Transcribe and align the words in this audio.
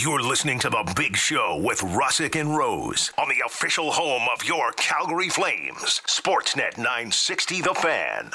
You're 0.00 0.22
listening 0.22 0.60
to 0.60 0.70
The 0.70 0.92
Big 0.94 1.16
Show 1.16 1.60
with 1.60 1.80
Russick 1.80 2.40
and 2.40 2.56
Rose 2.56 3.10
on 3.18 3.28
the 3.28 3.44
official 3.44 3.90
home 3.90 4.28
of 4.32 4.44
your 4.44 4.70
Calgary 4.72 5.28
Flames, 5.28 6.00
Sportsnet 6.06 6.76
960 6.76 7.62
The 7.62 7.74
Fan. 7.74 8.30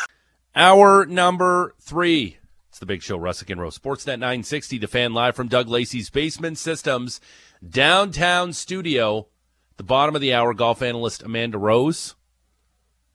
Hour 0.58 1.06
number 1.06 1.74
three. 1.80 2.38
It's 2.68 2.80
The 2.80 2.86
Big 2.86 3.02
Show, 3.02 3.18
Russick 3.18 3.50
and 3.50 3.62
Rose. 3.62 3.80
Sportsnet 3.80 4.20
960 4.20 4.78
The 4.78 4.88
Fan 4.90 5.14
live 5.14 5.38
from 5.38 5.48
Doug 5.48 5.70
Lacey's 5.70 6.10
Basement 6.10 6.58
Systems 6.58 7.22
downtown 7.66 8.52
studio. 8.52 9.28
The 9.78 9.84
bottom 9.84 10.16
of 10.16 10.22
the 10.22 10.34
hour, 10.34 10.54
golf 10.54 10.82
analyst 10.82 11.24
Amanda 11.24 11.58
Rose. 11.58 12.16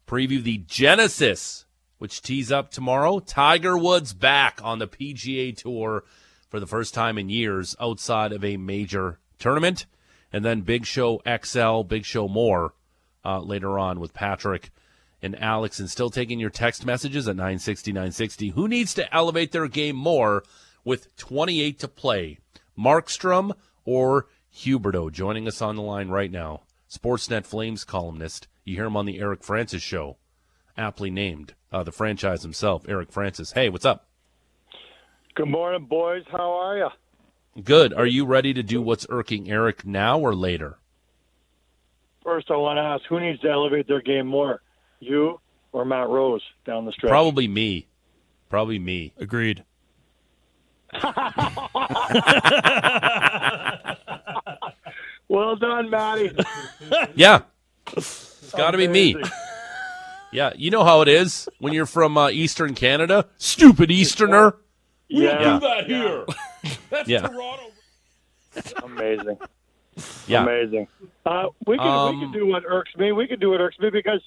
Preview 0.07 0.43
the 0.43 0.57
Genesis, 0.57 1.67
which 1.99 2.23
tees 2.23 2.51
up 2.51 2.71
tomorrow. 2.71 3.19
Tiger 3.19 3.77
Woods 3.77 4.15
back 4.15 4.59
on 4.65 4.79
the 4.79 4.89
PGA 4.89 5.55
Tour 5.55 6.05
for 6.49 6.61
the 6.61 6.67
first 6.67 6.95
time 6.95 7.19
in 7.19 7.29
years 7.29 7.77
outside 7.81 8.33
of 8.33 8.45
a 8.45 8.57
major 8.57 9.19
tournament. 9.39 9.87
And 10.33 10.45
then 10.45 10.63
Big 10.63 10.85
Show 10.85 11.23
XL, 11.27 11.83
Big 11.83 12.05
Show 12.05 12.29
More 12.29 12.75
uh, 13.25 13.41
later 13.41 13.79
on 13.79 14.01
with 14.01 14.15
Patrick 14.15 14.71
and 15.23 15.41
Alex. 15.41 15.79
And 15.79 15.91
still 15.91 16.11
taking 16.11 16.39
your 16.39 16.51
text 16.51 16.85
messages 16.85 17.29
at 17.29 17.37
960, 17.37 17.93
960. 17.93 18.49
Who 18.51 18.69
needs 18.69 18.95
to 18.95 19.15
elevate 19.15 19.53
their 19.53 19.69
game 19.69 19.97
more 19.97 20.43
with 20.85 21.15
28 21.17 21.79
to 21.81 21.89
play? 21.89 22.39
Markstrom 22.79 23.53
or 23.85 24.27
Huberdeau 24.55 25.11
joining 25.11 25.49
us 25.49 25.63
on 25.63 25.77
the 25.77 25.83
line 25.83 26.09
right 26.09 26.31
now. 26.31 26.63
Sportsnet 26.91 27.45
Flames 27.45 27.85
columnist. 27.85 28.49
You 28.65 28.77
hear 28.77 28.87
him 28.87 28.97
on 28.97 29.07
the 29.07 29.19
Eric 29.19 29.43
Francis 29.43 29.83
show, 29.83 30.17
aptly 30.77 31.11
named. 31.11 31.55
Uh, 31.71 31.83
the 31.83 31.93
franchise 31.93 32.43
himself, 32.43 32.85
Eric 32.89 33.13
Francis. 33.13 33.53
Hey, 33.53 33.69
what's 33.69 33.85
up? 33.85 34.08
Good 35.39 35.49
morning, 35.49 35.85
boys. 35.85 36.25
How 36.33 36.51
are 36.51 36.77
you? 36.79 36.89
Good. 37.63 37.95
Are 37.95 38.07
you 38.07 38.27
ready 38.27 38.53
to 38.55 38.61
do 38.65 38.83
what's 38.83 39.07
irking 39.09 39.49
Eric 39.49 39.87
now 39.87 40.19
or 40.19 40.35
later? 40.35 40.79
First, 42.25 42.51
I 42.51 42.57
want 42.57 42.79
to 42.79 42.81
ask 42.81 43.05
who 43.09 43.21
needs 43.21 43.39
to 43.43 43.49
elevate 43.49 43.87
their 43.87 44.01
game 44.03 44.27
more, 44.27 44.63
you 44.99 45.39
or 45.71 45.85
Matt 45.85 46.09
Rose 46.09 46.43
down 46.67 46.87
the 46.87 46.93
stretch? 46.93 47.11
Probably 47.11 47.47
me. 47.47 47.87
Probably 48.49 48.81
me. 48.81 49.13
Agreed. 49.17 49.63
well 55.29 55.55
done, 55.55 55.89
Matty. 55.89 56.33
Yeah. 57.15 57.43
It's 57.97 58.51
got 58.57 58.73
to 58.73 58.77
be 58.77 58.89
me. 58.89 59.15
Yeah, 60.33 60.51
you 60.57 60.73
know 60.73 60.83
how 60.83 61.01
it 61.03 61.07
is 61.07 61.49
when 61.61 61.75
you're 61.75 61.87
from 61.87 62.19
uh, 62.19 62.31
Eastern 62.31 62.75
Canada. 62.75 63.29
Stupid 63.37 63.93
Easterner. 63.93 64.57
We 65.11 65.25
yeah. 65.25 65.59
that 65.59 65.87
here. 65.87 66.25
That's 66.91 67.09
Yeah. 67.09 67.21
Toronto. 67.27 67.71
Amazing. 68.83 69.39
Yeah. 70.27 70.43
Amazing. 70.43 70.89
Uh, 71.25 71.47
we 71.67 71.77
could 71.77 71.85
we 71.85 71.89
Um, 71.89 72.21
could 72.21 72.33
do 72.39 72.47
what 72.47 72.65
irks 72.67 72.95
me. 72.97 73.13
We 73.13 73.27
could 73.27 73.41
do 73.41 73.51
what 73.51 73.61
irks 73.61 73.79
me 73.79 73.91
because 73.91 74.21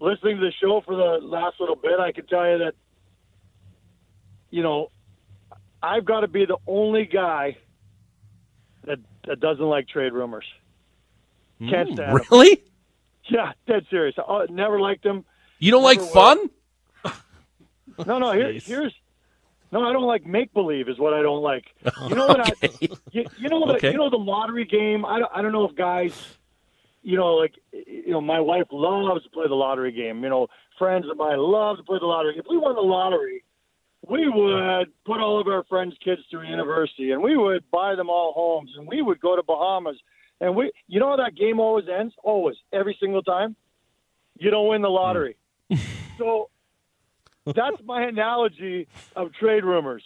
listening 0.00 0.36
to 0.38 0.42
the 0.46 0.52
show 0.60 0.80
for 0.82 0.94
the 0.96 1.18
last 1.26 1.60
little 1.60 1.76
bit, 1.76 1.98
I 2.00 2.12
can 2.12 2.26
tell 2.26 2.48
you 2.48 2.58
that 2.58 2.74
you 4.50 4.62
know 4.62 4.90
I've 5.82 6.04
got 6.04 6.20
to 6.20 6.28
be 6.28 6.44
the 6.46 6.58
only 6.66 7.04
guy 7.06 7.56
that 8.84 8.98
that 9.26 9.40
doesn't 9.40 9.64
like 9.64 9.88
trade 9.88 10.12
rumors. 10.12 10.46
Can't 11.60 11.92
stand 11.92 12.00
'em. 12.00 12.20
Really? 12.30 12.62
Yeah, 13.28 13.52
dead 13.66 13.86
serious. 13.90 14.14
I 14.18 14.46
never 14.50 14.78
liked 14.80 15.02
them. 15.02 15.24
You 15.58 15.70
don't 15.70 15.82
like 15.82 15.98
Never 15.98 16.10
fun? 16.10 16.50
No, 18.06 18.18
no. 18.18 18.32
Here, 18.32 18.52
here's 18.52 18.92
no. 19.74 19.88
I 19.88 19.92
don't 19.92 20.06
like 20.06 20.24
make 20.26 20.52
believe. 20.54 20.88
Is 20.88 20.98
what 20.98 21.12
I 21.14 21.22
don't 21.22 21.42
like. 21.42 21.66
You 22.08 22.14
know 22.14 22.26
what? 22.26 22.40
I, 22.40 22.52
you, 23.12 23.24
you 23.38 23.48
know 23.48 23.66
the 23.66 23.74
Okay. 23.74 23.92
you 23.92 23.98
know 23.98 24.10
the 24.10 24.16
lottery 24.16 24.64
game. 24.64 25.04
I 25.04 25.18
don't, 25.18 25.30
I 25.34 25.42
don't 25.42 25.52
know 25.52 25.68
if 25.68 25.74
guys, 25.76 26.12
you 27.02 27.16
know, 27.16 27.34
like 27.34 27.54
you 27.72 28.10
know, 28.10 28.20
my 28.20 28.40
wife 28.40 28.66
loves 28.72 29.22
to 29.24 29.30
play 29.30 29.46
the 29.48 29.54
lottery 29.54 29.92
game. 29.92 30.22
You 30.22 30.30
know, 30.30 30.46
friends 30.78 31.06
of 31.10 31.16
mine 31.16 31.38
love 31.38 31.76
to 31.78 31.82
play 31.82 31.98
the 32.00 32.06
lottery. 32.06 32.38
If 32.38 32.46
we 32.48 32.56
won 32.56 32.74
the 32.74 32.80
lottery, 32.80 33.44
we 34.08 34.28
would 34.28 34.88
put 35.04 35.20
all 35.20 35.40
of 35.40 35.46
our 35.46 35.64
friends' 35.64 35.94
kids 36.04 36.22
through 36.30 36.46
university, 36.48 37.12
and 37.12 37.22
we 37.22 37.36
would 37.36 37.64
buy 37.70 37.94
them 37.94 38.08
all 38.10 38.32
homes, 38.32 38.70
and 38.76 38.86
we 38.86 39.02
would 39.02 39.20
go 39.20 39.36
to 39.36 39.42
Bahamas. 39.42 39.96
And 40.40 40.56
we, 40.56 40.72
you 40.88 41.00
know, 41.00 41.10
how 41.10 41.16
that 41.16 41.36
game 41.36 41.60
always 41.60 41.86
ends. 41.88 42.14
Always, 42.22 42.56
every 42.72 42.96
single 43.00 43.22
time. 43.22 43.56
You 44.36 44.50
don't 44.50 44.68
win 44.68 44.82
the 44.82 44.88
lottery. 44.90 45.36
Hmm. 45.70 45.76
so 46.18 46.50
that's 47.52 47.76
my 47.84 48.04
analogy 48.04 48.88
of 49.16 49.32
trade 49.34 49.64
rumors. 49.64 50.02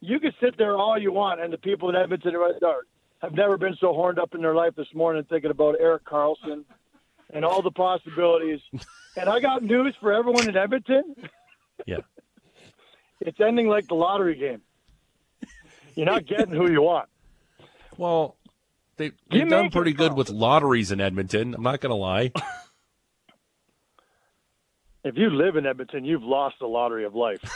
You 0.00 0.20
can 0.20 0.32
sit 0.40 0.56
there 0.56 0.76
all 0.76 0.98
you 0.98 1.12
want, 1.12 1.40
and 1.40 1.52
the 1.52 1.58
people 1.58 1.88
in 1.90 1.96
Edmonton 1.96 2.34
are, 2.36 2.86
have 3.20 3.34
never 3.34 3.58
been 3.58 3.76
so 3.80 3.92
horned 3.92 4.18
up 4.18 4.34
in 4.34 4.40
their 4.40 4.54
life 4.54 4.74
this 4.76 4.86
morning 4.94 5.24
thinking 5.28 5.50
about 5.50 5.76
Erik 5.80 6.04
Karlsson 6.04 6.64
and 7.32 7.44
all 7.44 7.62
the 7.62 7.70
possibilities. 7.70 8.60
And 9.16 9.28
I 9.28 9.40
got 9.40 9.62
news 9.62 9.94
for 10.00 10.12
everyone 10.12 10.48
in 10.48 10.56
Edmonton. 10.56 11.16
Yeah. 11.86 11.98
It's 13.22 13.38
ending 13.38 13.68
like 13.68 13.86
the 13.86 13.94
lottery 13.94 14.34
game. 14.34 14.62
You're 15.94 16.06
not 16.06 16.24
getting 16.24 16.54
who 16.54 16.70
you 16.70 16.80
want. 16.80 17.06
Well, 17.98 18.36
they, 18.96 19.12
they've 19.30 19.46
done 19.46 19.68
pretty 19.70 19.92
good 19.92 20.14
with 20.14 20.30
lotteries 20.30 20.90
in 20.90 21.02
Edmonton. 21.02 21.54
I'm 21.54 21.62
not 21.62 21.80
going 21.80 21.90
to 21.90 21.96
lie. 21.96 22.32
If 25.02 25.16
you 25.16 25.30
live 25.30 25.56
in 25.56 25.66
Edmonton, 25.66 26.04
you've 26.04 26.22
lost 26.22 26.56
the 26.60 26.66
lottery 26.66 27.04
of 27.04 27.14
life. 27.14 27.40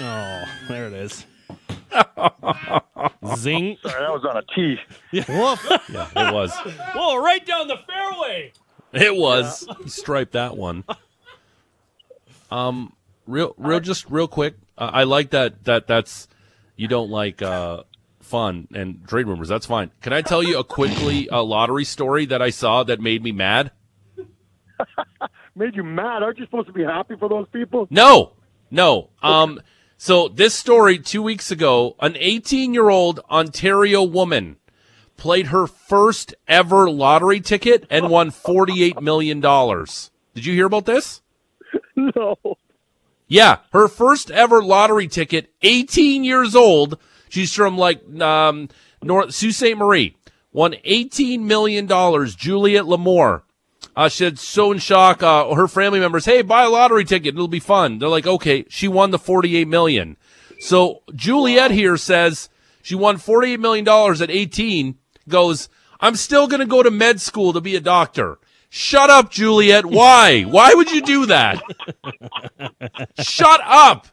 Oh, 0.00 0.44
there 0.68 0.86
it 0.86 0.92
is. 0.92 1.24
Zing. 3.36 3.76
Sorry, 3.82 4.00
that 4.00 4.12
was 4.12 4.24
on 4.28 4.36
a 4.36 4.42
tee. 4.54 4.76
Woof. 5.28 5.66
Yeah, 5.88 6.08
it 6.14 6.34
was. 6.34 6.52
Whoa, 6.94 7.16
right 7.16 7.44
down 7.44 7.66
the 7.68 7.78
fairway. 7.86 8.52
It 8.92 9.16
was. 9.16 9.66
He 9.82 9.88
striped 9.88 10.32
that 10.32 10.56
one. 10.56 10.84
Um, 12.50 12.92
real, 13.26 13.54
real, 13.56 13.80
just 13.80 14.08
real 14.10 14.28
quick. 14.28 14.54
Uh, 14.76 14.90
I 14.92 15.04
like 15.04 15.30
that. 15.30 15.64
That 15.64 15.86
that's 15.86 16.28
you 16.76 16.86
don't 16.86 17.10
like 17.10 17.42
uh 17.42 17.82
fun 18.20 18.68
and 18.74 19.06
trade 19.06 19.26
rumors. 19.26 19.48
That's 19.48 19.66
fine. 19.66 19.90
Can 20.00 20.12
I 20.12 20.22
tell 20.22 20.42
you 20.42 20.58
a 20.58 20.64
quickly 20.64 21.28
a 21.30 21.42
lottery 21.42 21.84
story 21.84 22.26
that 22.26 22.42
I 22.42 22.50
saw 22.50 22.82
that 22.84 23.00
made 23.00 23.22
me 23.22 23.32
mad? 23.32 23.72
Made 25.58 25.74
you 25.74 25.82
mad. 25.82 26.22
Aren't 26.22 26.38
you 26.38 26.44
supposed 26.44 26.68
to 26.68 26.72
be 26.72 26.84
happy 26.84 27.16
for 27.18 27.28
those 27.28 27.48
people? 27.52 27.88
No, 27.90 28.34
no. 28.70 29.10
Um, 29.24 29.60
so 29.96 30.28
this 30.28 30.54
story 30.54 31.00
two 31.00 31.20
weeks 31.20 31.50
ago, 31.50 31.96
an 31.98 32.16
18 32.16 32.72
year 32.72 32.88
old 32.88 33.18
Ontario 33.28 34.04
woman 34.04 34.56
played 35.16 35.48
her 35.48 35.66
first 35.66 36.32
ever 36.46 36.88
lottery 36.88 37.40
ticket 37.40 37.84
and 37.90 38.08
won 38.08 38.30
48 38.30 39.02
million 39.02 39.40
dollars. 39.40 40.12
Did 40.34 40.46
you 40.46 40.54
hear 40.54 40.66
about 40.66 40.86
this? 40.86 41.22
No. 41.96 42.36
Yeah, 43.26 43.58
her 43.72 43.88
first 43.88 44.30
ever 44.30 44.62
lottery 44.62 45.08
ticket, 45.08 45.52
18 45.62 46.22
years 46.22 46.54
old. 46.54 46.96
She's 47.28 47.52
from 47.52 47.76
like 47.76 48.00
um, 48.20 48.68
North 49.02 49.34
Sault 49.34 49.52
Ste. 49.52 49.76
Marie. 49.76 50.16
Won 50.52 50.76
18 50.84 51.44
million 51.44 51.86
dollars. 51.86 52.36
Juliet 52.36 52.84
Lamour. 52.84 53.42
Uh, 53.98 54.08
she 54.08 54.32
so 54.36 54.70
in 54.70 54.78
shock. 54.78 55.24
Uh, 55.24 55.52
her 55.56 55.66
family 55.66 55.98
members, 55.98 56.24
hey, 56.24 56.40
buy 56.40 56.62
a 56.62 56.70
lottery 56.70 57.04
ticket. 57.04 57.34
It'll 57.34 57.48
be 57.48 57.58
fun. 57.58 57.98
They're 57.98 58.08
like, 58.08 58.28
okay. 58.28 58.64
She 58.68 58.86
won 58.86 59.10
the 59.10 59.18
48 59.18 59.66
million. 59.66 60.16
So 60.60 61.02
Juliet 61.16 61.72
here 61.72 61.96
says 61.96 62.48
she 62.80 62.94
won 62.94 63.16
48 63.16 63.58
million 63.58 63.84
dollars 63.84 64.22
at 64.22 64.30
18. 64.30 64.96
Goes, 65.28 65.68
I'm 65.98 66.14
still 66.14 66.46
going 66.46 66.60
to 66.60 66.66
go 66.66 66.84
to 66.84 66.92
med 66.92 67.20
school 67.20 67.52
to 67.52 67.60
be 67.60 67.74
a 67.74 67.80
doctor. 67.80 68.38
Shut 68.70 69.10
up, 69.10 69.32
Juliet. 69.32 69.84
Why? 69.84 70.42
Why 70.42 70.74
would 70.74 70.92
you 70.92 71.00
do 71.00 71.26
that? 71.26 71.60
Shut 73.18 73.60
up. 73.64 74.06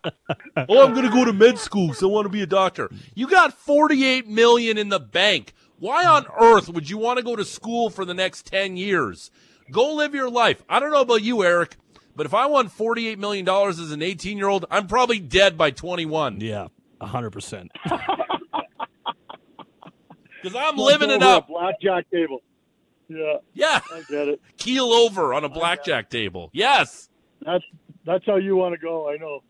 Oh, 0.68 0.84
I'm 0.84 0.96
going 0.96 1.06
to 1.06 1.12
go 1.12 1.26
to 1.26 1.34
med 1.34 1.60
school 1.60 1.90
because 1.90 2.02
I 2.02 2.08
want 2.08 2.26
to 2.26 2.30
be 2.30 2.42
a 2.42 2.48
doctor. 2.48 2.90
You 3.14 3.28
got 3.28 3.54
48 3.54 4.28
million 4.28 4.80
in 4.80 4.90
the 4.90 5.00
bank. 5.00 5.54
Why 5.78 6.06
on 6.06 6.26
earth 6.40 6.70
would 6.70 6.90
you 6.90 6.98
want 6.98 7.18
to 7.18 7.24
go 7.24 7.36
to 7.36 7.46
school 7.46 7.92
for 7.92 8.04
the 8.04 8.16
next 8.16 8.48
10 8.48 8.78
years? 8.78 9.30
Go 9.72 9.94
live 9.96 10.14
your 10.16 10.30
life. 10.30 10.64
I 10.70 10.80
don't 10.80 10.92
know 10.92 11.02
about 11.02 11.22
you, 11.24 11.44
Eric, 11.44 11.76
but 12.16 12.26
if 12.26 12.34
I 12.34 12.46
won 12.46 12.68
48 12.70 13.18
million 13.20 13.46
dollars 13.46 13.80
as 13.80 13.92
an 13.92 14.02
18 14.02 14.38
year 14.38 14.48
old, 14.48 14.66
I'm 14.70 14.88
probably 14.88 15.20
dead 15.20 15.58
by 15.58 15.72
21 15.72 16.40
Yeah, 16.42 16.68
hundred 17.02 17.32
percent. 17.32 17.72
because 20.42 20.56
I'm 20.56 20.78
living 20.78 21.10
it 21.10 21.16
Over 21.22 21.26
a 21.26 21.38
up. 21.38 21.48
Blackjack 21.48 22.10
table. 22.12 22.42
Yeah, 23.08 23.36
Yeah, 23.54 23.80
I 23.94 24.02
get 24.10 24.28
it. 24.28 24.42
keel 24.58 24.86
over 24.86 25.34
on 25.34 25.44
a 25.44 25.50
blackjack 25.50 26.10
table. 26.10 26.50
Yes. 26.54 27.10
That's 27.42 27.64
that's 28.06 28.26
how 28.26 28.38
you 28.38 28.56
want 28.56 28.74
to 28.74 28.80
go. 28.80 29.10
I 29.10 29.18
know. 29.18 29.44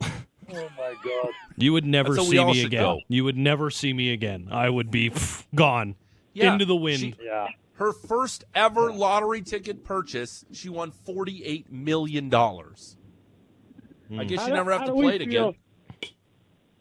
Oh 0.52 0.68
my 0.76 0.94
god. 1.04 1.30
You 1.58 1.72
would 1.74 1.84
never 1.86 2.08
That's 2.12 2.24
how 2.24 2.28
we 2.28 2.30
see 2.32 2.38
all 2.38 2.48
me 2.48 2.54
should 2.54 2.66
again. 2.66 2.82
go. 2.82 3.00
You 3.06 3.22
would 3.22 3.36
never 3.36 3.70
see 3.70 3.92
me 3.92 4.12
again. 4.12 4.48
I 4.50 4.68
would 4.68 4.90
be 4.90 5.08
pff, 5.10 5.44
gone 5.54 5.94
Yeah. 6.34 6.52
into 6.52 6.64
the 6.64 6.74
wind. 6.74 6.98
She- 6.98 7.14
Yeah. 7.22 7.46
Her 7.80 7.92
first 7.92 8.44
ever 8.54 8.92
lottery 8.92 9.40
ticket 9.40 9.82
purchase, 9.82 10.44
she 10.52 10.68
won 10.68 10.92
$48 11.08 11.70
million. 11.70 12.32
I 12.34 14.24
guess 14.24 14.46
you 14.46 14.52
never 14.52 14.70
have 14.72 14.84
to 14.84 14.92
play 14.92 15.16
it 15.16 15.22
again. 15.22 15.54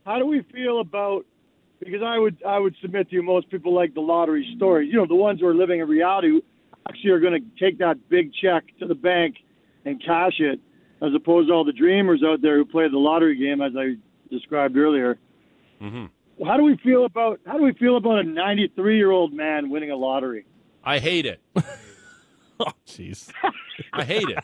How 0.06 0.20
do 0.20 0.26
we 0.26 0.42
feel 0.54 0.82
about 0.82 1.26
because 1.80 2.02
I 2.04 2.18
would 2.18 2.44
I 2.46 2.60
would 2.60 2.76
submit 2.82 3.10
to 3.10 3.16
you 3.16 3.24
most 3.24 3.50
people 3.50 3.74
like 3.74 3.94
the 3.94 4.02
lottery 4.02 4.46
stories. 4.58 4.90
You 4.92 4.98
know, 4.98 5.06
the 5.08 5.16
ones 5.16 5.40
who 5.40 5.48
are 5.48 5.56
living 5.56 5.80
in 5.80 5.88
reality 5.88 6.30
who 6.30 6.42
actually 6.88 7.12
are 7.12 7.20
going 7.20 7.34
to 7.34 7.64
take 7.64 7.80
that 7.80 8.10
big 8.10 8.32
check 8.34 8.66
to 8.80 8.86
the 8.86 8.96
bank 8.96 9.36
and 9.86 10.04
cash 10.04 10.34
it, 10.40 10.60
as 11.02 11.12
opposed 11.16 11.48
to 11.48 11.54
all 11.54 11.64
the 11.64 11.72
dreamers 11.72 12.22
out 12.26 12.42
there 12.42 12.58
who 12.58 12.66
play 12.66 12.90
the 12.90 12.98
lottery 12.98 13.38
game, 13.38 13.62
as 13.62 13.72
I 13.78 13.96
described 14.30 14.76
earlier. 14.76 15.18
hmm 15.80 16.08
How 16.46 16.58
do 16.58 16.64
we 16.64 16.76
feel 16.84 17.06
about 17.06 17.40
how 17.46 17.56
do 17.56 17.64
we 17.64 17.74
feel 17.74 17.96
about 17.96 18.20
a 18.20 18.24
93 18.24 18.98
year 18.98 19.12
old 19.12 19.32
man 19.32 19.70
winning 19.70 19.92
a 19.92 19.96
lottery? 19.96 20.46
I 20.90 21.00
hate 21.00 21.26
it. 21.26 21.42
Oh, 22.62 22.74
jeez. 22.86 23.32
I 23.94 24.04
hate 24.04 24.28
it. 24.28 24.44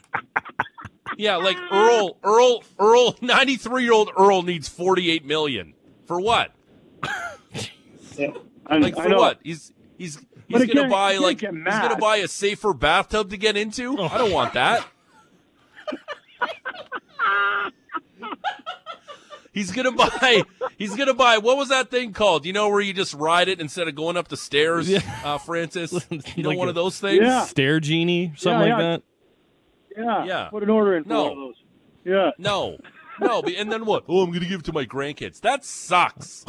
Yeah, 1.17 1.35
like 1.35 1.57
Earl, 1.69 2.17
Earl, 2.23 2.63
Earl, 2.79 3.13
93 3.19 3.83
year 3.83 3.91
old 3.91 4.09
Earl 4.17 4.41
needs 4.41 4.69
48 4.69 5.25
million. 5.25 5.73
For 6.05 6.21
what? 6.21 6.51
I, 7.03 8.77
Like 8.77 8.97
I 8.97 9.03
for 9.03 9.09
know. 9.09 9.17
what? 9.17 9.39
He's 9.43 9.73
he's 9.97 10.17
he's 10.47 10.65
gonna 10.65 10.87
buy 10.87 11.17
like 11.17 11.41
he's 11.41 11.49
gonna 11.51 11.97
buy 11.97 12.17
a 12.17 12.29
safer 12.29 12.73
bathtub 12.73 13.31
to 13.31 13.37
get 13.37 13.57
into. 13.57 13.99
I 13.99 14.17
don't 14.17 14.31
want 14.31 14.53
that. 14.53 14.87
He's 19.55 19.71
gonna 19.71 19.91
buy. 19.93 20.43
He's 20.77 20.95
gonna 20.95 21.13
buy. 21.15 21.39
What 21.39 21.57
was 21.57 21.69
that 21.69 21.89
thing 21.89 22.13
called? 22.13 22.45
You 22.45 22.53
know 22.53 22.69
where 22.69 22.81
you 22.81 22.93
just 22.93 23.15
ride 23.15 23.47
it 23.47 23.59
instead 23.59 23.87
of 23.87 23.95
going 23.95 24.17
up 24.17 24.27
the 24.27 24.37
stairs, 24.37 24.87
Yeah. 24.87 24.99
uh, 25.23 25.37
Francis. 25.39 25.91
You 26.35 26.43
know 26.43 26.49
Like 26.49 26.57
one 26.59 26.67
a- 26.67 26.71
of 26.71 26.75
those 26.75 26.99
things. 26.99 27.21
Yeah. 27.23 27.45
Stair 27.45 27.79
genie, 27.79 28.33
something 28.35 28.67
Yeah, 28.67 28.75
like 28.77 29.01
that. 29.01 29.03
Yeah, 29.97 30.25
Yeah. 30.25 30.47
Put 30.51 30.61
an 30.63 30.69
order 30.69 30.95
in 30.97 31.03
for 31.03 31.09
No. 31.09 31.23
one 31.23 31.31
of 31.31 31.37
those. 31.37 31.55
Yeah. 32.03 32.31
No, 32.37 32.77
no. 33.19 33.41
And 33.57 33.71
then 33.71 33.85
what? 33.85 34.03
Oh, 34.07 34.21
I'm 34.23 34.31
gonna 34.31 34.45
give 34.45 34.59
it 34.59 34.65
to 34.65 34.73
my 34.73 34.85
grandkids. 34.85 35.39
That 35.41 35.65
sucks. 35.65 36.45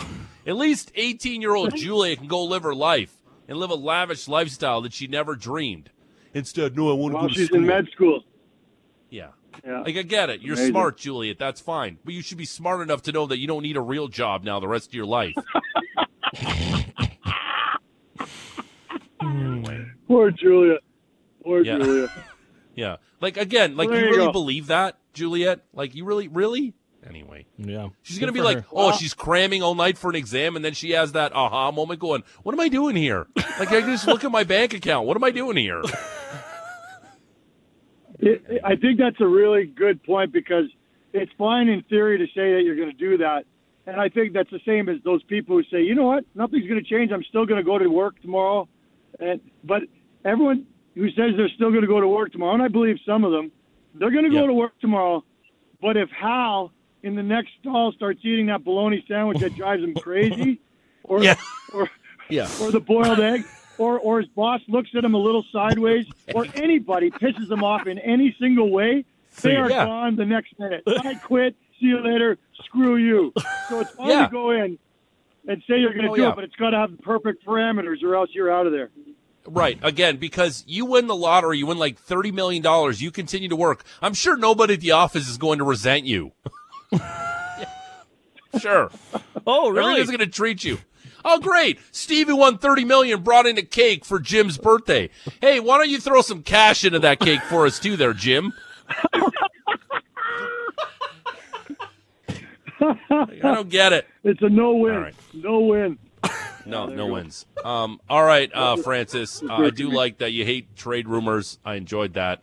At 0.46 0.56
least 0.56 0.92
18 0.94 1.40
year 1.40 1.54
old 1.54 1.74
Julia 1.76 2.16
can 2.16 2.26
go 2.26 2.42
live 2.44 2.64
her 2.64 2.74
life 2.74 3.14
and 3.48 3.56
live 3.58 3.70
a 3.70 3.74
lavish 3.76 4.26
lifestyle 4.28 4.80
that 4.82 4.92
she 4.92 5.06
never 5.06 5.34
dreamed. 5.36 5.90
Instead, 6.34 6.76
no, 6.76 6.90
I 6.90 6.92
want 6.94 7.12
to 7.12 7.14
While 7.16 7.22
go 7.24 7.28
to 7.28 7.34
she's 7.34 7.46
school. 7.46 7.60
in 7.60 7.66
med 7.66 7.88
school. 7.92 8.24
Yeah. 9.10 9.28
Yeah. 9.64 9.80
Like 9.82 9.96
I 9.96 10.02
get 10.02 10.30
it. 10.30 10.40
You're 10.42 10.54
Amazing. 10.54 10.72
smart, 10.72 10.96
Juliet. 10.98 11.38
That's 11.38 11.60
fine. 11.60 11.98
But 12.04 12.14
you 12.14 12.22
should 12.22 12.38
be 12.38 12.44
smart 12.44 12.80
enough 12.80 13.02
to 13.02 13.12
know 13.12 13.26
that 13.26 13.38
you 13.38 13.46
don't 13.46 13.62
need 13.62 13.76
a 13.76 13.80
real 13.80 14.08
job 14.08 14.44
now 14.44 14.58
the 14.60 14.68
rest 14.68 14.88
of 14.88 14.94
your 14.94 15.06
life. 15.06 15.34
Hmm. 19.20 19.62
Poor 20.06 20.30
Juliet. 20.30 20.80
Poor 21.42 21.62
Yeah. 21.64 21.78
Julia. 21.78 22.12
yeah. 22.74 22.96
Like 23.20 23.36
again, 23.36 23.76
like 23.76 23.88
There 23.88 23.98
you 23.98 24.04
you 24.06 24.10
really 24.12 24.26
go. 24.26 24.32
believe 24.32 24.66
that, 24.68 24.98
Juliet? 25.14 25.60
Like 25.72 25.94
you 25.94 26.04
really 26.04 26.28
really? 26.28 26.74
Anyway. 27.06 27.46
Yeah. 27.56 27.88
She's 28.02 28.18
gonna 28.18 28.32
be 28.32 28.40
like, 28.42 28.58
her. 28.58 28.64
oh, 28.72 28.92
she's 28.96 29.14
cramming 29.14 29.62
all 29.62 29.74
night 29.74 29.96
for 29.96 30.10
an 30.10 30.16
exam, 30.16 30.56
and 30.56 30.64
then 30.64 30.74
she 30.74 30.90
has 30.90 31.12
that 31.12 31.32
aha 31.34 31.70
moment, 31.70 32.00
going, 32.00 32.24
"What 32.42 32.52
am 32.52 32.60
I 32.60 32.68
doing 32.68 32.96
here? 32.96 33.26
Like, 33.58 33.70
I 33.70 33.80
just 33.80 34.06
look 34.08 34.24
at 34.24 34.30
my 34.32 34.42
bank 34.44 34.74
account. 34.74 35.06
What 35.06 35.16
am 35.16 35.22
I 35.24 35.30
doing 35.30 35.56
here?" 35.56 35.82
It, 38.20 38.44
it- 38.48 38.60
I 38.64 38.76
think 38.76 38.98
that's 38.98 39.20
a 39.20 39.26
really 39.26 39.64
good 39.66 40.02
point 40.02 40.32
because 40.32 40.66
it's 41.12 41.32
fine 41.38 41.68
in 41.68 41.82
theory 41.84 42.18
to 42.18 42.26
say 42.26 42.54
that 42.54 42.62
you're 42.64 42.76
going 42.76 42.90
to 42.90 42.96
do 42.96 43.18
that. 43.18 43.44
And 43.86 44.00
I 44.00 44.08
think 44.08 44.32
that's 44.32 44.50
the 44.50 44.60
same 44.66 44.88
as 44.88 44.96
those 45.04 45.22
people 45.24 45.56
who 45.56 45.62
say, 45.64 45.82
you 45.82 45.94
know 45.94 46.04
what, 46.06 46.24
nothing's 46.34 46.66
going 46.68 46.82
to 46.82 46.88
change. 46.88 47.12
I'm 47.12 47.22
still 47.24 47.46
going 47.46 47.58
to 47.58 47.64
go 47.64 47.78
to 47.78 47.88
work 47.88 48.20
tomorrow. 48.20 48.68
And 49.20 49.40
But 49.62 49.82
everyone 50.24 50.66
who 50.94 51.08
says 51.10 51.32
they're 51.36 51.48
still 51.50 51.70
going 51.70 51.82
to 51.82 51.86
go 51.86 52.00
to 52.00 52.08
work 52.08 52.32
tomorrow, 52.32 52.54
and 52.54 52.62
I 52.62 52.68
believe 52.68 52.96
some 53.06 53.22
of 53.24 53.30
them, 53.32 53.52
they're 53.94 54.10
going 54.10 54.24
to 54.24 54.30
go 54.30 54.46
to 54.46 54.52
work 54.52 54.78
tomorrow. 54.80 55.24
But 55.80 55.96
if 55.96 56.10
Hal 56.10 56.72
in 57.02 57.14
the 57.14 57.22
next 57.22 57.50
stall 57.60 57.92
starts 57.92 58.20
eating 58.24 58.46
that 58.46 58.64
bologna 58.64 59.04
sandwich 59.06 59.38
that 59.38 59.54
drives 59.54 59.82
him 59.84 59.94
crazy, 59.94 60.60
or, 61.04 61.22
Yeah. 61.22 61.36
or 61.72 61.88
Yeah. 62.28 62.48
or 62.60 62.72
the 62.72 62.80
boiled 62.80 63.20
egg, 63.20 63.44
or 63.78 63.98
or 63.98 64.20
his 64.20 64.28
boss 64.30 64.60
looks 64.68 64.90
at 64.96 65.04
him 65.04 65.14
a 65.14 65.18
little 65.18 65.44
sideways, 65.52 66.06
or 66.34 66.46
anybody 66.54 67.10
pisses 67.10 67.50
him 67.50 67.62
off 67.64 67.86
in 67.86 67.98
any 67.98 68.34
single 68.40 68.70
way, 68.70 69.04
they 69.42 69.56
are 69.56 69.68
Yeah. 69.70 69.84
gone 69.86 70.16
the 70.16 70.24
next 70.26 70.58
minute. 70.58 70.82
I 70.86 71.14
quit. 71.14 71.56
See 71.78 71.86
you 71.86 72.00
later. 72.00 72.38
Screw 72.64 72.96
you. 72.96 73.32
So 73.68 73.80
it's 73.80 73.90
fine 73.90 74.08
Yeah. 74.08 74.26
to 74.26 74.32
go 74.32 74.50
in 74.50 74.78
and 75.46 75.62
say 75.68 75.78
you're 75.78 75.92
going 75.92 76.06
to 76.06 76.10
Oh, 76.12 76.16
do 76.16 76.22
yeah. 76.22 76.30
it, 76.30 76.34
but 76.36 76.44
it's 76.44 76.56
got 76.56 76.70
to 76.70 76.78
have 76.78 76.90
the 76.96 77.02
perfect 77.02 77.44
parameters, 77.46 78.02
or 78.02 78.14
else 78.16 78.30
you're 78.32 78.50
out 78.52 78.66
of 78.66 78.72
there. 78.72 78.90
Right. 79.46 79.78
Again, 79.82 80.16
because 80.16 80.64
you 80.66 80.86
win 80.86 81.06
the 81.06 81.14
lottery, 81.14 81.58
you 81.58 81.66
win 81.66 81.78
like 81.78 82.00
$30 82.04 82.32
million, 82.32 82.64
you 82.96 83.10
continue 83.12 83.48
to 83.48 83.54
work. 83.56 83.84
I'm 84.02 84.14
sure 84.14 84.36
nobody 84.36 84.74
at 84.74 84.80
the 84.80 84.90
office 84.92 85.28
is 85.28 85.38
going 85.38 85.58
to 85.58 85.64
resent 85.64 86.04
you. 86.04 86.32
sure. 88.58 88.90
Oh, 89.46 89.68
really? 89.70 89.90
Everyone's 90.00 90.08
going 90.10 90.18
to 90.20 90.26
treat 90.26 90.64
you. 90.64 90.78
Oh, 91.28 91.40
great. 91.40 91.80
Stevie 91.90 92.32
won 92.32 92.56
30 92.56 92.84
million, 92.84 93.22
brought 93.24 93.46
in 93.46 93.58
a 93.58 93.62
cake 93.62 94.04
for 94.04 94.20
Jim's 94.20 94.58
birthday. 94.58 95.10
Hey, 95.40 95.58
why 95.58 95.76
don't 95.76 95.90
you 95.90 95.98
throw 95.98 96.22
some 96.22 96.44
cash 96.44 96.84
into 96.84 97.00
that 97.00 97.18
cake 97.18 97.42
for 97.42 97.66
us 97.66 97.80
too 97.80 97.96
there, 97.96 98.12
Jim? 98.12 98.52
I 102.78 103.26
don't 103.42 103.68
get 103.68 103.92
it. 103.92 104.06
It's 104.22 104.40
a 104.40 104.48
no-win. 104.48 104.94
All 104.94 105.00
right. 105.00 105.14
No 105.34 105.60
win. 105.60 105.98
No, 106.68 106.86
no 106.86 107.06
wins. 107.06 107.46
Um, 107.64 108.00
all 108.10 108.24
right, 108.24 108.50
uh, 108.52 108.74
Francis. 108.78 109.40
Uh, 109.40 109.54
I 109.54 109.70
do 109.70 109.88
like 109.88 110.18
that 110.18 110.32
you 110.32 110.44
hate 110.44 110.74
trade 110.74 111.06
rumors. 111.06 111.60
I 111.64 111.76
enjoyed 111.76 112.14
that. 112.14 112.42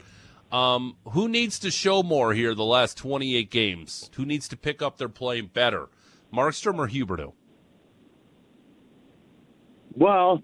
Um, 0.50 0.96
who 1.10 1.28
needs 1.28 1.60
to 1.60 1.70
show 1.70 2.04
more 2.04 2.34
here 2.34 2.56
the 2.56 2.64
last 2.64 2.96
28 2.98 3.52
games? 3.52 4.10
Who 4.16 4.26
needs 4.26 4.48
to 4.48 4.56
pick 4.56 4.82
up 4.82 4.98
their 4.98 5.10
play 5.10 5.42
better? 5.42 5.90
Markstrom 6.34 6.78
or 6.78 6.88
Huberdeau? 6.88 7.34
Well, 9.96 10.42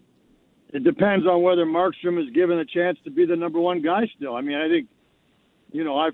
it 0.73 0.83
depends 0.83 1.25
on 1.25 1.41
whether 1.41 1.65
Markstrom 1.65 2.21
is 2.21 2.29
given 2.33 2.59
a 2.59 2.65
chance 2.65 2.97
to 3.03 3.11
be 3.11 3.25
the 3.25 3.35
number 3.35 3.59
one 3.59 3.81
guy 3.81 4.07
still. 4.15 4.35
I 4.35 4.41
mean, 4.41 4.57
I 4.57 4.67
think, 4.67 4.87
you 5.71 5.83
know, 5.83 5.97
I've 5.97 6.13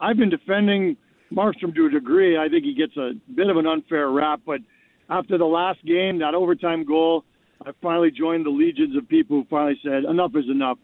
I've 0.00 0.16
been 0.16 0.30
defending 0.30 0.96
Markstrom 1.32 1.74
to 1.74 1.86
a 1.86 1.90
degree. 1.90 2.36
I 2.36 2.48
think 2.48 2.64
he 2.64 2.74
gets 2.74 2.96
a 2.96 3.12
bit 3.34 3.48
of 3.48 3.56
an 3.56 3.66
unfair 3.66 4.10
rap, 4.10 4.40
but 4.44 4.60
after 5.08 5.38
the 5.38 5.44
last 5.44 5.84
game, 5.84 6.18
that 6.18 6.34
overtime 6.34 6.84
goal, 6.84 7.24
I 7.64 7.70
finally 7.80 8.10
joined 8.10 8.44
the 8.44 8.50
legions 8.50 8.96
of 8.96 9.08
people 9.08 9.38
who 9.38 9.46
finally 9.48 9.78
said 9.82 10.04
enough 10.04 10.32
is 10.34 10.44
enough. 10.50 10.78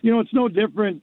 You 0.00 0.12
know, 0.12 0.20
it's 0.20 0.32
no 0.32 0.48
different 0.48 1.02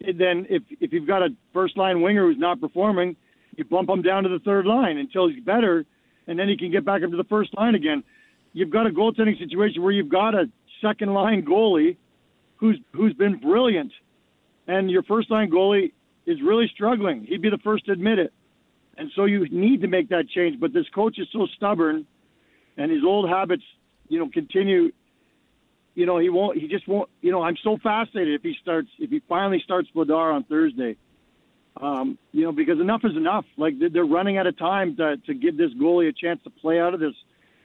than 0.00 0.46
if 0.48 0.62
if 0.80 0.92
you've 0.92 1.06
got 1.06 1.22
a 1.22 1.28
first 1.52 1.76
line 1.76 2.00
winger 2.00 2.26
who's 2.26 2.38
not 2.38 2.60
performing, 2.60 3.16
you 3.56 3.64
bump 3.64 3.90
him 3.90 4.02
down 4.02 4.22
to 4.22 4.28
the 4.30 4.38
third 4.40 4.66
line 4.66 4.96
until 4.96 5.28
he's 5.28 5.42
better, 5.44 5.84
and 6.26 6.38
then 6.38 6.48
he 6.48 6.56
can 6.56 6.70
get 6.70 6.84
back 6.84 7.02
up 7.02 7.10
to 7.10 7.16
the 7.16 7.24
first 7.24 7.54
line 7.56 7.74
again 7.74 8.02
you've 8.52 8.70
got 8.70 8.86
a 8.86 8.90
goaltending 8.90 9.38
situation 9.38 9.82
where 9.82 9.92
you've 9.92 10.08
got 10.08 10.34
a 10.34 10.46
second 10.82 11.12
line 11.12 11.44
goalie 11.44 11.96
who's 12.56 12.78
who's 12.92 13.14
been 13.14 13.38
brilliant, 13.38 13.92
and 14.66 14.90
your 14.90 15.02
first 15.02 15.30
line 15.30 15.50
goalie 15.50 15.92
is 16.26 16.38
really 16.42 16.70
struggling. 16.72 17.24
He'd 17.24 17.42
be 17.42 17.50
the 17.50 17.58
first 17.58 17.86
to 17.86 17.92
admit 17.92 18.18
it, 18.18 18.32
and 18.96 19.10
so 19.16 19.24
you 19.24 19.48
need 19.50 19.80
to 19.82 19.88
make 19.88 20.08
that 20.10 20.28
change. 20.28 20.60
But 20.60 20.72
this 20.72 20.86
coach 20.94 21.18
is 21.18 21.26
so 21.32 21.46
stubborn, 21.56 22.06
and 22.76 22.90
his 22.90 23.02
old 23.04 23.28
habits, 23.28 23.64
you 24.08 24.18
know, 24.18 24.28
continue. 24.28 24.92
You 25.94 26.06
know, 26.06 26.18
he 26.18 26.28
won't. 26.28 26.58
He 26.58 26.68
just 26.68 26.86
won't. 26.86 27.08
You 27.20 27.32
know, 27.32 27.42
I'm 27.42 27.56
so 27.62 27.78
fascinated 27.82 28.34
if 28.34 28.42
he 28.42 28.54
starts. 28.62 28.88
If 28.98 29.10
he 29.10 29.22
finally 29.28 29.60
starts 29.64 29.88
Vladar 29.94 30.34
on 30.34 30.44
Thursday. 30.44 30.96
Um, 31.80 32.18
you 32.32 32.42
know, 32.42 32.52
because 32.52 32.80
enough 32.80 33.02
is 33.04 33.16
enough. 33.16 33.44
Like 33.56 33.74
they're 33.78 34.04
running 34.04 34.36
out 34.36 34.46
of 34.46 34.58
time 34.58 34.96
to 34.96 35.16
to 35.16 35.34
give 35.34 35.56
this 35.56 35.70
goalie 35.80 36.08
a 36.08 36.12
chance 36.12 36.40
to 36.44 36.50
play 36.50 36.78
out 36.80 36.94
of 36.94 37.00
this 37.00 37.14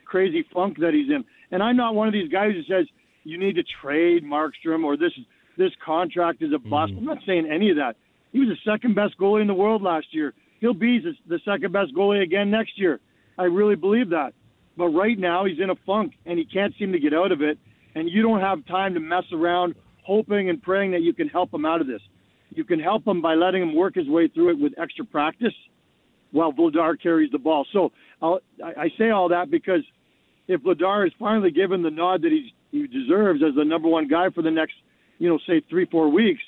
crazy 0.05 0.45
funk 0.53 0.77
that 0.79 0.93
he's 0.93 1.09
in. 1.09 1.23
And 1.51 1.61
I'm 1.61 1.77
not 1.77 1.95
one 1.95 2.07
of 2.07 2.13
these 2.13 2.31
guys 2.31 2.51
who 2.53 2.63
says 2.63 2.87
you 3.23 3.37
need 3.37 3.55
to 3.55 3.63
trade 3.81 4.23
Markstrom 4.23 4.83
or 4.83 4.97
this 4.97 5.11
this 5.57 5.71
contract 5.83 6.41
is 6.41 6.51
a 6.53 6.59
bust. 6.59 6.91
Mm-hmm. 6.91 6.99
I'm 6.99 7.05
not 7.05 7.17
saying 7.25 7.49
any 7.49 7.69
of 7.69 7.77
that. 7.77 7.95
He 8.31 8.39
was 8.39 8.49
the 8.49 8.71
second 8.71 8.95
best 8.95 9.17
goalie 9.17 9.41
in 9.41 9.47
the 9.47 9.53
world 9.53 9.81
last 9.81 10.07
year. 10.11 10.33
He'll 10.59 10.73
be 10.73 10.99
the 10.99 11.13
the 11.27 11.39
second 11.45 11.71
best 11.71 11.93
goalie 11.95 12.21
again 12.21 12.51
next 12.51 12.77
year. 12.77 12.99
I 13.37 13.43
really 13.43 13.75
believe 13.75 14.09
that. 14.09 14.33
But 14.77 14.89
right 14.89 15.17
now 15.17 15.45
he's 15.45 15.59
in 15.59 15.69
a 15.69 15.75
funk 15.85 16.13
and 16.25 16.37
he 16.37 16.45
can't 16.45 16.73
seem 16.77 16.91
to 16.91 16.99
get 16.99 17.13
out 17.13 17.31
of 17.31 17.41
it. 17.41 17.57
And 17.95 18.09
you 18.09 18.21
don't 18.21 18.41
have 18.41 18.65
time 18.65 18.93
to 18.93 18.99
mess 18.99 19.23
around 19.31 19.75
hoping 20.03 20.49
and 20.49 20.61
praying 20.61 20.91
that 20.91 21.01
you 21.01 21.13
can 21.13 21.29
help 21.29 21.53
him 21.53 21.65
out 21.65 21.81
of 21.81 21.87
this. 21.87 22.01
You 22.49 22.63
can 22.63 22.79
help 22.79 23.07
him 23.07 23.21
by 23.21 23.35
letting 23.35 23.61
him 23.61 23.75
work 23.75 23.95
his 23.95 24.07
way 24.07 24.27
through 24.27 24.51
it 24.51 24.59
with 24.59 24.73
extra 24.77 25.05
practice 25.05 25.53
while 26.31 26.51
Vladar 26.51 27.01
carries 27.01 27.31
the 27.31 27.39
ball. 27.39 27.65
So 27.71 27.91
I'll, 28.21 28.39
I 28.63 28.89
say 28.97 29.09
all 29.09 29.29
that 29.29 29.49
because 29.49 29.81
if 30.47 30.61
Vladar 30.61 31.07
is 31.07 31.13
finally 31.19 31.51
given 31.51 31.81
the 31.81 31.91
nod 31.91 32.21
that 32.21 32.31
he's, 32.31 32.51
he 32.71 32.87
deserves 32.87 33.41
as 33.47 33.55
the 33.55 33.65
number 33.65 33.87
one 33.87 34.07
guy 34.07 34.29
for 34.29 34.41
the 34.41 34.51
next, 34.51 34.75
you 35.17 35.29
know, 35.29 35.39
say 35.47 35.61
three, 35.69 35.85
four 35.85 36.09
weeks, 36.09 36.41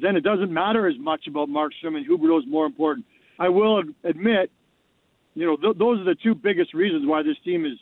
then 0.00 0.16
it 0.16 0.22
doesn't 0.22 0.52
matter 0.52 0.86
as 0.86 0.94
much 0.98 1.26
about 1.26 1.48
Markstrom 1.48 1.96
and 1.96 2.06
Huberdeau 2.06 2.38
is 2.38 2.44
more 2.48 2.66
important. 2.66 3.04
I 3.38 3.48
will 3.48 3.82
admit, 4.04 4.50
you 5.34 5.46
know, 5.46 5.56
th- 5.56 5.76
those 5.78 6.00
are 6.00 6.04
the 6.04 6.16
two 6.22 6.34
biggest 6.34 6.74
reasons 6.74 7.06
why 7.06 7.22
this 7.22 7.36
team 7.44 7.64
is 7.64 7.78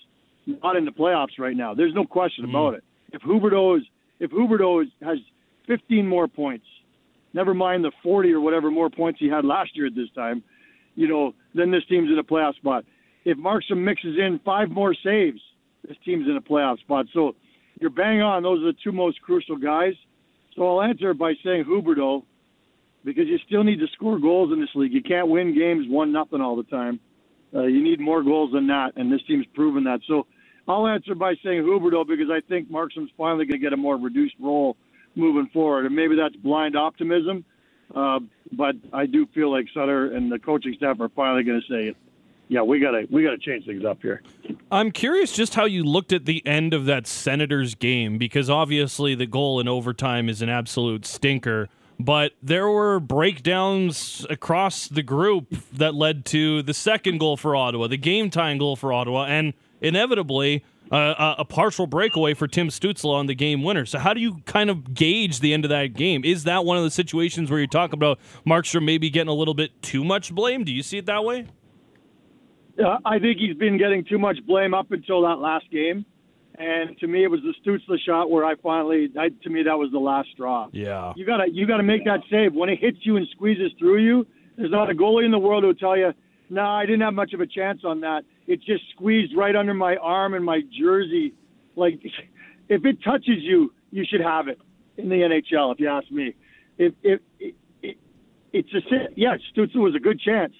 not 0.62 0.76
in 0.76 0.84
the 0.84 0.90
playoffs 0.90 1.38
right 1.38 1.56
now. 1.56 1.74
There's 1.74 1.94
no 1.94 2.04
question 2.04 2.46
mm-hmm. 2.46 2.56
about 2.56 2.74
it. 2.74 2.84
If 3.12 3.22
Huberdeau 3.22 3.78
is, 3.78 3.84
if 4.20 4.30
Huberdeau 4.30 4.82
is, 4.82 4.88
has 5.02 5.18
15 5.66 6.06
more 6.06 6.28
points, 6.28 6.66
never 7.34 7.54
mind 7.54 7.84
the 7.84 7.92
40 8.02 8.32
or 8.32 8.40
whatever 8.40 8.70
more 8.70 8.90
points 8.90 9.20
he 9.20 9.28
had 9.28 9.44
last 9.44 9.76
year 9.76 9.86
at 9.86 9.94
this 9.94 10.08
time, 10.14 10.42
you 10.94 11.08
know, 11.08 11.34
then 11.54 11.70
this 11.70 11.84
team's 11.88 12.10
in 12.10 12.18
a 12.18 12.24
playoff 12.24 12.56
spot. 12.56 12.84
If 13.26 13.36
Markstrom 13.36 13.78
mixes 13.78 14.16
in 14.16 14.38
five 14.44 14.70
more 14.70 14.94
saves, 14.94 15.40
this 15.86 15.96
team's 16.04 16.28
in 16.28 16.36
a 16.36 16.40
playoff 16.40 16.78
spot. 16.78 17.06
So 17.12 17.34
you're 17.80 17.90
bang 17.90 18.22
on. 18.22 18.44
Those 18.44 18.62
are 18.62 18.66
the 18.66 18.78
two 18.84 18.92
most 18.92 19.20
crucial 19.20 19.56
guys. 19.56 19.94
So 20.54 20.66
I'll 20.66 20.82
answer 20.82 21.12
by 21.12 21.34
saying 21.44 21.64
Huberdeau 21.64 22.22
because 23.04 23.26
you 23.26 23.38
still 23.44 23.64
need 23.64 23.80
to 23.80 23.88
score 23.88 24.20
goals 24.20 24.52
in 24.52 24.60
this 24.60 24.70
league. 24.76 24.92
You 24.92 25.02
can't 25.02 25.28
win 25.28 25.56
games 25.56 25.86
one 25.88 26.12
nothing 26.12 26.40
all 26.40 26.54
the 26.54 26.62
time. 26.62 27.00
Uh, 27.52 27.64
you 27.64 27.82
need 27.82 27.98
more 27.98 28.22
goals 28.22 28.52
than 28.52 28.68
that, 28.68 28.92
and 28.96 29.12
this 29.12 29.22
team's 29.26 29.46
proven 29.54 29.84
that. 29.84 30.00
So 30.06 30.26
I'll 30.68 30.86
answer 30.86 31.16
by 31.16 31.34
saying 31.44 31.62
Huberdeau 31.62 32.06
because 32.06 32.30
I 32.30 32.40
think 32.48 32.70
Markstrom's 32.70 33.10
finally 33.18 33.44
going 33.44 33.60
to 33.60 33.64
get 33.64 33.72
a 33.72 33.76
more 33.76 33.96
reduced 33.96 34.36
role 34.40 34.76
moving 35.16 35.48
forward, 35.52 35.84
and 35.84 35.96
maybe 35.96 36.14
that's 36.14 36.36
blind 36.36 36.76
optimism. 36.76 37.44
Uh, 37.92 38.20
but 38.52 38.76
I 38.92 39.06
do 39.06 39.26
feel 39.34 39.50
like 39.50 39.66
Sutter 39.74 40.12
and 40.12 40.30
the 40.30 40.38
coaching 40.38 40.74
staff 40.76 41.00
are 41.00 41.08
finally 41.08 41.42
going 41.42 41.60
to 41.60 41.72
say, 41.72 41.94
"Yeah, 42.48 42.62
we 42.62 42.80
got 42.80 42.92
to 42.92 43.06
we 43.10 43.22
got 43.22 43.30
to 43.30 43.38
change 43.38 43.66
things 43.66 43.84
up 43.84 44.00
here." 44.02 44.22
I'm 44.70 44.90
curious 44.90 45.32
just 45.32 45.54
how 45.54 45.64
you 45.64 45.84
looked 45.84 46.12
at 46.12 46.24
the 46.24 46.44
end 46.46 46.74
of 46.74 46.86
that 46.86 47.06
Senators 47.06 47.74
game 47.74 48.18
because 48.18 48.50
obviously 48.50 49.14
the 49.14 49.26
goal 49.26 49.60
in 49.60 49.68
overtime 49.68 50.28
is 50.28 50.42
an 50.42 50.48
absolute 50.48 51.06
stinker. 51.06 51.68
But 51.98 52.32
there 52.42 52.68
were 52.68 53.00
breakdowns 53.00 54.26
across 54.28 54.86
the 54.88 55.02
group 55.02 55.54
that 55.72 55.94
led 55.94 56.26
to 56.26 56.62
the 56.62 56.74
second 56.74 57.18
goal 57.18 57.36
for 57.38 57.56
Ottawa, 57.56 57.86
the 57.86 57.96
game 57.96 58.28
tying 58.28 58.58
goal 58.58 58.76
for 58.76 58.92
Ottawa, 58.92 59.24
and 59.24 59.54
inevitably 59.80 60.62
uh, 60.90 61.34
a 61.38 61.44
partial 61.44 61.86
breakaway 61.86 62.34
for 62.34 62.46
Tim 62.46 62.68
Stützle 62.68 63.12
on 63.12 63.26
the 63.26 63.34
game 63.34 63.62
winner. 63.62 63.86
So, 63.86 63.98
how 63.98 64.14
do 64.14 64.20
you 64.20 64.38
kind 64.46 64.70
of 64.70 64.94
gauge 64.94 65.40
the 65.40 65.52
end 65.52 65.64
of 65.64 65.70
that 65.70 65.94
game? 65.94 66.24
Is 66.24 66.44
that 66.44 66.64
one 66.64 66.76
of 66.76 66.84
the 66.84 66.90
situations 66.90 67.50
where 67.50 67.60
you 67.60 67.66
talk 67.66 67.92
about 67.92 68.18
Markstrom 68.46 68.84
maybe 68.84 69.10
getting 69.10 69.28
a 69.28 69.34
little 69.34 69.54
bit 69.54 69.80
too 69.82 70.04
much 70.04 70.34
blame? 70.34 70.64
Do 70.64 70.72
you 70.72 70.82
see 70.82 70.98
it 70.98 71.06
that 71.06 71.24
way? 71.24 71.46
Yeah, 72.78 72.98
I 73.04 73.18
think 73.18 73.38
he's 73.38 73.56
been 73.56 73.78
getting 73.78 74.04
too 74.04 74.18
much 74.18 74.38
blame 74.46 74.74
up 74.74 74.92
until 74.92 75.22
that 75.22 75.38
last 75.38 75.70
game. 75.70 76.04
And 76.58 76.96
to 76.98 77.06
me, 77.06 77.22
it 77.22 77.30
was 77.30 77.40
the 77.42 77.54
Stützle 77.62 77.98
shot 78.06 78.30
where 78.30 78.44
I 78.44 78.54
finally, 78.56 79.10
I, 79.18 79.28
to 79.42 79.50
me, 79.50 79.62
that 79.64 79.76
was 79.76 79.90
the 79.92 79.98
last 79.98 80.30
straw. 80.32 80.68
Yeah. 80.72 81.12
You 81.14 81.26
gotta, 81.26 81.44
you 81.50 81.66
gotta 81.66 81.82
make 81.82 82.04
that 82.04 82.20
save 82.30 82.54
when 82.54 82.70
it 82.70 82.78
hits 82.80 82.98
you 83.02 83.16
and 83.16 83.26
squeezes 83.32 83.72
through 83.78 83.98
you. 83.98 84.26
There's 84.56 84.70
not 84.70 84.90
a 84.90 84.94
goalie 84.94 85.26
in 85.26 85.30
the 85.30 85.38
world 85.38 85.64
who 85.64 85.68
will 85.68 85.74
tell 85.74 85.98
you, 85.98 86.14
"No, 86.48 86.62
nah, 86.62 86.78
I 86.78 86.86
didn't 86.86 87.02
have 87.02 87.12
much 87.12 87.34
of 87.34 87.40
a 87.40 87.46
chance 87.46 87.82
on 87.84 88.00
that." 88.00 88.24
It 88.46 88.62
just 88.62 88.84
squeezed 88.94 89.36
right 89.36 89.54
under 89.54 89.74
my 89.74 89.96
arm 89.96 90.32
and 90.32 90.42
my 90.42 90.62
jersey. 90.80 91.34
Like, 91.74 92.00
if 92.70 92.86
it 92.86 93.02
touches 93.02 93.42
you, 93.42 93.74
you 93.90 94.04
should 94.08 94.22
have 94.22 94.48
it 94.48 94.58
in 94.96 95.10
the 95.10 95.16
NHL. 95.16 95.74
If 95.74 95.80
you 95.80 95.88
ask 95.88 96.10
me, 96.10 96.34
if 96.78 96.94
if 97.02 97.20
it, 97.38 97.54
it, 97.82 97.98
it's 98.54 98.72
a 98.72 98.80
yeah, 99.14 99.36
Stützle 99.54 99.76
was 99.76 99.94
a 99.94 100.00
good 100.00 100.18
chance, 100.20 100.54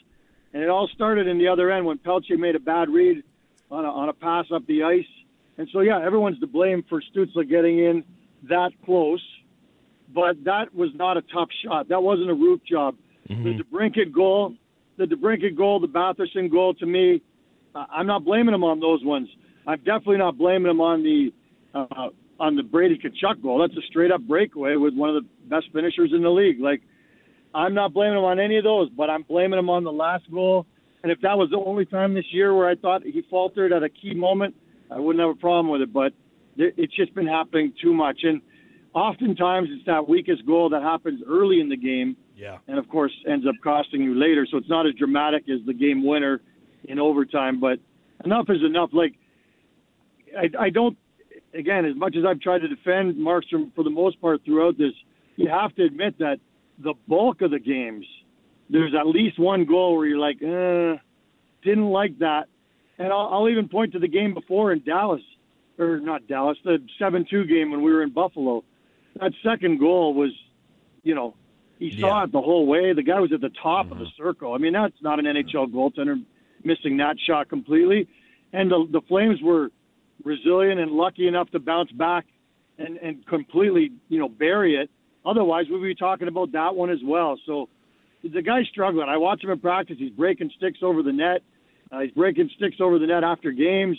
and 0.52 0.62
it 0.62 0.68
all 0.68 0.88
started 0.94 1.26
in 1.26 1.38
the 1.38 1.48
other 1.48 1.70
end 1.70 1.86
when 1.86 1.98
Pelletier 1.98 2.38
made 2.38 2.54
a 2.54 2.60
bad 2.60 2.88
read 2.88 3.22
on 3.70 3.84
a, 3.84 3.88
on 3.88 4.08
a 4.08 4.12
pass 4.12 4.46
up 4.52 4.66
the 4.66 4.82
ice 4.82 5.04
and 5.58 5.68
so, 5.72 5.80
yeah, 5.80 6.00
everyone's 6.04 6.38
to 6.40 6.46
blame 6.46 6.84
for 6.88 7.00
Stützle 7.00 7.48
getting 7.48 7.78
in 7.78 8.04
that 8.48 8.70
close, 8.84 9.22
but 10.14 10.44
that 10.44 10.74
was 10.74 10.90
not 10.94 11.16
a 11.16 11.22
tough 11.22 11.48
shot. 11.64 11.88
That 11.88 12.02
wasn't 12.02 12.30
a 12.30 12.34
roof 12.34 12.60
job. 12.68 12.96
Mm-hmm. 13.28 13.44
The 13.44 13.64
DeBrincat 13.64 14.12
goal, 14.12 14.54
the 14.98 15.04
DeBrincat 15.04 15.56
goal, 15.56 15.80
the 15.80 15.88
Batherson 15.88 16.50
goal, 16.50 16.74
to 16.74 16.86
me, 16.86 17.22
I'm 17.74 18.06
not 18.06 18.24
blaming 18.24 18.54
him 18.54 18.64
on 18.64 18.80
those 18.80 19.04
ones. 19.04 19.28
I'm 19.66 19.78
definitely 19.78 20.18
not 20.18 20.38
blaming 20.38 20.70
him 20.70 20.80
on 20.80 21.02
the 21.02 21.32
uh, 21.74 22.08
on 22.38 22.54
the 22.54 22.62
Brady 22.62 22.98
Tkachuk 22.98 23.42
goal. 23.42 23.58
That's 23.58 23.76
a 23.76 23.86
straight 23.88 24.12
up 24.12 24.20
breakaway 24.22 24.76
with 24.76 24.94
one 24.94 25.14
of 25.14 25.22
the 25.22 25.28
best 25.48 25.66
finishers 25.72 26.12
in 26.14 26.22
the 26.22 26.30
league. 26.30 26.60
Like, 26.60 26.82
I'm 27.56 27.72
not 27.72 27.94
blaming 27.94 28.18
him 28.18 28.24
on 28.24 28.38
any 28.38 28.58
of 28.58 28.64
those, 28.64 28.90
but 28.90 29.08
I'm 29.08 29.22
blaming 29.22 29.58
him 29.58 29.70
on 29.70 29.82
the 29.82 29.92
last 29.92 30.30
goal. 30.30 30.66
And 31.02 31.10
if 31.10 31.20
that 31.22 31.38
was 31.38 31.48
the 31.50 31.58
only 31.58 31.86
time 31.86 32.12
this 32.12 32.26
year 32.30 32.54
where 32.54 32.68
I 32.68 32.74
thought 32.74 33.02
he 33.02 33.22
faltered 33.30 33.72
at 33.72 33.82
a 33.82 33.88
key 33.88 34.12
moment, 34.12 34.54
I 34.90 34.98
wouldn't 34.98 35.20
have 35.20 35.34
a 35.34 35.40
problem 35.40 35.70
with 35.70 35.80
it, 35.80 35.92
but 35.92 36.12
it's 36.58 36.94
just 36.94 37.14
been 37.14 37.26
happening 37.26 37.72
too 37.82 37.94
much. 37.94 38.20
And 38.24 38.42
oftentimes 38.92 39.68
it's 39.70 39.86
that 39.86 40.06
weakest 40.06 40.46
goal 40.46 40.68
that 40.70 40.82
happens 40.82 41.22
early 41.26 41.60
in 41.60 41.70
the 41.70 41.76
game. 41.76 42.16
Yeah. 42.36 42.58
And 42.68 42.78
of 42.78 42.88
course 42.90 43.12
ends 43.26 43.46
up 43.46 43.54
costing 43.64 44.02
you 44.02 44.14
later. 44.14 44.46
So 44.50 44.58
it's 44.58 44.68
not 44.68 44.86
as 44.86 44.94
dramatic 44.94 45.44
as 45.48 45.64
the 45.66 45.72
game 45.72 46.06
winner 46.06 46.42
in 46.84 46.98
overtime, 46.98 47.58
but 47.58 47.78
enough 48.24 48.46
is 48.50 48.62
enough. 48.62 48.90
Like 48.92 49.14
I, 50.36 50.66
I 50.66 50.70
don't 50.70 50.98
again, 51.54 51.86
as 51.86 51.96
much 51.96 52.16
as 52.16 52.24
I've 52.28 52.40
tried 52.40 52.60
to 52.60 52.68
defend 52.68 53.14
Markstrom 53.16 53.74
for 53.74 53.82
the 53.82 53.90
most 53.90 54.20
part 54.20 54.42
throughout 54.44 54.76
this, 54.76 54.92
you 55.36 55.48
have 55.48 55.74
to 55.76 55.84
admit 55.84 56.18
that 56.18 56.38
the 56.78 56.94
bulk 57.08 57.42
of 57.42 57.50
the 57.50 57.58
games, 57.58 58.06
there's 58.70 58.94
at 58.98 59.06
least 59.06 59.38
one 59.38 59.64
goal 59.64 59.96
where 59.96 60.06
you're 60.06 60.18
like, 60.18 60.42
eh, 60.42 60.98
didn't 61.62 61.90
like 61.90 62.18
that. 62.18 62.44
And 62.98 63.12
I'll, 63.12 63.28
I'll 63.32 63.48
even 63.48 63.68
point 63.68 63.92
to 63.92 63.98
the 63.98 64.08
game 64.08 64.34
before 64.34 64.72
in 64.72 64.82
Dallas, 64.84 65.22
or 65.78 66.00
not 66.00 66.26
Dallas, 66.26 66.58
the 66.64 66.78
7 66.98 67.26
2 67.28 67.44
game 67.44 67.70
when 67.70 67.82
we 67.82 67.92
were 67.92 68.02
in 68.02 68.10
Buffalo. 68.12 68.64
That 69.20 69.32
second 69.42 69.78
goal 69.78 70.14
was, 70.14 70.30
you 71.02 71.14
know, 71.14 71.34
he 71.78 71.90
saw 72.00 72.20
Yeah. 72.20 72.24
it 72.24 72.32
the 72.32 72.40
whole 72.40 72.66
way. 72.66 72.92
The 72.94 73.02
guy 73.02 73.20
was 73.20 73.32
at 73.32 73.40
the 73.40 73.50
top 73.62 73.90
of 73.90 73.98
the 73.98 74.04
Mm-hmm. 74.04 74.22
circle. 74.22 74.54
I 74.54 74.58
mean, 74.58 74.72
that's 74.72 75.00
not 75.02 75.18
an 75.18 75.26
NHL 75.26 75.70
goaltender 75.72 76.22
missing 76.64 76.96
that 76.98 77.16
shot 77.26 77.48
completely. 77.48 78.08
And 78.52 78.70
the, 78.70 78.86
the 78.90 79.00
Flames 79.02 79.40
were 79.42 79.70
resilient 80.24 80.80
and 80.80 80.92
lucky 80.92 81.28
enough 81.28 81.50
to 81.50 81.58
bounce 81.60 81.92
back 81.92 82.24
and, 82.78 82.96
and 82.98 83.26
completely, 83.26 83.92
you 84.08 84.18
know, 84.18 84.28
bury 84.28 84.76
it. 84.76 84.90
Otherwise, 85.26 85.66
we'd 85.70 85.82
be 85.82 85.94
talking 85.94 86.28
about 86.28 86.52
that 86.52 86.74
one 86.76 86.88
as 86.88 87.00
well. 87.04 87.38
So 87.46 87.68
the 88.22 88.42
guy's 88.42 88.66
struggling. 88.70 89.08
I 89.08 89.16
watch 89.16 89.42
him 89.42 89.50
in 89.50 89.58
practice. 89.58 89.96
He's 89.98 90.12
breaking 90.12 90.50
sticks 90.56 90.78
over 90.82 91.02
the 91.02 91.12
net. 91.12 91.42
Uh, 91.90 92.00
he's 92.00 92.12
breaking 92.12 92.50
sticks 92.56 92.76
over 92.80 92.98
the 92.98 93.06
net 93.06 93.24
after 93.24 93.50
games. 93.50 93.98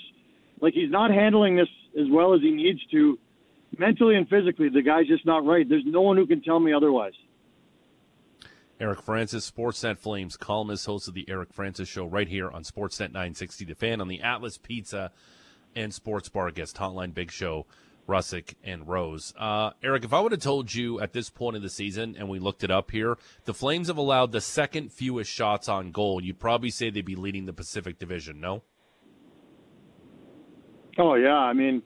Like 0.62 0.74
he's 0.74 0.90
not 0.90 1.12
handling 1.12 1.56
this 1.56 1.68
as 2.00 2.08
well 2.10 2.34
as 2.34 2.42
he 2.42 2.52
needs 2.52 2.80
to, 2.92 3.20
mentally 3.78 4.16
and 4.16 4.28
physically. 4.28 4.70
The 4.70 4.82
guy's 4.82 5.08
just 5.08 5.26
not 5.26 5.46
right. 5.46 5.68
There's 5.68 5.86
no 5.86 6.02
one 6.02 6.18
who 6.18 6.26
can 6.26 6.42
tell 6.42 6.60
me 6.60 6.74
otherwise. 6.74 7.14
Eric 8.80 9.02
Francis, 9.02 9.50
Sportsnet 9.50 9.98
Flames 9.98 10.38
columnist, 10.38 10.86
host 10.86 11.08
of 11.08 11.16
the 11.16 11.26
Eric 11.28 11.52
Francis 11.52 11.90
Show 11.90 12.06
right 12.06 12.28
here 12.28 12.50
on 12.50 12.64
Sportsnet 12.64 13.12
960 13.12 13.66
The 13.66 13.76
Fan 13.76 14.02
on 14.02 14.08
the 14.08 14.22
Atlas 14.22 14.58
Pizza 14.58 15.12
and 15.76 15.94
Sports 15.94 16.30
Bar 16.30 16.52
guest 16.52 16.78
hotline. 16.78 17.14
Big 17.14 17.32
Show, 17.32 17.66
Russick 18.08 18.56
and 18.64 18.88
Rose. 18.88 19.34
Uh, 19.38 19.72
Eric, 19.84 20.06
if 20.06 20.14
I 20.14 20.20
would 20.20 20.32
have 20.32 20.42
told 20.42 20.74
you 20.74 21.00
at 21.02 21.14
this 21.14 21.30
point 21.30 21.56
in 21.56 21.62
the 21.62 21.70
season, 21.70 22.16
and 22.18 22.30
we 22.30 22.40
looked 22.40 22.64
it 22.64 22.72
up 22.72 22.92
here, 22.92 23.18
the 23.46 23.54
Flames 23.54 23.88
have 23.88 23.98
allowed 23.98 24.32
the 24.32 24.42
second 24.42 24.92
fewest 24.92 25.32
shots 25.32 25.68
on 25.68 25.92
goal, 25.92 26.24
you'd 26.24 26.40
probably 26.40 26.70
say 26.70 26.90
they'd 26.90 27.06
be 27.06 27.16
leading 27.16 27.46
the 27.46 27.54
Pacific 27.54 28.00
Division. 28.00 28.40
No? 28.40 28.64
Oh 30.98 31.16
yeah, 31.16 31.36
I 31.36 31.54
mean, 31.54 31.84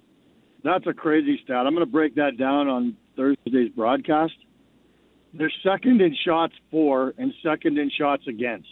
that's 0.64 0.86
a 0.88 0.94
crazy 0.94 1.40
stat. 1.44 1.66
I'm 1.66 1.74
going 1.74 1.86
to 1.86 1.92
break 1.92 2.16
that 2.16 2.38
down 2.38 2.68
on 2.68 2.96
Thursday's 3.18 3.70
broadcast. 3.76 4.34
They're 5.34 5.52
second 5.64 6.02
in 6.02 6.16
shots 6.26 6.54
for 6.70 7.14
and 7.18 7.34
second 7.44 7.78
in 7.78 7.90
shots 7.90 8.24
against. 8.28 8.68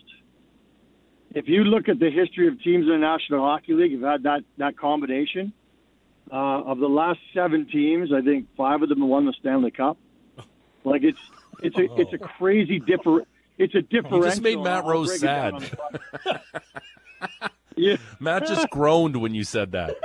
If 1.32 1.48
you 1.48 1.64
look 1.64 1.90
at 1.90 2.00
the 2.00 2.10
history 2.10 2.48
of 2.48 2.62
teams 2.64 2.86
in 2.86 2.92
the 2.92 2.98
National 2.98 3.42
Hockey 3.42 3.74
League, 3.74 3.94
have 3.94 4.02
had 4.02 4.24
that 4.24 4.42
that 4.58 4.78
combination. 4.78 5.54
Uh, 6.32 6.62
of 6.62 6.78
the 6.78 6.88
last 6.88 7.20
seven 7.34 7.66
teams, 7.66 8.14
I 8.14 8.22
think 8.22 8.48
five 8.56 8.84
of 8.84 8.90
them 8.90 9.08
won 9.08 9.26
the 9.26 9.34
Stanley 9.40 9.72
Cup. 9.72 9.98
Like 10.84 11.04
it's 11.04 11.20
it's 11.62 11.78
a 11.78 11.94
it's 12.00 12.14
a 12.14 12.18
crazy 12.18 12.80
differ. 12.80 13.24
It's 13.58 13.76
a 13.76 13.82
differential. 13.82 14.22
just 14.22 14.42
made 14.42 14.60
Matt 14.60 14.86
Rose 14.86 15.08
break 15.08 15.24
it 15.24 15.26
down 15.26 15.62
sad. 16.24 16.42
yeah. 17.76 17.98
Matt 18.20 18.48
just 18.48 18.70
groaned 18.70 19.18
when 19.18 19.34
you 19.34 19.44
said 19.44 19.72
that. 19.74 19.98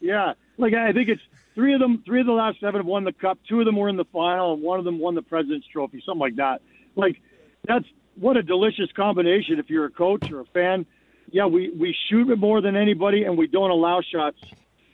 Yeah, 0.00 0.34
like 0.56 0.74
I 0.74 0.92
think 0.92 1.08
it's 1.08 1.22
three 1.54 1.74
of 1.74 1.80
them. 1.80 2.02
Three 2.06 2.20
of 2.20 2.26
the 2.26 2.32
last 2.32 2.60
seven 2.60 2.76
have 2.76 2.86
won 2.86 3.04
the 3.04 3.12
cup. 3.12 3.38
Two 3.48 3.60
of 3.60 3.66
them 3.66 3.76
were 3.76 3.88
in 3.88 3.96
the 3.96 4.06
final, 4.06 4.54
and 4.54 4.62
one 4.62 4.78
of 4.78 4.84
them 4.84 4.98
won 4.98 5.14
the 5.14 5.22
President's 5.22 5.66
Trophy, 5.66 6.02
something 6.04 6.20
like 6.20 6.36
that. 6.36 6.62
Like 6.96 7.20
that's 7.66 7.86
what 8.16 8.36
a 8.36 8.42
delicious 8.42 8.90
combination. 8.92 9.58
If 9.58 9.70
you're 9.70 9.86
a 9.86 9.90
coach 9.90 10.30
or 10.30 10.40
a 10.40 10.44
fan, 10.46 10.86
yeah, 11.30 11.46
we 11.46 11.70
we 11.70 11.94
shoot 12.08 12.30
it 12.30 12.38
more 12.38 12.60
than 12.60 12.76
anybody, 12.76 13.24
and 13.24 13.36
we 13.36 13.46
don't 13.46 13.70
allow 13.70 14.00
shots, 14.00 14.38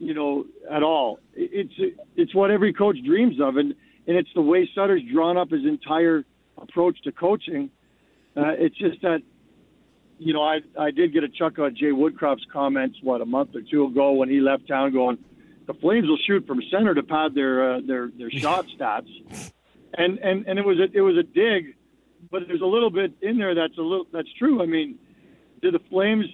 you 0.01 0.15
know, 0.15 0.47
at 0.69 0.83
all. 0.83 1.21
It's 1.35 1.75
it's 2.17 2.35
what 2.35 2.51
every 2.51 2.73
coach 2.73 2.97
dreams 3.05 3.41
of, 3.41 3.57
and 3.57 3.75
and 4.09 4.17
it's 4.17 4.31
the 4.35 4.43
way 4.43 4.69
Sutter's 4.75 5.03
drawn 5.13 5.37
up 5.37 5.51
his 5.51 5.65
entire 5.65 6.25
approach 6.59 7.01
to 7.03 7.13
coaching. 7.13 7.71
Uh, 8.37 8.55
it's 8.59 8.77
just 8.77 9.01
that 9.03 9.23
you 10.19 10.33
know, 10.33 10.43
I 10.43 10.61
I 10.79 10.91
did 10.91 11.13
get 11.13 11.23
a 11.23 11.29
chuck 11.29 11.59
on 11.59 11.77
Jay 11.77 11.93
Woodcroft's 11.93 12.47
comments 12.51 12.99
what 13.03 13.21
a 13.21 13.27
month 13.27 13.55
or 13.55 13.61
two 13.63 13.85
ago 13.85 14.13
when 14.13 14.31
he 14.31 14.41
left 14.41 14.67
town, 14.67 14.93
going, 14.93 15.19
the 15.67 15.75
Flames 15.75 16.09
will 16.09 16.19
shoot 16.27 16.47
from 16.47 16.61
center 16.71 16.95
to 16.95 17.03
pad 17.03 17.35
their 17.35 17.75
uh, 17.75 17.81
their 17.87 18.11
their 18.17 18.31
shot 18.31 18.67
stats, 18.79 19.11
and 19.95 20.19
and 20.19 20.47
and 20.47 20.59
it 20.59 20.65
was 20.65 20.79
a 20.79 20.97
it 20.97 21.03
was 21.03 21.17
a 21.19 21.23
dig, 21.23 21.75
but 22.31 22.43
there's 22.49 22.63
a 22.63 22.67
little 22.67 22.91
bit 22.91 23.13
in 23.21 23.37
there 23.37 23.55
that's 23.55 23.77
a 23.77 23.83
little 23.83 24.07
that's 24.13 24.33
true. 24.39 24.63
I 24.63 24.67
mean, 24.67 24.99
do 25.61 25.71
the 25.71 25.81
Flames 25.91 26.27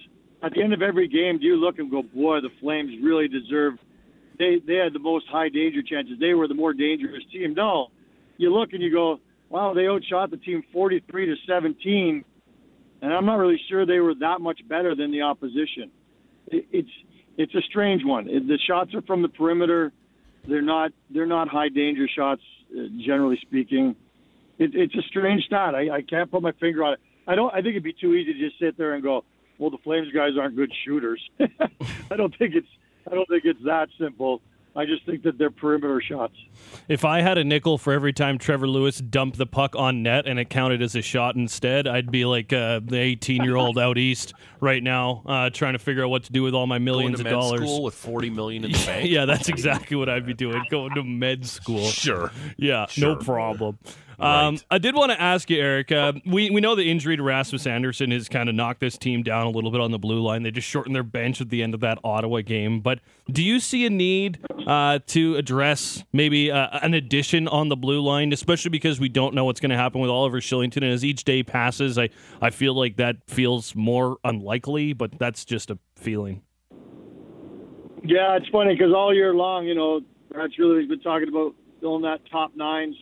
at 0.43 0.53
the 0.53 0.61
end 0.61 0.73
of 0.73 0.81
every 0.81 1.07
game 1.07 1.39
do 1.39 1.45
you 1.45 1.55
look 1.55 1.79
and 1.79 1.89
go, 1.89 2.03
boy, 2.03 2.41
the 2.41 2.49
Flames 2.59 2.91
really 3.01 3.27
deserve 3.27 3.75
they 4.37 4.61
they 4.65 4.75
had 4.75 4.93
the 4.93 4.99
most 4.99 5.25
high 5.29 5.49
danger 5.49 5.81
chances. 5.81 6.19
They 6.19 6.33
were 6.33 6.47
the 6.47 6.53
more 6.53 6.73
dangerous 6.73 7.23
team. 7.31 7.53
No, 7.55 7.87
you 8.37 8.53
look 8.53 8.73
and 8.73 8.81
you 8.81 8.91
go, 8.91 9.19
wow, 9.49 9.73
they 9.73 9.87
outshot 9.87 10.29
the 10.29 10.37
team 10.37 10.63
43 10.71 11.25
to 11.25 11.35
17 11.47 12.23
and 13.01 13.13
I'm 13.13 13.25
not 13.25 13.35
really 13.35 13.59
sure 13.69 13.85
they 13.85 13.99
were 13.99 14.15
that 14.15 14.41
much 14.41 14.59
better 14.67 14.95
than 14.95 15.11
the 15.11 15.21
opposition. 15.21 15.91
It, 16.47 16.65
it's 16.71 16.89
it's 17.37 17.53
a 17.53 17.61
strange 17.69 18.03
one. 18.03 18.25
The 18.25 18.57
shots 18.67 18.95
are 18.95 19.01
from 19.03 19.21
the 19.21 19.29
perimeter. 19.29 19.91
They're 20.47 20.61
not 20.61 20.91
they're 21.09 21.27
not 21.27 21.47
high 21.47 21.69
danger 21.69 22.07
shots, 22.13 22.41
uh, 22.71 22.83
generally 23.05 23.37
speaking. 23.41 23.95
It, 24.57 24.71
it's 24.73 24.95
a 24.95 25.03
strange 25.07 25.43
stat. 25.43 25.75
I, 25.75 25.97
I 25.97 26.01
can't 26.01 26.31
put 26.31 26.41
my 26.41 26.51
finger 26.53 26.83
on 26.83 26.93
it. 26.93 26.99
I 27.27 27.35
don't. 27.35 27.53
I 27.53 27.57
think 27.57 27.69
it'd 27.69 27.83
be 27.83 27.93
too 27.93 28.13
easy 28.15 28.33
to 28.33 28.39
just 28.39 28.59
sit 28.59 28.77
there 28.77 28.93
and 28.93 29.03
go, 29.03 29.23
"Well, 29.59 29.69
the 29.69 29.77
Flames 29.79 30.11
guys 30.13 30.31
aren't 30.39 30.55
good 30.55 30.71
shooters." 30.85 31.21
I 32.11 32.15
don't 32.15 32.35
think 32.37 32.55
it's. 32.55 32.67
I 33.09 33.15
don't 33.15 33.27
think 33.29 33.45
it's 33.45 33.63
that 33.65 33.89
simple. 33.99 34.41
I 34.75 34.85
just 34.85 35.03
think 35.07 35.23
that 35.23 35.39
they're 35.39 35.49
perimeter 35.49 35.99
shots. 36.07 36.35
If 36.87 37.03
I 37.03 37.21
had 37.21 37.39
a 37.39 37.43
nickel 37.43 37.79
for 37.79 37.93
every 37.93 38.13
time 38.13 38.37
Trevor 38.37 38.67
Lewis 38.67 38.99
dumped 38.99 39.37
the 39.39 39.47
puck 39.47 39.75
on 39.75 40.03
net 40.03 40.27
and 40.27 40.37
it 40.39 40.51
counted 40.51 40.83
as 40.83 40.93
a 40.95 41.01
shot 41.01 41.35
instead, 41.35 41.87
I'd 41.87 42.11
be 42.11 42.25
like 42.25 42.53
uh, 42.53 42.81
the 42.83 42.99
18 42.99 43.43
year 43.43 43.55
old 43.55 43.79
out 43.79 43.97
east 43.97 44.35
right 44.59 44.83
now, 44.83 45.23
uh, 45.25 45.49
trying 45.49 45.73
to 45.73 45.79
figure 45.79 46.03
out 46.03 46.09
what 46.11 46.25
to 46.25 46.31
do 46.31 46.43
with 46.43 46.53
all 46.53 46.67
my 46.67 46.77
millions 46.77 47.15
Going 47.23 47.23
to 47.25 47.29
of 47.37 47.41
med 47.41 47.41
dollars. 47.41 47.59
school 47.61 47.83
with 47.83 47.95
forty 47.95 48.29
million 48.29 48.65
in 48.65 48.71
the 48.71 48.77
bank. 48.85 49.09
yeah, 49.09 49.25
that's 49.25 49.49
exactly 49.49 49.97
what 49.97 50.09
I'd 50.09 50.27
be 50.27 50.35
doing. 50.35 50.63
Going 50.69 50.93
to 50.93 51.03
med 51.03 51.47
school. 51.47 51.85
Sure. 51.85 52.31
Yeah, 52.57 52.85
Sure. 52.85 53.15
no 53.15 53.15
problem. 53.15 53.79
Um, 54.19 54.55
Right. 54.55 54.65
I 54.71 54.77
did 54.79 54.95
want 54.95 55.11
to 55.11 55.21
ask 55.21 55.49
you, 55.49 55.59
Eric. 55.59 55.91
Uh, 55.91 56.13
we 56.25 56.49
we 56.49 56.59
know 56.59 56.73
the 56.75 56.89
injury 56.89 57.17
to 57.17 57.23
Rasmus 57.23 57.67
Andersson 57.67 58.09
has 58.11 58.27
kind 58.27 58.49
of 58.49 58.55
knocked 58.55 58.79
this 58.79 58.97
team 58.97 59.21
down 59.21 59.45
a 59.45 59.49
little 59.49 59.69
bit 59.69 59.79
on 59.79 59.91
the 59.91 59.99
blue 59.99 60.21
line. 60.21 60.43
They 60.43 60.51
just 60.51 60.67
shortened 60.67 60.95
their 60.95 61.03
bench 61.03 61.39
at 61.39 61.49
the 61.49 61.61
end 61.61 61.73
of 61.75 61.81
that 61.81 61.99
Ottawa 62.03 62.41
game. 62.41 62.79
But 62.79 62.99
do 63.31 63.43
you 63.43 63.59
see 63.59 63.85
a 63.85 63.89
need 63.89 64.39
uh, 64.65 64.99
to 65.07 65.35
address 65.35 66.03
maybe 66.13 66.51
uh, 66.51 66.79
an 66.81 66.95
addition 66.95 67.47
on 67.47 67.69
the 67.69 67.75
blue 67.75 68.01
line, 68.01 68.33
especially 68.33 68.69
because 68.69 68.99
we 68.99 69.09
don't 69.09 69.35
know 69.35 69.45
what's 69.45 69.59
going 69.59 69.69
to 69.69 69.77
happen 69.77 70.01
with 70.01 70.09
Oliver 70.09 70.39
Kylington? 70.39 70.77
And 70.77 70.85
as 70.91 71.05
each 71.05 71.23
day 71.23 71.43
passes, 71.43 71.97
I 71.99 72.09
I 72.41 72.49
feel 72.49 72.73
like 72.73 72.97
that 72.97 73.17
feels 73.27 73.75
more 73.75 74.17
unlikely. 74.23 74.93
But 74.93 75.19
that's 75.19 75.45
just 75.45 75.69
a 75.69 75.77
feeling. 75.95 76.41
Yeah, 78.03 78.37
it's 78.37 78.47
funny 78.49 78.73
because 78.73 78.93
all 78.93 79.13
year 79.13 79.33
long, 79.33 79.65
you 79.65 79.75
know, 79.75 80.01
Brad 80.29 80.49
Brad's 80.49 80.57
really 80.57 80.85
been 80.85 81.01
talking 81.01 81.27
about 81.27 81.55
filling 81.81 82.03
that 82.03 82.21
top 82.31 82.51
nines 82.55 82.95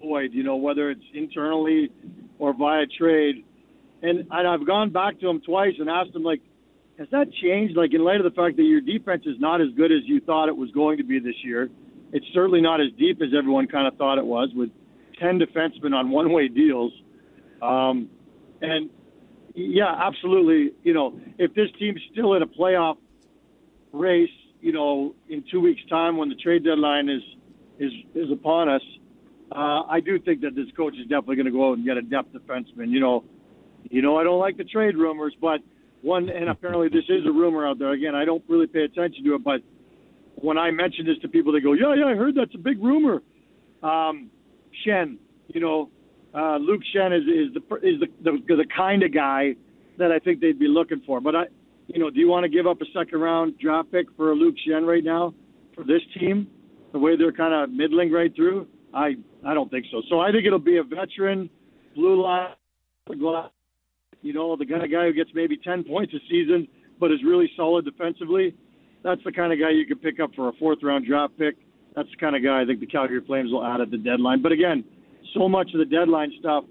void. 0.00 0.32
You 0.32 0.42
know, 0.42 0.56
whether 0.56 0.90
it's 0.90 1.04
internally 1.14 1.90
or 2.38 2.52
via 2.54 2.86
trade. 2.86 3.44
And 4.02 4.26
and 4.30 4.48
I've 4.48 4.66
gone 4.66 4.90
back 4.90 5.18
to 5.20 5.28
him 5.28 5.40
twice 5.40 5.74
and 5.78 5.88
asked 5.90 6.14
him 6.14 6.22
like, 6.22 6.40
has 6.98 7.08
that 7.10 7.32
changed? 7.42 7.76
Like 7.76 7.94
in 7.94 8.02
light 8.02 8.20
of 8.20 8.24
the 8.24 8.30
fact 8.30 8.56
that 8.56 8.64
your 8.64 8.80
defense 8.80 9.22
is 9.26 9.36
not 9.38 9.60
as 9.60 9.68
good 9.76 9.92
as 9.92 10.00
you 10.04 10.20
thought 10.20 10.48
it 10.48 10.56
was 10.56 10.70
going 10.70 10.98
to 10.98 11.04
be 11.04 11.18
this 11.18 11.34
year. 11.44 11.68
It's 12.12 12.26
certainly 12.32 12.60
not 12.60 12.80
as 12.80 12.88
deep 12.98 13.20
as 13.20 13.28
everyone 13.36 13.66
kind 13.66 13.86
of 13.86 13.96
thought 13.98 14.18
it 14.18 14.24
was, 14.24 14.50
with 14.54 14.70
ten 15.20 15.38
defensemen 15.38 15.94
on 15.94 16.10
one-way 16.10 16.48
deals. 16.48 16.92
Um, 17.60 18.08
and 18.62 18.88
yeah, 19.54 19.92
absolutely. 20.06 20.74
You 20.84 20.94
know, 20.94 21.20
if 21.38 21.54
this 21.54 21.68
team's 21.78 22.00
still 22.12 22.34
in 22.34 22.42
a 22.42 22.46
playoff 22.46 22.96
race, 23.92 24.30
you 24.60 24.72
know, 24.72 25.14
in 25.28 25.44
two 25.50 25.60
weeks' 25.60 25.82
time 25.90 26.16
when 26.16 26.28
the 26.28 26.36
trade 26.36 26.64
deadline 26.64 27.08
is 27.08 27.22
is 27.78 27.92
is 28.14 28.30
upon 28.32 28.68
us, 28.68 28.82
uh, 29.52 29.82
I 29.88 30.00
do 30.00 30.18
think 30.18 30.42
that 30.42 30.54
this 30.54 30.66
coach 30.76 30.94
is 30.94 31.06
definitely 31.08 31.36
going 31.36 31.46
to 31.46 31.52
go 31.52 31.70
out 31.70 31.78
and 31.78 31.86
get 31.86 31.96
a 31.96 32.02
depth 32.02 32.34
defenseman. 32.34 32.90
You 32.90 33.00
know, 33.00 33.24
you 33.90 34.02
know, 34.02 34.16
I 34.16 34.24
don't 34.24 34.38
like 34.38 34.56
the 34.56 34.64
trade 34.64 34.96
rumors, 34.96 35.34
but 35.40 35.60
one, 36.02 36.28
and 36.28 36.48
apparently 36.48 36.88
this 36.88 37.04
is 37.08 37.26
a 37.26 37.32
rumor 37.32 37.66
out 37.66 37.78
there. 37.78 37.92
Again, 37.92 38.14
I 38.14 38.24
don't 38.24 38.44
really 38.48 38.66
pay 38.66 38.82
attention 38.82 39.24
to 39.24 39.34
it, 39.34 39.44
but 39.44 39.62
when 40.36 40.58
I 40.58 40.70
mention 40.70 41.06
this 41.06 41.16
to 41.22 41.28
people, 41.28 41.52
they 41.52 41.60
go, 41.60 41.72
"Yeah, 41.72 41.94
yeah, 41.94 42.06
I 42.06 42.14
heard 42.14 42.34
that's 42.34 42.54
a 42.54 42.58
big 42.58 42.82
rumor." 42.82 43.22
Um, 43.82 44.30
Schenn, 44.84 45.16
you 45.48 45.60
know, 45.60 45.90
uh, 46.34 46.58
Luke 46.58 46.82
Schenn 46.94 47.16
is 47.16 47.24
is 47.24 47.54
the 47.54 47.76
is 47.76 48.00
the, 48.00 48.06
the 48.22 48.56
the 48.56 48.66
kind 48.76 49.02
of 49.02 49.12
guy 49.12 49.54
that 49.98 50.12
I 50.12 50.18
think 50.18 50.40
they'd 50.40 50.58
be 50.58 50.68
looking 50.68 51.02
for. 51.06 51.20
But 51.20 51.34
I, 51.34 51.44
you 51.88 51.98
know, 51.98 52.10
do 52.10 52.20
you 52.20 52.28
want 52.28 52.44
to 52.44 52.48
give 52.48 52.66
up 52.66 52.80
a 52.80 52.86
second 52.94 53.20
round 53.20 53.58
draft 53.58 53.90
pick 53.90 54.06
for 54.16 54.34
Luke 54.34 54.54
Schenn 54.66 54.86
right 54.86 55.04
now 55.04 55.34
for 55.74 55.84
this 55.84 56.02
team? 56.18 56.48
The 56.92 56.98
way 56.98 57.16
they're 57.16 57.32
kind 57.32 57.52
of 57.52 57.70
middling 57.70 58.10
right 58.10 58.34
through, 58.34 58.66
I 58.98 59.14
I 59.46 59.54
don't 59.54 59.70
think 59.70 59.86
so. 59.92 60.02
So 60.10 60.20
I 60.20 60.32
think 60.32 60.44
it'll 60.46 60.58
be 60.58 60.78
a 60.78 60.82
veteran 60.82 61.48
blue 61.94 62.22
line, 62.22 62.54
you 64.22 64.32
know, 64.32 64.56
the 64.56 64.66
kind 64.66 64.82
of 64.82 64.90
guy 64.90 65.06
who 65.06 65.12
gets 65.12 65.30
maybe 65.34 65.56
ten 65.56 65.84
points 65.84 66.12
a 66.14 66.18
season, 66.28 66.66
but 66.98 67.12
is 67.12 67.20
really 67.24 67.50
solid 67.56 67.84
defensively. 67.84 68.54
That's 69.04 69.22
the 69.24 69.32
kind 69.32 69.52
of 69.52 69.60
guy 69.60 69.70
you 69.70 69.86
could 69.86 70.02
pick 70.02 70.18
up 70.20 70.30
for 70.34 70.48
a 70.48 70.52
fourth 70.54 70.78
round 70.82 71.06
draft 71.06 71.38
pick. 71.38 71.56
That's 71.94 72.10
the 72.10 72.16
kind 72.16 72.34
of 72.36 72.42
guy 72.42 72.62
I 72.62 72.64
think 72.66 72.80
the 72.80 72.86
Calgary 72.86 73.22
Flames 73.26 73.50
will 73.52 73.64
add 73.64 73.80
at 73.80 73.90
the 73.90 73.98
deadline. 73.98 74.42
But 74.42 74.52
again, 74.52 74.84
so 75.34 75.48
much 75.48 75.70
of 75.72 75.78
the 75.78 75.84
deadline 75.84 76.32
stuff 76.40 76.64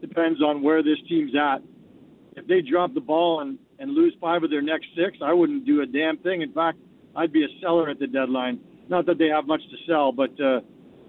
depends 0.00 0.40
on 0.42 0.62
where 0.62 0.82
this 0.82 0.98
team's 1.08 1.32
at. 1.34 1.58
If 2.36 2.46
they 2.46 2.60
drop 2.62 2.94
the 2.94 3.00
ball 3.00 3.40
and, 3.40 3.58
and 3.78 3.92
lose 3.92 4.14
five 4.20 4.42
of 4.42 4.50
their 4.50 4.62
next 4.62 4.86
six, 4.96 5.18
I 5.22 5.32
wouldn't 5.32 5.66
do 5.66 5.82
a 5.82 5.86
damn 5.86 6.16
thing. 6.18 6.42
In 6.42 6.52
fact, 6.52 6.78
I'd 7.14 7.32
be 7.32 7.44
a 7.44 7.60
seller 7.60 7.90
at 7.90 7.98
the 7.98 8.06
deadline. 8.06 8.58
Not 8.88 9.06
that 9.06 9.18
they 9.18 9.28
have 9.28 9.46
much 9.46 9.60
to 9.70 9.76
sell, 9.86 10.12
but 10.12 10.30
uh, 10.40 10.60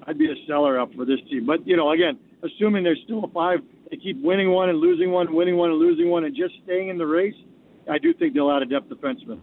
I'd 0.05 0.17
be 0.17 0.25
a 0.25 0.35
seller 0.47 0.79
up 0.79 0.93
for 0.93 1.05
this 1.05 1.19
team. 1.29 1.45
But, 1.45 1.65
you 1.65 1.77
know, 1.77 1.91
again, 1.91 2.19
assuming 2.43 2.83
there's 2.83 3.01
still 3.05 3.23
a 3.23 3.27
five, 3.29 3.59
they 3.89 3.97
keep 3.97 4.21
winning 4.21 4.51
one 4.51 4.69
and 4.69 4.79
losing 4.79 5.11
one, 5.11 5.33
winning 5.33 5.57
one 5.57 5.69
and 5.69 5.79
losing 5.79 6.09
one, 6.09 6.25
and 6.25 6.35
just 6.35 6.53
staying 6.63 6.89
in 6.89 6.97
the 6.97 7.05
race, 7.05 7.35
I 7.89 7.97
do 7.97 8.13
think 8.13 8.33
they'll 8.33 8.51
add 8.51 8.61
a 8.61 8.65
depth 8.65 8.89
defenseman. 8.89 9.39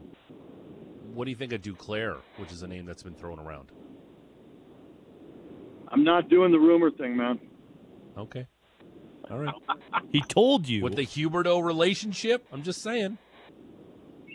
What 1.15 1.25
do 1.25 1.31
you 1.31 1.37
think 1.37 1.53
of 1.53 1.63
Duclair, 1.63 2.19
which 2.37 2.53
is 2.53 2.63
a 2.63 2.69
name 2.69 2.87
that's 2.87 3.03
been 3.03 3.15
thrown 3.15 3.39
around? 3.39 3.73
I'm 5.89 6.05
not 6.05 6.29
doing 6.29 6.53
the 6.53 6.59
rumor 6.59 6.91
thing, 6.91 7.17
man. 7.17 7.41
Okay. 8.17 8.47
All 9.31 9.39
right. 9.39 9.55
He 10.13 10.21
told 10.23 10.69
you. 10.69 10.83
With 10.83 10.97
the 10.97 11.07
Huberdeau 11.07 11.63
relationship, 11.65 12.45
I'm 12.53 12.65
just 12.65 12.83
saying. 12.83 13.17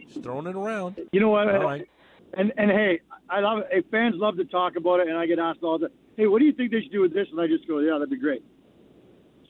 Just 0.08 0.24
throwing 0.24 0.48
it 0.48 0.56
around. 0.56 1.02
You 1.12 1.20
know 1.20 1.30
what? 1.30 1.54
All 1.54 1.64
right. 1.66 1.86
And 2.34 2.54
and 2.58 2.72
hey, 2.72 3.02
I 3.30 3.42
love 3.42 3.60
it. 3.60 3.68
Hey, 3.72 3.84
fans 3.92 4.16
love 4.18 4.38
to 4.38 4.46
talk 4.46 4.78
about 4.78 5.02
it, 5.02 5.10
and 5.10 5.18
I 5.18 5.26
get 5.26 5.38
asked 5.38 5.64
all 5.64 5.78
the, 5.78 5.92
hey, 6.18 6.28
what 6.28 6.40
do 6.40 6.46
you 6.46 6.54
think 6.54 6.72
they 6.72 6.82
should 6.82 6.92
do 6.92 7.02
with 7.02 7.14
this? 7.14 7.28
And 7.32 7.40
I 7.40 7.48
just 7.48 7.68
go, 7.68 7.80
yeah, 7.80 7.94
that'd 7.94 8.10
be 8.10 8.18
great. 8.18 8.44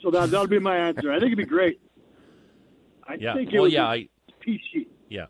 So 0.02 0.12
that 0.12 0.30
that'll 0.30 0.48
be 0.48 0.60
my 0.60 0.78
answer. 0.78 1.12
I 1.12 1.16
think 1.20 1.28
it'd 1.34 1.38
be 1.38 1.46
great. 1.46 1.80
I 3.08 3.16
Yeah. 3.16 3.34
think 3.34 3.50
it 3.50 3.56
Well, 3.56 3.64
would 3.64 3.72
yeah, 3.72 3.94
be 3.94 4.10
I 4.30 4.34
peachy. 4.40 4.88
yeah. 5.10 5.28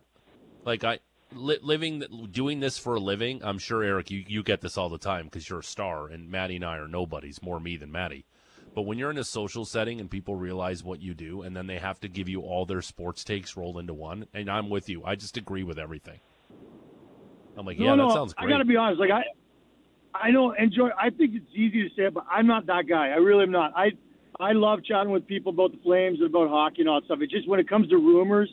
Like 0.66 0.84
I 0.84 1.00
li- 1.34 1.60
living 1.62 2.04
doing 2.32 2.60
this 2.60 2.78
for 2.78 2.96
a 2.96 3.00
living. 3.00 3.42
I'm 3.44 3.58
sure 3.60 3.84
Eric, 3.84 4.12
you 4.12 4.24
you 4.28 4.44
get 4.44 4.62
this 4.62 4.78
all 4.78 4.90
the 4.90 4.98
time 4.98 5.26
because 5.26 5.50
you're 5.50 5.60
a 5.60 5.64
star, 5.64 6.08
and 6.08 6.30
Maddie 6.30 6.56
and 6.58 6.66
I 6.66 6.78
are 6.78 6.88
nobodies. 6.88 7.42
More 7.42 7.60
me 7.60 7.78
than 7.78 7.92
Maddie. 7.92 8.26
But 8.74 8.82
when 8.82 8.98
you're 8.98 9.12
in 9.12 9.18
a 9.18 9.24
social 9.24 9.64
setting 9.64 10.02
and 10.02 10.12
people 10.12 10.36
realize 10.36 10.84
what 10.84 11.02
you 11.02 11.14
do, 11.14 11.42
and 11.44 11.56
then 11.56 11.68
they 11.68 11.78
have 11.78 12.00
to 12.02 12.10
give 12.10 12.28
you 12.28 12.42
all 12.42 12.66
their 12.66 12.82
sports 12.82 13.24
takes 13.24 13.56
rolled 13.56 13.78
into 13.78 13.94
one, 13.94 14.28
and 14.34 14.50
I'm 14.50 14.70
with 14.70 14.90
you. 14.90 15.02
I 15.06 15.16
just 15.16 15.38
agree 15.38 15.64
with 15.64 15.80
everything. 15.80 16.20
I'm 17.56 17.66
like, 17.66 17.80
No, 17.80 17.86
yeah, 17.86 17.96
no, 17.96 18.08
that 18.10 18.14
sounds 18.14 18.34
I 18.38 18.48
got 18.48 18.58
to 18.58 18.66
be 18.66 18.76
honest. 18.76 19.00
Like 19.00 19.12
I, 19.12 19.24
I 20.22 20.32
don't 20.32 20.58
enjoy. 20.60 20.90
I 21.00 21.10
think 21.10 21.36
it's 21.36 21.46
easy 21.54 21.88
to 21.88 21.96
say 21.96 22.04
it, 22.04 22.14
but 22.14 22.26
I'm 22.30 22.48
not 22.48 22.66
that 22.68 22.88
guy. 22.88 23.10
I 23.10 23.18
really 23.18 23.44
am 23.44 23.52
not. 23.52 23.74
I, 23.76 23.92
I 24.40 24.52
love 24.54 24.84
chatting 24.84 25.12
with 25.12 25.28
people 25.28 25.52
about 25.52 25.72
the 25.72 25.80
Flames 25.84 26.20
and 26.20 26.30
about 26.30 26.50
hockey 26.50 26.82
and 26.82 26.90
all 26.90 27.00
that 27.00 27.06
stuff. 27.06 27.20
It's 27.22 27.32
just 27.32 27.48
when 27.48 27.60
it 27.60 27.70
comes 27.70 27.90
to 27.90 27.98
rumors, 27.98 28.50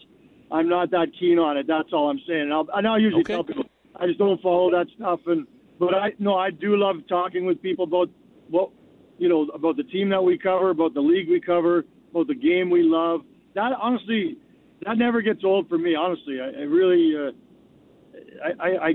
I'm 0.51 0.68
not 0.68 0.90
that 0.90 1.09
keen 1.18 1.38
on 1.38 1.57
it. 1.57 1.66
That's 1.66 1.92
all 1.92 2.11
I'm 2.11 2.20
saying. 2.27 2.42
And 2.42 2.53
I'll, 2.53 2.66
and 2.75 2.87
I'll 2.87 3.01
usually 3.01 3.22
Okay. 3.22 3.35
tell 3.35 3.44
people 3.44 3.64
I 3.96 4.07
just 4.07 4.18
don't 4.18 4.40
follow 4.40 4.70
that 4.70 4.87
stuff. 4.96 5.20
And 5.27 5.46
but 5.79 5.94
I 5.94 6.12
no, 6.18 6.37
I 6.37 6.51
do 6.51 6.77
love 6.77 6.96
talking 7.09 7.44
with 7.44 7.61
people 7.62 7.85
about 7.85 8.09
what 8.48 8.70
you 9.18 9.29
know 9.29 9.48
about 9.55 9.77
the 9.77 9.85
team 9.85 10.09
that 10.11 10.22
we 10.22 10.38
cover, 10.38 10.70
about 10.70 10.94
the 10.94 11.01
league 11.01 11.29
we 11.29 11.40
cover, 11.40 11.85
about 12.11 12.27
the 12.27 12.35
game 12.35 12.70
we 12.70 12.83
love. 12.83 13.22
That 13.55 13.72
honestly, 13.81 14.37
that 14.85 14.98
never 14.98 15.22
gets 15.22 15.44
old 15.44 15.68
for 15.68 15.79
me. 15.79 15.94
Honestly, 15.94 16.40
I, 16.40 16.46
I 16.46 16.64
really. 16.64 17.14
Uh, 17.16 17.33
I, 18.44 18.68
I, 18.68 18.87
I 18.88 18.92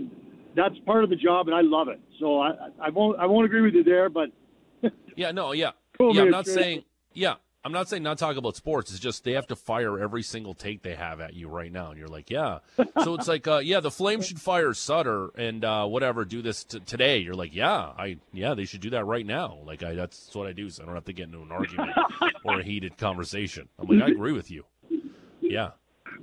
that's 0.58 0.78
part 0.80 1.04
of 1.04 1.10
the 1.10 1.16
job, 1.16 1.48
and 1.48 1.56
I 1.56 1.62
love 1.62 1.88
it. 1.88 2.02
So 2.20 2.42
I, 2.42 2.52
I 2.82 2.90
won't 2.90 3.18
I 3.20 3.26
won't 3.28 3.46
agree 3.46 3.62
with 3.62 3.76
you 3.76 3.84
there, 3.84 4.10
but 4.10 4.32
Yeah, 5.16 5.32
no, 5.32 5.54
yeah, 5.54 5.72
Cool, 5.98 6.16
yeah. 6.16 6.24
I'm 6.24 6.32
not 6.32 6.46
saying, 6.46 6.84
yeah, 7.14 7.36
I'm 7.64 7.72
not 7.72 7.90
saying 7.90 8.04
not 8.04 8.18
talk 8.18 8.38
about 8.38 8.56
sports. 8.56 8.92
It's 8.92 9.00
just 9.00 9.24
they 9.24 9.34
have 9.34 9.48
to 9.48 9.56
fire 9.56 10.00
every 10.00 10.24
single 10.24 10.54
take 10.54 10.84
they 10.84 10.96
have 10.96 11.20
at 11.20 11.34
you 11.34 11.48
right 11.48 11.72
now, 11.72 11.90
and 11.90 11.98
you're 12.00 12.08
like, 12.08 12.30
yeah. 12.30 12.60
So 13.04 13.16
it's 13.16 13.28
like, 13.28 13.48
uh, 13.48 13.58
yeah, 13.58 13.80
the 13.80 13.92
Flames 13.92 14.28
should 14.28 14.40
fire 14.40 14.74
Sutter 14.74 15.30
and 15.36 15.66
uh, 15.66 15.86
whatever, 15.88 16.24
do 16.24 16.42
this 16.42 16.64
t- 16.64 16.80
today. 16.82 17.18
You're 17.18 17.34
like, 17.36 17.56
yeah, 17.56 17.92
I, 17.98 18.18
yeah, 18.32 18.54
they 18.54 18.66
should 18.66 18.82
do 18.82 18.92
that 18.92 19.06
right 19.06 19.26
now. 19.26 19.60
Like, 19.66 19.84
I, 19.84 19.96
that's 19.96 20.34
what 20.34 20.48
I 20.48 20.54
do, 20.54 20.70
so 20.70 20.84
I 20.84 20.86
don't 20.86 20.96
have 20.96 21.06
to 21.06 21.14
get 21.14 21.26
into 21.26 21.42
an 21.42 21.52
argument 21.52 21.92
or 22.46 22.60
a 22.60 22.64
heated 22.64 22.98
conversation. 22.98 23.68
I'm 23.80 23.88
like, 23.88 24.04
I 24.08 24.12
agree 24.12 24.34
with 24.34 24.52
you. 24.52 24.66
Yeah, 25.42 25.72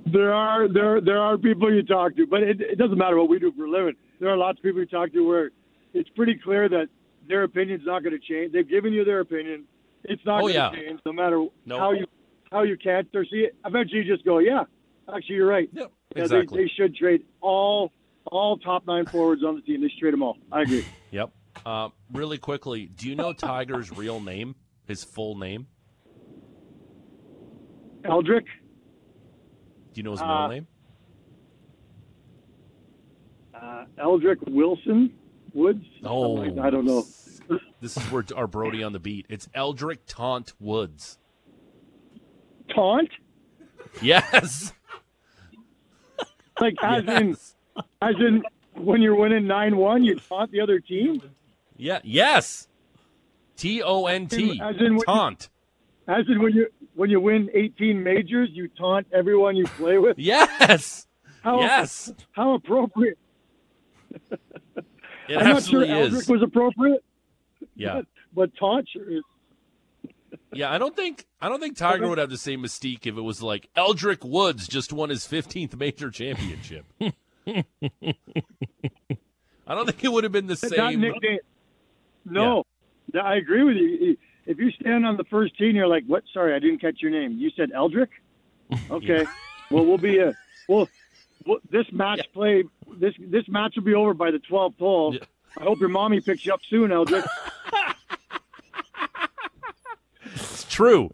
there 0.05 0.33
are 0.33 0.67
there 0.67 1.01
there 1.01 1.19
are 1.19 1.37
people 1.37 1.73
you 1.73 1.83
talk 1.83 2.15
to, 2.15 2.25
but 2.27 2.43
it, 2.43 2.61
it 2.61 2.77
doesn't 2.77 2.97
matter 2.97 3.17
what 3.17 3.29
we 3.29 3.39
do 3.39 3.51
for 3.51 3.65
a 3.65 3.69
living. 3.69 3.95
There 4.19 4.29
are 4.29 4.37
lots 4.37 4.59
of 4.59 4.63
people 4.63 4.79
you 4.81 4.85
talk 4.85 5.11
to 5.13 5.27
where 5.27 5.51
it's 5.93 6.09
pretty 6.09 6.35
clear 6.35 6.67
that 6.69 6.87
their 7.27 7.43
opinion's 7.43 7.85
not 7.85 8.03
going 8.03 8.17
to 8.19 8.25
change. 8.25 8.53
They've 8.53 8.67
given 8.67 8.93
you 8.93 9.03
their 9.03 9.19
opinion. 9.21 9.65
It's 10.03 10.23
not 10.25 10.37
Oh, 10.39 10.41
going 10.43 10.53
to 10.53 10.59
yeah. 10.59 10.71
change, 10.71 10.99
no 11.05 11.13
matter 11.13 11.45
No. 11.65 11.79
how 11.79 11.91
you 11.91 12.05
how 12.51 12.61
you 12.63 12.77
can't 12.77 13.07
or 13.13 13.25
see 13.25 13.37
it. 13.39 13.55
Eventually, 13.65 14.03
you 14.03 14.13
just 14.13 14.23
go, 14.23 14.37
yeah, 14.37 14.63
actually, 15.13 15.35
you're 15.35 15.47
right. 15.47 15.67
Yep, 15.73 15.91
Yeah, 16.15 16.21
exactly. 16.21 16.57
They, 16.57 16.63
they 16.65 16.69
should 16.75 16.95
trade 16.95 17.23
all 17.41 17.91
all 18.31 18.57
top 18.57 18.85
nine 18.87 19.05
forwards 19.05 19.43
on 19.43 19.55
the 19.55 19.61
team. 19.61 19.81
They 19.81 19.89
should 19.89 19.99
trade 19.99 20.13
them 20.13 20.23
all. 20.23 20.37
I 20.51 20.61
agree. 20.61 20.85
yep. 21.11 21.31
Uh, 21.65 21.89
really 22.13 22.37
quickly, 22.37 22.85
do 22.85 23.09
you 23.09 23.15
know 23.15 23.33
Tiger's 23.33 23.91
real 23.95 24.19
name? 24.19 24.55
His 24.85 25.03
full 25.03 25.35
name? 25.35 25.67
Eldrick. 28.03 28.45
Do 28.45 29.99
you 29.99 30.03
know 30.03 30.11
his 30.11 30.19
middle 30.21 30.35
Uh, 30.35 30.47
name? 30.49 30.67
Uh, 33.65 33.85
Eldrick 33.97 34.37
Wilson 34.47 35.11
Woods. 35.53 35.85
Oh, 36.03 36.31
like- 36.31 36.57
I 36.59 36.69
don't 36.69 36.85
know. 36.85 37.03
This 37.81 37.95
is 37.97 38.03
where 38.11 38.23
our 38.35 38.47
Brody 38.47 38.81
on 38.81 38.93
the 38.93 38.99
beat. 38.99 39.27
It's 39.29 39.47
Eldrick 39.53 39.99
Tont 40.07 40.53
Woods. 40.59 41.19
Taunt, 42.73 43.09
Yes. 44.01 44.73
like 46.59 46.73
as 46.81 47.03
in 47.05 47.37
as 48.01 48.15
in 48.19 48.43
when 48.73 49.01
you're 49.03 49.15
winning 49.15 49.45
nine 49.45 49.77
one, 49.77 50.03
you 50.03 50.15
taunt 50.19 50.51
the 50.51 50.61
other 50.61 50.79
team. 50.79 51.21
Yeah. 51.77 51.99
Yes. 52.03 52.67
T 53.57 53.83
O 53.83 54.05
N 54.07 54.27
T. 54.27 54.59
As 54.63 54.75
in 54.79 54.95
what 54.95 55.07
you- 55.07 55.13
Taunt. 55.13 55.49
As 56.07 56.25
in 56.27 56.41
when 56.41 56.53
you 56.53 56.67
when 56.95 57.09
you 57.11 57.19
win 57.19 57.49
18 57.53 58.01
majors, 58.01 58.49
you 58.53 58.67
taunt 58.69 59.05
everyone 59.13 59.55
you 59.55 59.65
play 59.65 59.97
with. 59.99 60.17
Yes. 60.19 61.05
How 61.43 61.59
Yes. 61.59 62.11
how 62.31 62.55
appropriate. 62.55 63.19
It 65.27 65.37
I'm 65.37 65.43
not 65.45 65.63
sure 65.63 65.81
absolutely 65.83 65.89
Eldrick 65.93 66.21
is. 66.21 66.29
was 66.29 66.41
appropriate, 66.43 67.03
Yeah. 67.75 68.01
but 68.33 68.51
taunt 68.57 68.87
sure 68.93 69.11
is. 69.11 69.23
Yeah, 70.53 70.71
I 70.71 70.77
don't 70.77 70.95
think 70.95 71.25
I 71.41 71.49
don't 71.49 71.59
think 71.59 71.75
Tiger 71.77 72.07
would 72.07 72.17
have 72.19 72.29
the 72.29 72.37
same 72.37 72.61
mystique 72.61 73.07
if 73.07 73.17
it 73.17 73.21
was 73.21 73.41
like 73.41 73.67
Eldrick 73.75 74.23
Woods 74.23 74.67
just 74.67 74.93
won 74.93 75.09
his 75.09 75.25
15th 75.27 75.75
major 75.77 76.11
championship. 76.11 76.85
I 77.47 77.63
don't 79.67 79.85
think 79.85 80.03
it 80.03 80.11
would 80.11 80.23
have 80.23 80.31
been 80.33 80.47
the 80.47 80.55
same. 80.55 81.01
No, 82.25 82.63
Th- 83.11 83.23
I 83.23 83.35
agree 83.35 83.63
with 83.63 83.75
you. 83.77 84.17
If 84.45 84.57
you 84.59 84.71
stand 84.79 85.05
on 85.05 85.17
the 85.17 85.23
first 85.25 85.57
tee 85.57 85.65
and 85.67 85.75
you're 85.75 85.87
like, 85.87 86.03
"What? 86.07 86.23
Sorry, 86.33 86.53
I 86.55 86.59
didn't 86.59 86.79
catch 86.79 87.01
your 87.01 87.11
name." 87.11 87.33
You 87.37 87.49
said 87.55 87.71
Eldrick. 87.71 88.09
Okay. 88.91 89.25
well, 89.71 89.85
we'll 89.85 89.97
be 89.97 90.19
a 90.19 90.33
well. 90.69 90.87
Well 91.45 91.59
this 91.69 91.85
match 91.91 92.21
play. 92.33 92.63
This 92.97 93.13
this 93.19 93.47
match 93.47 93.73
will 93.75 93.83
be 93.83 93.93
over 93.93 94.13
by 94.13 94.31
the 94.31 94.39
12th 94.39 94.77
hole. 94.79 95.13
Yeah. 95.15 95.21
I 95.57 95.63
hope 95.63 95.79
your 95.79 95.89
mommy 95.89 96.19
picks 96.21 96.45
you 96.45 96.53
up 96.53 96.61
soon, 96.69 96.91
Eldrick. 96.91 97.25
It's 100.33 100.63
true. 100.65 101.13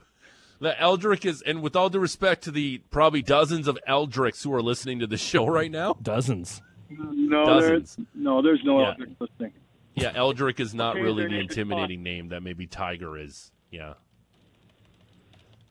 The 0.60 0.74
Eldrick 0.80 1.26
is, 1.26 1.41
and 1.41 1.62
with 1.62 1.76
all 1.76 1.89
due 1.89 2.00
respect 2.00 2.44
to 2.44 2.52
the 2.52 2.80
probably 2.91 3.22
dozens 3.22 3.67
of 3.67 3.78
Eldricks 3.88 4.44
who 4.44 4.54
are 4.54 4.62
listening 4.62 5.00
to 5.00 5.08
the 5.08 5.17
show 5.17 5.46
right 5.48 5.72
now, 5.72 5.96
Dozens. 6.02 6.62
No, 6.89 7.46
Dozens. 7.46 7.96
there's 7.96 8.08
no, 8.15 8.41
there's 8.41 8.63
no 8.63 8.82
Yeah. 8.82 8.94
Eldrick 8.94 9.15
listening. 9.20 9.54
yeah, 9.96 10.12
Eldrick 10.13 10.60
is 10.60 10.74
not 10.74 10.96
Okay, 10.96 11.04
really 11.04 11.28
the 11.28 11.39
intimidating 11.39 12.04
name 12.04 12.30
that 12.30 12.41
maybe 12.44 12.67
Tiger 12.67 13.17
is. 13.17 13.52
Yeah. 13.72 13.94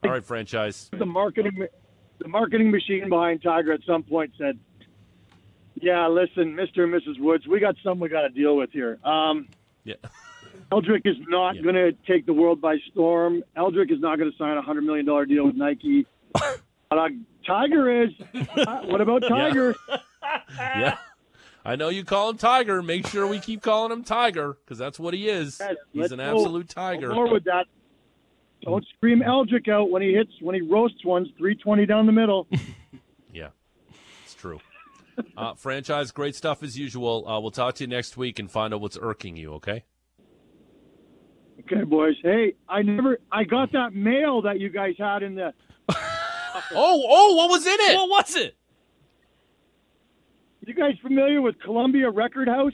All 0.03 0.11
right, 0.11 0.23
franchise. 0.25 0.89
The 0.97 1.05
marketing, 1.05 1.67
the 2.21 2.27
marketing 2.27 2.71
machine 2.71 3.09
behind 3.09 3.41
Tiger 3.41 3.71
at 3.73 3.81
some 3.85 4.03
point 4.03 4.31
said, 4.37 4.57
"Yeah, 5.75 6.07
listen, 6.07 6.55
Mister 6.55 6.83
and 6.83 6.93
Mrs. 6.93 7.19
Woods, 7.19 7.47
we 7.47 7.59
got 7.59 7.75
something 7.83 7.99
we 8.01 8.09
got 8.09 8.21
to 8.21 8.29
deal 8.29 8.55
with 8.55 8.71
here." 8.71 8.99
Um, 9.03 9.47
Yeah. 9.83 9.95
Eldrick 10.71 11.01
is 11.05 11.17
not 11.27 11.55
Yeah. 11.55 11.61
going 11.63 11.75
to 11.75 11.91
take 12.07 12.25
the 12.25 12.33
world 12.33 12.61
by 12.61 12.77
storm. 12.91 13.43
Eldrick 13.57 13.91
is 13.91 13.99
not 13.99 14.17
going 14.19 14.31
to 14.31 14.37
sign 14.37 14.57
a 14.57 14.61
hundred 14.61 14.83
million 14.83 15.05
dollar 15.05 15.25
deal 15.25 15.45
with 15.45 15.55
Nike. 15.55 16.05
but 16.33 16.97
uh, 16.97 17.09
Tiger 17.45 18.03
is. 18.03 18.09
Uh, 18.55 18.81
what 18.83 19.01
about 19.01 19.23
Tiger? 19.27 19.75
Yeah. 20.59 20.97
I 21.65 21.75
know 21.75 21.89
you 21.89 22.03
call 22.03 22.29
him 22.29 22.37
Tiger. 22.37 22.81
Make 22.81 23.05
sure 23.07 23.27
we 23.27 23.39
keep 23.39 23.61
calling 23.61 23.91
him 23.91 24.03
Tiger 24.03 24.57
because 24.63 24.77
that's 24.77 24.99
what 24.99 25.13
he 25.13 25.27
is. 25.29 25.59
Yes, 25.59 25.75
He's 25.93 26.11
an 26.11 26.19
absolute 26.19 26.75
No 26.75 26.83
tiger. 26.83 27.13
More 27.13 27.27
with 27.31 27.43
that. 27.45 27.65
Don't 28.63 28.85
scream 28.95 29.21
Eldrick 29.21 29.67
out 29.67 29.89
when 29.89 30.01
he 30.01 30.13
hits 30.13 30.31
when 30.39 30.55
he 30.55 30.61
roasts 30.61 31.03
ones 31.03 31.27
three 31.37 31.55
twenty 31.55 31.85
down 31.85 32.05
the 32.05 32.11
middle. 32.11 32.47
Yeah, 33.33 33.49
it's 34.25 34.33
true. 34.33 34.59
Uh, 35.37 35.53
franchise, 35.53 36.11
great 36.11 36.35
stuff 36.35 36.63
as 36.63 36.77
usual. 36.77 37.25
Uh, 37.27 37.39
we'll 37.39 37.51
talk 37.51 37.75
to 37.75 37.83
you 37.83 37.87
next 37.87 38.17
week 38.17 38.39
and 38.39 38.51
find 38.51 38.73
out 38.73 38.81
what's 38.81 38.97
irking 39.01 39.37
you. 39.37 39.53
Okay? 39.53 39.85
okay, 41.59 41.83
boys. 41.83 42.15
Hey, 42.23 42.55
I 42.67 42.81
never. 42.81 43.19
I 43.31 43.43
got 43.43 43.71
that 43.71 43.93
mail 43.93 44.41
that 44.41 44.59
you 44.59 44.69
guys 44.69 44.95
had 44.97 45.23
in 45.23 45.35
the. 45.35 45.53
Oh, 46.73 47.03
oh, 47.07 47.35
what 47.35 47.49
was 47.49 47.65
in 47.65 47.73
it? 47.73 47.95
What 47.95 48.09
was 48.09 48.35
it? 48.35 48.55
You 50.65 50.73
guys 50.73 50.93
familiar 51.01 51.41
with 51.41 51.59
Columbia 51.59 52.09
Record 52.09 52.47
House? 52.47 52.73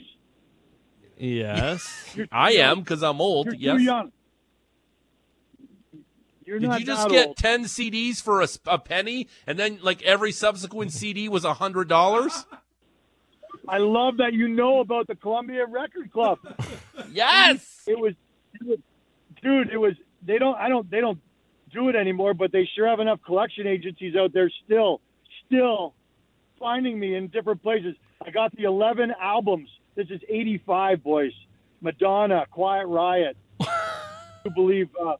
Yes. 1.16 2.16
I 2.30 2.52
am 2.52 2.80
because 2.80 3.02
I'm 3.02 3.20
old. 3.20 3.46
You're 3.46 3.54
yes. 3.54 3.76
too 3.76 3.82
young. 3.82 4.12
You're 6.48 6.58
Did 6.60 6.80
you 6.80 6.86
just 6.86 7.10
get 7.10 7.26
old. 7.28 7.36
ten 7.36 7.64
CDs 7.64 8.22
for 8.22 8.42
a 8.66 8.78
penny, 8.78 9.28
and 9.46 9.58
then 9.58 9.80
like 9.82 10.00
every 10.02 10.32
subsequent 10.32 10.92
CD 10.94 11.28
was 11.28 11.44
a 11.44 11.52
hundred 11.52 11.88
dollars? 11.90 12.46
I 13.68 13.76
love 13.76 14.16
that 14.16 14.32
you 14.32 14.48
know 14.48 14.80
about 14.80 15.08
the 15.08 15.14
Columbia 15.14 15.66
Record 15.66 16.10
Club. 16.10 16.38
Yes. 17.12 17.82
It 17.86 17.98
was, 17.98 18.14
it 18.54 18.66
was, 18.66 18.78
dude. 19.42 19.70
It 19.70 19.76
was. 19.76 19.92
They 20.22 20.38
don't. 20.38 20.56
I 20.56 20.68
don't. 20.68 20.90
They 20.90 21.00
don't 21.00 21.20
do 21.72 21.90
it 21.90 21.96
anymore. 21.96 22.32
But 22.32 22.50
they 22.50 22.68
sure 22.74 22.88
have 22.88 23.00
enough 23.00 23.20
collection 23.24 23.66
agencies 23.66 24.16
out 24.16 24.32
there 24.32 24.50
still, 24.64 25.00
still 25.46 25.94
finding 26.58 26.98
me 26.98 27.14
in 27.14 27.28
different 27.28 27.62
places. 27.62 27.94
I 28.26 28.30
got 28.30 28.56
the 28.56 28.64
11 28.64 29.12
albums. 29.20 29.68
This 29.96 30.08
is 30.10 30.20
85, 30.28 31.02
boys. 31.02 31.32
Madonna, 31.82 32.46
Quiet 32.50 32.86
Riot. 32.86 33.36
Do 33.60 34.50
believe. 34.54 34.88
Uh, 35.00 35.14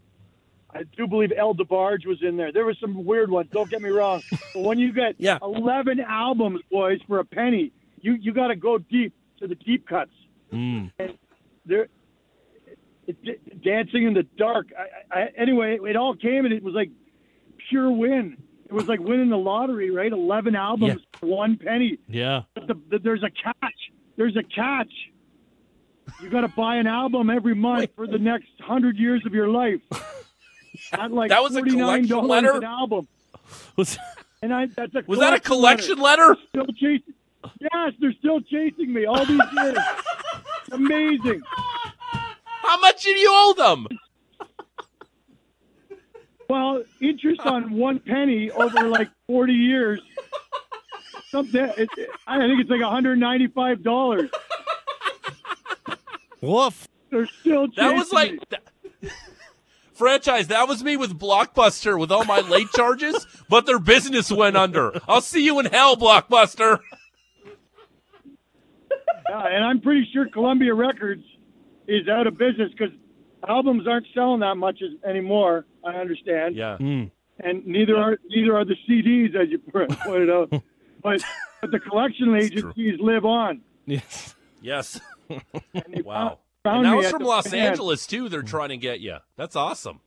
I 0.75 0.83
do 0.97 1.07
believe 1.07 1.33
El 1.37 1.55
DeBarge 1.55 2.07
was 2.07 2.23
in 2.23 2.37
there. 2.37 2.53
There 2.53 2.65
were 2.65 2.75
some 2.81 3.05
weird 3.05 3.31
ones. 3.31 3.49
Don't 3.51 3.71
get 3.71 3.81
me 3.81 3.89
wrong. 3.89 4.23
But 4.55 4.63
when 4.63 4.79
you 4.79 4.93
get 4.93 5.15
Yeah. 5.19 5.39
11 5.43 6.01
albums, 6.01 6.61
boys, 6.71 7.01
for 7.07 7.19
a 7.21 7.25
penny, 7.25 7.73
you 8.01 8.13
you 8.15 8.33
got 8.33 8.49
to 8.49 8.57
go 8.57 8.79
deep 8.79 9.13
to 9.41 9.47
the 9.47 9.55
deep 9.55 9.87
cuts 9.89 10.11
Mm. 10.53 10.91
there 11.67 11.89
it, 13.07 13.17
it- 13.23 13.63
dancing 13.63 14.05
in 14.07 14.15
the 14.15 14.23
dark 14.39 14.69
I, 14.79 15.21
I, 15.21 15.29
anyway 15.37 15.79
it 15.83 15.95
all 15.97 16.15
came 16.17 16.47
and 16.47 16.55
it 16.55 16.63
was 16.63 16.73
like 16.75 16.91
pure 17.69 17.91
win 17.91 18.39
it 18.67 18.73
was 18.73 18.87
like 18.89 18.99
winning 19.01 19.29
the 19.29 19.37
lottery 19.37 19.91
right 19.91 20.11
11 20.11 20.57
albums 20.57 21.03
for 21.13 21.27
one 21.27 21.59
penny 21.59 21.99
Yeah. 22.09 22.43
but 22.55 22.67
the, 22.67 22.75
the, 22.89 22.99
there's 22.99 23.23
a 23.23 23.31
catch 23.31 23.75
there's 24.17 24.37
a 24.37 24.43
catch 24.43 24.91
you 26.23 26.31
got 26.31 26.41
to 26.41 26.49
buy 26.49 26.77
an 26.77 26.87
album 26.87 27.29
every 27.29 27.55
month 27.55 27.91
for 27.95 28.07
the 28.07 28.19
next 28.19 28.49
100 28.59 28.97
years 28.97 29.23
of 29.27 29.35
your 29.35 29.49
life 29.49 29.81
at 30.93 31.13
like 31.13 31.31
That 31.31 31.43
was 31.43 31.57
a 31.57 31.63
collection 31.63 32.09
$49 32.17 32.29
letter? 32.29 32.57
an 32.57 32.65
album 32.65 33.09
Was- 33.77 33.99
and 34.43 34.53
I 34.55 34.67
that's 34.67 34.95
a 34.95 35.03
Was 35.07 35.19
that 35.19 35.35
a 35.35 35.41
collection 35.41 35.97
collection 35.97 35.99
letter? 35.99 36.37
still 36.49 36.67
chasing. 36.67 37.15
Yes, 37.61 37.93
they're 38.01 38.13
still 38.19 38.41
chasing 38.41 38.93
me 38.93 39.05
all 39.07 39.25
these 39.25 39.41
years. 39.57 39.79
Amazing. 40.73 41.41
How 42.63 42.79
much 42.81 43.03
did 43.05 43.19
you 43.19 43.29
owe 43.31 43.55
them? 43.57 43.87
Well, 46.51 46.83
interest 47.01 47.41
on 47.43 47.73
one 47.73 47.99
penny 48.01 48.51
over 48.51 48.89
like 48.89 49.09
forty 49.27 49.53
years. 49.55 50.01
Something. 51.31 51.71
It, 51.77 51.89
I 52.27 52.39
think 52.39 52.61
it's 52.61 52.71
like 52.71 52.81
one 52.81 52.91
hundred 52.91 53.19
ninety-five 53.19 53.83
dollars. 53.83 54.31
Woof. 56.41 56.89
They're 57.11 57.27
still 57.27 57.69
chasing 57.69 57.85
That 57.85 57.95
was 57.97 58.13
like 58.13 58.33
me. 58.33 59.11
That- 59.99 60.05
franchise. 60.23 60.49
That 60.49 60.69
was 60.69 60.83
me 60.85 60.97
with 60.97 61.19
Blockbuster 61.19 61.99
with 61.99 62.11
all 62.13 62.25
my 62.25 62.41
late 62.41 62.71
charges, 62.75 63.27
but 63.49 63.67
their 63.67 63.79
business 63.79 64.31
went 64.31 64.57
under. 64.57 64.93
I'll 65.09 65.21
see 65.21 65.45
you 65.45 65.59
in 65.61 65.67
hell, 65.67 65.97
Blockbuster. 65.97 66.79
Yeah, 69.31 69.47
and 69.47 69.65
I'm 69.65 69.81
pretty 69.81 70.09
sure 70.13 70.27
Columbia 70.29 70.75
Records 70.75 71.23
is 71.87 72.09
out 72.09 72.27
of 72.27 72.39
business 72.39 72.71
because 72.71 72.95
albums 73.47 73.87
aren't 73.87 74.07
selling 74.15 74.41
that 74.41 74.57
much 74.57 74.81
as, 74.83 74.91
anymore. 75.09 75.67
I 75.85 75.93
understand. 75.97 76.57
Yeah. 76.57 76.77
Mm. 76.81 77.11
and 77.41 77.67
neither 77.67 77.97
are 77.97 78.19
neither 78.29 78.57
are 78.57 78.65
the 78.65 78.77
CDs, 78.89 79.35
as 79.35 79.49
you 79.51 79.59
pointed 79.59 80.31
out. 80.31 80.51
but 81.03 81.23
but 81.61 81.71
the 81.71 81.79
collection 81.79 82.35
agencies 82.35 82.99
live 83.01 83.25
on. 83.25 83.61
Yes. 83.87 84.35
Yes. 84.63 85.01
And 85.29 85.43
Wow. 86.05 86.29
found 86.29 86.39
And 86.65 86.85
that 86.85 86.91
me 86.91 86.97
was 86.97 87.11
from 87.11 87.23
Los. 87.23 87.53
Angeles 87.53 88.07
too. 88.07 88.29
They're 88.29 88.43
trying 88.43 88.71
to 88.71 88.77
get 88.77 89.01
you. 89.01 89.17
That's 89.37 89.57
awesome. 89.57 90.01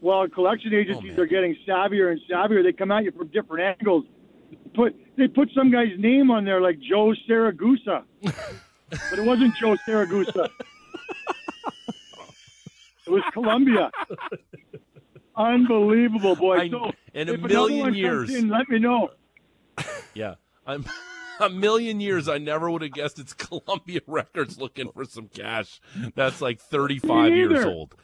Well, 0.00 0.28
collection 0.28 0.72
oh, 0.74 0.78
agencies 0.78 1.10
man. 1.10 1.20
are 1.20 1.26
getting 1.26 1.56
savvier 1.66 2.12
and 2.12 2.20
savvier. 2.30 2.62
They 2.62 2.72
come 2.72 2.90
at 2.92 3.04
you 3.04 3.12
from 3.12 3.28
different 3.28 3.76
angles. 3.78 4.04
Put 4.74 4.96
they 5.16 5.28
put 5.28 5.50
some 5.54 5.70
guy's 5.70 5.98
name 5.98 6.30
on 6.30 6.44
there 6.44 6.60
like 6.60 6.78
Joe 6.80 7.14
Saragusa, 7.28 8.04
but 8.22 9.18
it 9.18 9.24
wasn't 9.24 9.54
Joe 9.56 9.76
Saragusa. 9.86 10.48
It 13.06 13.10
was 13.10 13.22
Columbia. 13.32 13.90
Unbelievable, 15.36 16.36
boy. 16.36 16.58
I- 16.58 16.70
so 16.70 16.92
in 17.14 17.28
a 17.28 17.38
million 17.38 17.94
years. 17.94 18.34
in, 18.34 18.48
let 18.48 18.68
me 18.68 18.78
know. 18.78 19.10
Yeah. 20.14 20.34
I'm 20.66 20.84
a 21.40 21.48
million 21.50 22.00
years 22.00 22.28
I 22.28 22.38
never 22.38 22.70
would 22.70 22.82
have 22.82 22.92
guessed 22.92 23.18
it's 23.18 23.32
Columbia 23.34 24.00
Records 24.06 24.58
looking 24.58 24.90
for 24.92 25.04
some 25.04 25.28
cash. 25.28 25.80
That's 26.14 26.40
like 26.40 26.60
35 26.60 27.32
years 27.32 27.64
old. 27.64 27.94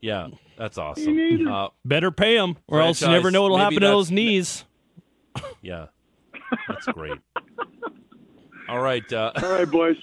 Yeah, 0.00 0.28
that's 0.56 0.78
awesome. 0.78 1.48
Uh, 1.48 1.68
Better 1.84 2.10
pay 2.12 2.36
them, 2.36 2.56
or 2.68 2.80
else 2.80 3.02
you 3.02 3.08
never 3.08 3.30
know 3.32 3.42
what'll 3.42 3.58
happen 3.58 3.80
to 3.80 3.86
those 3.86 4.10
knees. 4.10 4.64
Yeah, 5.62 5.86
that's 6.68 6.86
great. 6.86 7.18
All 8.68 8.80
right, 8.80 9.10
uh, 9.12 9.32
All 9.42 9.50
right, 9.50 9.70
boys. 9.70 9.96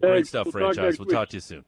great 0.00 0.16
Hey, 0.18 0.22
stuff, 0.24 0.46
we'll 0.46 0.52
franchise. 0.52 0.76
next 0.78 0.98
We'll 0.98 1.06
week. 1.06 1.14
talk 1.16 1.28
to 1.30 1.36
you 1.36 1.40
soon. 1.40 1.64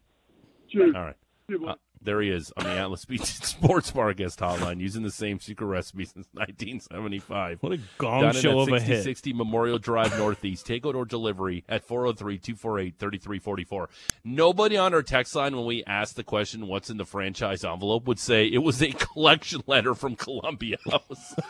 Cheers. 0.68 0.94
All 0.94 1.02
right. 1.02 1.16
See 1.46 1.52
you, 1.54 1.58
boys. 1.60 1.68
Uh, 1.70 1.74
there 2.04 2.20
he 2.20 2.30
is 2.30 2.52
on 2.56 2.64
the 2.64 2.70
Atlas 2.70 3.04
Beach 3.04 3.22
Sports 3.22 3.90
Bar 3.90 4.14
guest 4.14 4.40
hotline 4.40 4.80
using 4.80 5.02
the 5.02 5.10
same 5.10 5.40
secret 5.40 5.66
recipe 5.66 6.04
since 6.04 6.26
1975. 6.32 7.62
What 7.62 7.72
a 7.72 7.78
gong 7.98 8.22
Down 8.22 8.34
show 8.34 8.60
of 8.60 8.68
a 8.68 8.80
hit. 8.80 9.04
6060 9.04 9.32
Memorial 9.32 9.78
Drive 9.78 10.16
Northeast. 10.18 10.66
Takeout 10.66 10.94
or 10.94 11.04
delivery 11.04 11.64
at 11.68 11.86
403-248-3344. 11.86 13.86
Nobody 14.24 14.76
on 14.76 14.94
our 14.94 15.02
text 15.02 15.34
line 15.34 15.56
when 15.56 15.66
we 15.66 15.84
asked 15.84 16.16
the 16.16 16.24
question, 16.24 16.66
what's 16.66 16.90
in 16.90 16.96
the 16.96 17.06
franchise 17.06 17.64
envelope, 17.64 18.06
would 18.06 18.18
say 18.18 18.46
it 18.46 18.62
was 18.62 18.82
a 18.82 18.92
collection 18.92 19.62
letter 19.66 19.94
from 19.94 20.16
Columbia 20.16 20.76
House. 20.90 21.34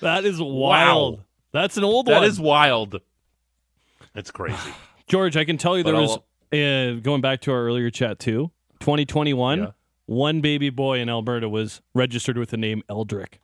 That 0.00 0.24
is 0.24 0.40
wild. 0.40 1.18
Wow. 1.18 1.24
That's 1.52 1.76
an 1.76 1.84
old 1.84 2.06
That 2.06 2.12
one. 2.12 2.22
That 2.22 2.28
is 2.28 2.40
wild. 2.40 3.00
That's 4.14 4.30
crazy. 4.30 4.56
George, 5.06 5.36
I 5.36 5.44
can 5.44 5.58
tell 5.58 5.76
you 5.76 5.84
But 5.84 5.92
there 5.92 6.00
was 6.00 6.18
uh, 6.52 7.00
going 7.00 7.20
back 7.20 7.40
to 7.42 7.52
our 7.52 7.62
earlier 7.64 7.90
chat 7.90 8.18
too. 8.18 8.50
2021, 8.80 9.58
Yeah. 9.58 9.66
one 10.06 10.40
baby 10.40 10.70
boy 10.70 10.98
in 11.00 11.08
Alberta 11.08 11.48
was 11.48 11.80
registered 11.94 12.38
with 12.38 12.50
the 12.50 12.56
name 12.56 12.82
Eldrick. 12.88 13.40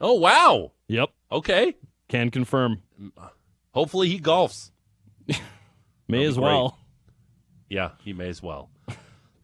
Oh, 0.00 0.14
wow. 0.14 0.72
Yep, 0.88 1.10
Okay. 1.30 1.74
can 2.08 2.30
confirm. 2.30 2.82
Hopefully 3.72 4.08
he 4.08 4.18
golfs. 4.20 4.70
May 6.08 6.24
as 6.24 6.34
great. 6.34 6.42
well. 6.44 6.78
Yeah, 7.68 7.92
he 8.04 8.12
may 8.12 8.28
as 8.28 8.42
well. 8.42 8.68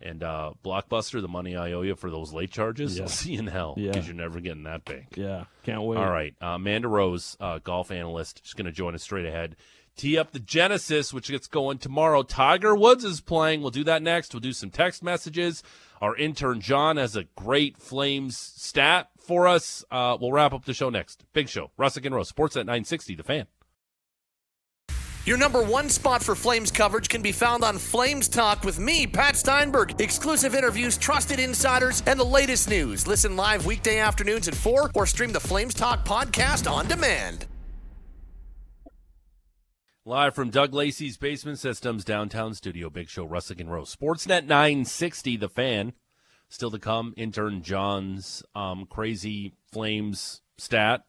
And 0.01 0.23
uh, 0.23 0.53
Blockbuster, 0.65 1.21
the 1.23 1.29
money 1.29 1.57
I 1.57 1.73
owe 1.73 1.83
you 1.83 1.97
for 1.97 2.11
those 2.11 2.33
late 2.33 2.51
charges, 2.51 2.97
Yeah. 2.97 3.05
I'll 3.05 3.09
see 3.09 3.33
you 3.33 3.39
in 3.41 3.47
hell 3.47 3.75
Yeah. 3.79 3.93
because 3.93 4.07
you're 4.07 4.15
never 4.17 4.41
getting 4.41 4.65
that 4.65 4.85
bank. 4.85 5.15
Yeah, 5.17 5.45
can't 5.65 5.83
wait. 5.83 5.97
All 5.99 6.11
right, 6.11 6.35
uh, 6.43 6.49
Amanda 6.49 6.89
Rose, 6.89 7.37
uh, 7.41 7.59
golf 7.59 7.91
analyst, 7.91 8.43
is 8.45 8.53
going 8.55 8.67
to 8.67 8.73
join 8.73 8.95
us 8.95 9.03
straight 9.03 9.27
ahead. 9.27 9.57
Tee 9.99 10.17
up 10.17 10.31
the 10.31 10.39
Genesis, 10.39 11.13
which 11.13 11.29
gets 11.29 11.49
going 11.49 11.79
tomorrow. 11.79 12.23
Tiger 12.23 12.75
Woods 12.75 13.05
is 13.05 13.21
playing. 13.21 13.61
We'll 13.61 13.73
do 13.73 13.85
that 13.85 14.01
next. 14.01 14.33
We'll 14.33 14.41
do 14.41 14.53
some 14.53 14.71
text 14.71 15.03
messages. 15.03 15.63
Our 16.01 16.17
intern 16.17 16.61
John 16.61 16.97
has 16.97 17.17
a 17.17 17.25
great 17.37 17.77
Flames 17.77 18.37
stat 18.37 19.11
for 19.19 19.49
us. 19.49 19.85
Uh, 19.91 20.17
we'll 20.21 20.33
wrap 20.33 20.55
up 20.55 20.65
the 20.65 20.73
show 20.73 20.89
next. 20.89 21.25
Big 21.33 21.49
show. 21.49 21.73
Russick 21.77 22.07
and 22.07 22.15
Rose, 22.15 22.31
Sportsnet 22.31 22.65
960, 22.67 23.17
The 23.17 23.23
Fan. 23.25 23.47
Your 25.27 25.37
number 25.37 25.63
one 25.63 25.91
spot 25.91 26.23
for 26.23 26.35
Flames 26.35 26.71
coverage 26.71 27.09
can 27.09 27.21
be 27.21 27.33
found 27.33 27.63
on 27.63 27.77
Flames 27.77 28.29
Talk 28.29 28.65
with 28.65 28.79
me, 28.79 29.07
Pat 29.07 29.37
Steinberg. 29.37 30.01
Exclusive 30.01 30.55
interviews, 30.55 30.97
trusted 30.97 31.39
insiders, 31.39 32.03
and 32.07 32.19
the 32.19 32.25
latest 32.25 32.71
news. 32.71 33.07
Listen 33.07 33.37
live 33.37 33.67
weekday 33.67 33.99
afternoons 33.99 34.49
at 34.49 34.55
4 34.55 34.93
or 34.95 35.07
stream 35.07 35.33
the 35.33 35.41
Flames 35.41 35.75
Talk 35.75 36.07
podcast 36.07 36.71
on 36.71 36.87
demand. 36.87 37.47
Live 40.09 40.35
from 40.35 40.49
Doug 40.49 40.73
Lacey's 40.73 41.19
Basement 41.19 41.59
Systems 41.59 42.03
downtown 42.03 42.55
studio, 42.55 42.89
Big 42.89 43.11
Show, 43.11 43.29
Russick 43.29 43.61
and 43.61 43.71
Rose. 43.71 43.95
Sportsnet 43.95 44.47
960, 44.47 45.37
The 45.37 45.51
Fan. 45.51 45.93
Still 46.49 46.71
to 46.71 46.79
come, 46.79 47.13
intern 47.19 47.61
John's 47.61 48.43
um, 48.55 48.87
crazy 48.89 49.53
Flames 49.71 50.41
stat. 50.57 51.05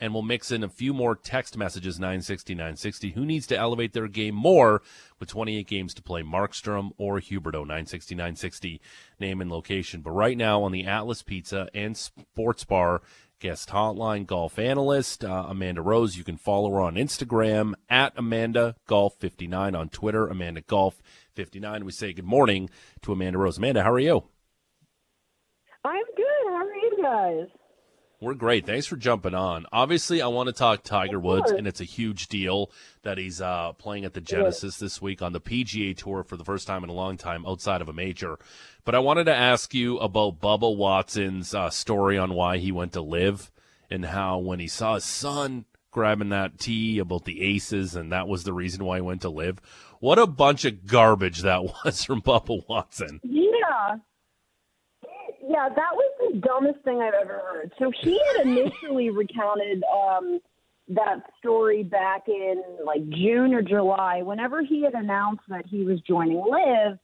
And 0.00 0.14
we'll 0.14 0.22
mix 0.22 0.50
in 0.50 0.64
a 0.64 0.70
few 0.70 0.94
more 0.94 1.14
text 1.14 1.58
messages, 1.58 2.00
960, 2.00 2.54
960. 2.54 3.10
Who 3.10 3.26
needs 3.26 3.46
to 3.48 3.58
elevate 3.58 3.92
their 3.92 4.08
game 4.08 4.34
more 4.34 4.80
with 5.20 5.28
28 5.28 5.68
games 5.68 5.92
to 5.92 6.02
play? 6.02 6.22
Markstrom 6.22 6.92
or 6.96 7.20
Huberdeau, 7.20 7.60
960, 7.60 8.14
960, 8.14 8.80
name 9.20 9.42
and 9.42 9.50
location. 9.50 10.00
But 10.00 10.12
right 10.12 10.38
now 10.38 10.62
on 10.62 10.72
the 10.72 10.86
Atlas 10.86 11.22
Pizza 11.22 11.68
and 11.74 11.94
Sports 11.94 12.64
Bar 12.64 13.02
guest 13.42 13.70
hotline 13.70 14.24
golf 14.24 14.56
analyst 14.56 15.24
uh, 15.24 15.46
Amanda 15.48 15.82
Rose. 15.82 16.16
You 16.16 16.22
can 16.22 16.36
follow 16.36 16.70
her 16.70 16.80
on 16.80 16.94
Instagram 16.94 17.74
at 17.90 18.12
Amanda 18.16 18.76
Golf 18.86 19.16
59 19.18 19.74
on 19.74 19.88
Twitter 19.88 20.28
Amanda 20.28 20.60
Golf 20.60 21.02
59. 21.34 21.84
We 21.84 21.90
say 21.90 22.12
good 22.12 22.24
morning 22.24 22.70
to 23.02 23.10
Amanda 23.12 23.38
Rose. 23.38 23.58
Amanda, 23.58 23.82
how 23.82 23.90
are 23.90 23.98
you? 23.98 24.22
I'm 25.84 26.04
good. 26.16 26.50
How 26.50 26.66
are 26.66 26.74
you 26.74 26.98
guys? 27.02 27.61
We're 28.22 28.34
great. 28.34 28.66
Thanks 28.66 28.86
for 28.86 28.94
jumping 28.94 29.34
on. 29.34 29.66
Obviously, 29.72 30.22
I 30.22 30.28
want 30.28 30.46
to 30.46 30.52
talk 30.52 30.84
Tiger 30.84 31.18
Woods, 31.18 31.50
and 31.50 31.66
it's 31.66 31.80
a 31.80 31.84
huge 31.84 32.28
deal 32.28 32.70
that 33.02 33.18
he's 33.18 33.40
uh, 33.40 33.72
playing 33.72 34.04
at 34.04 34.14
the 34.14 34.20
Genesis 34.20 34.78
this 34.78 35.02
week 35.02 35.22
on 35.22 35.32
the 35.32 35.40
PGA 35.40 35.96
Tour 35.96 36.22
for 36.22 36.36
the 36.36 36.44
first 36.44 36.68
time 36.68 36.84
in 36.84 36.88
a 36.88 36.92
long 36.92 37.16
time 37.16 37.44
outside 37.44 37.80
of 37.80 37.88
a 37.88 37.92
major. 37.92 38.38
But 38.84 38.94
I 38.94 39.00
wanted 39.00 39.24
to 39.24 39.34
ask 39.34 39.74
you 39.74 39.98
about 39.98 40.38
Bubba 40.38 40.76
Watson's 40.76 41.52
uh, 41.52 41.68
story 41.70 42.16
on 42.16 42.34
why 42.34 42.58
he 42.58 42.70
went 42.70 42.92
to 42.92 43.00
LIV 43.00 43.50
and 43.90 44.04
how 44.04 44.38
when 44.38 44.60
he 44.60 44.68
saw 44.68 44.94
his 44.94 45.04
son 45.04 45.64
grabbing 45.90 46.28
that 46.28 46.60
tee 46.60 47.00
about 47.00 47.24
the 47.24 47.42
aces, 47.42 47.96
and 47.96 48.12
that 48.12 48.28
was 48.28 48.44
the 48.44 48.52
reason 48.52 48.84
why 48.84 48.98
he 48.98 49.02
went 49.02 49.22
to 49.22 49.30
LIV. 49.30 49.60
What 49.98 50.20
a 50.20 50.28
bunch 50.28 50.64
of 50.64 50.86
garbage 50.86 51.40
that 51.40 51.64
was 51.84 52.04
from 52.04 52.22
Bubba 52.22 52.68
Watson. 52.68 53.20
Yeah. 53.24 53.96
Yeah, 55.46 55.68
that 55.68 55.92
was 55.94 56.12
the 56.20 56.38
dumbest 56.38 56.84
thing 56.84 57.00
I've 57.00 57.14
ever 57.14 57.40
heard. 57.52 57.72
So 57.78 57.90
he 58.02 58.20
had 58.36 58.46
initially 58.46 59.10
recounted 59.10 59.82
um, 59.92 60.40
that 60.88 61.16
story 61.38 61.82
back 61.82 62.28
in 62.28 62.62
like 62.84 63.08
June 63.10 63.52
or 63.52 63.62
July. 63.62 64.22
Whenever 64.22 64.62
he 64.62 64.82
had 64.84 64.94
announced 64.94 65.42
that 65.48 65.66
he 65.66 65.84
was 65.84 66.00
joining 66.00 66.36
LIV, 66.36 66.98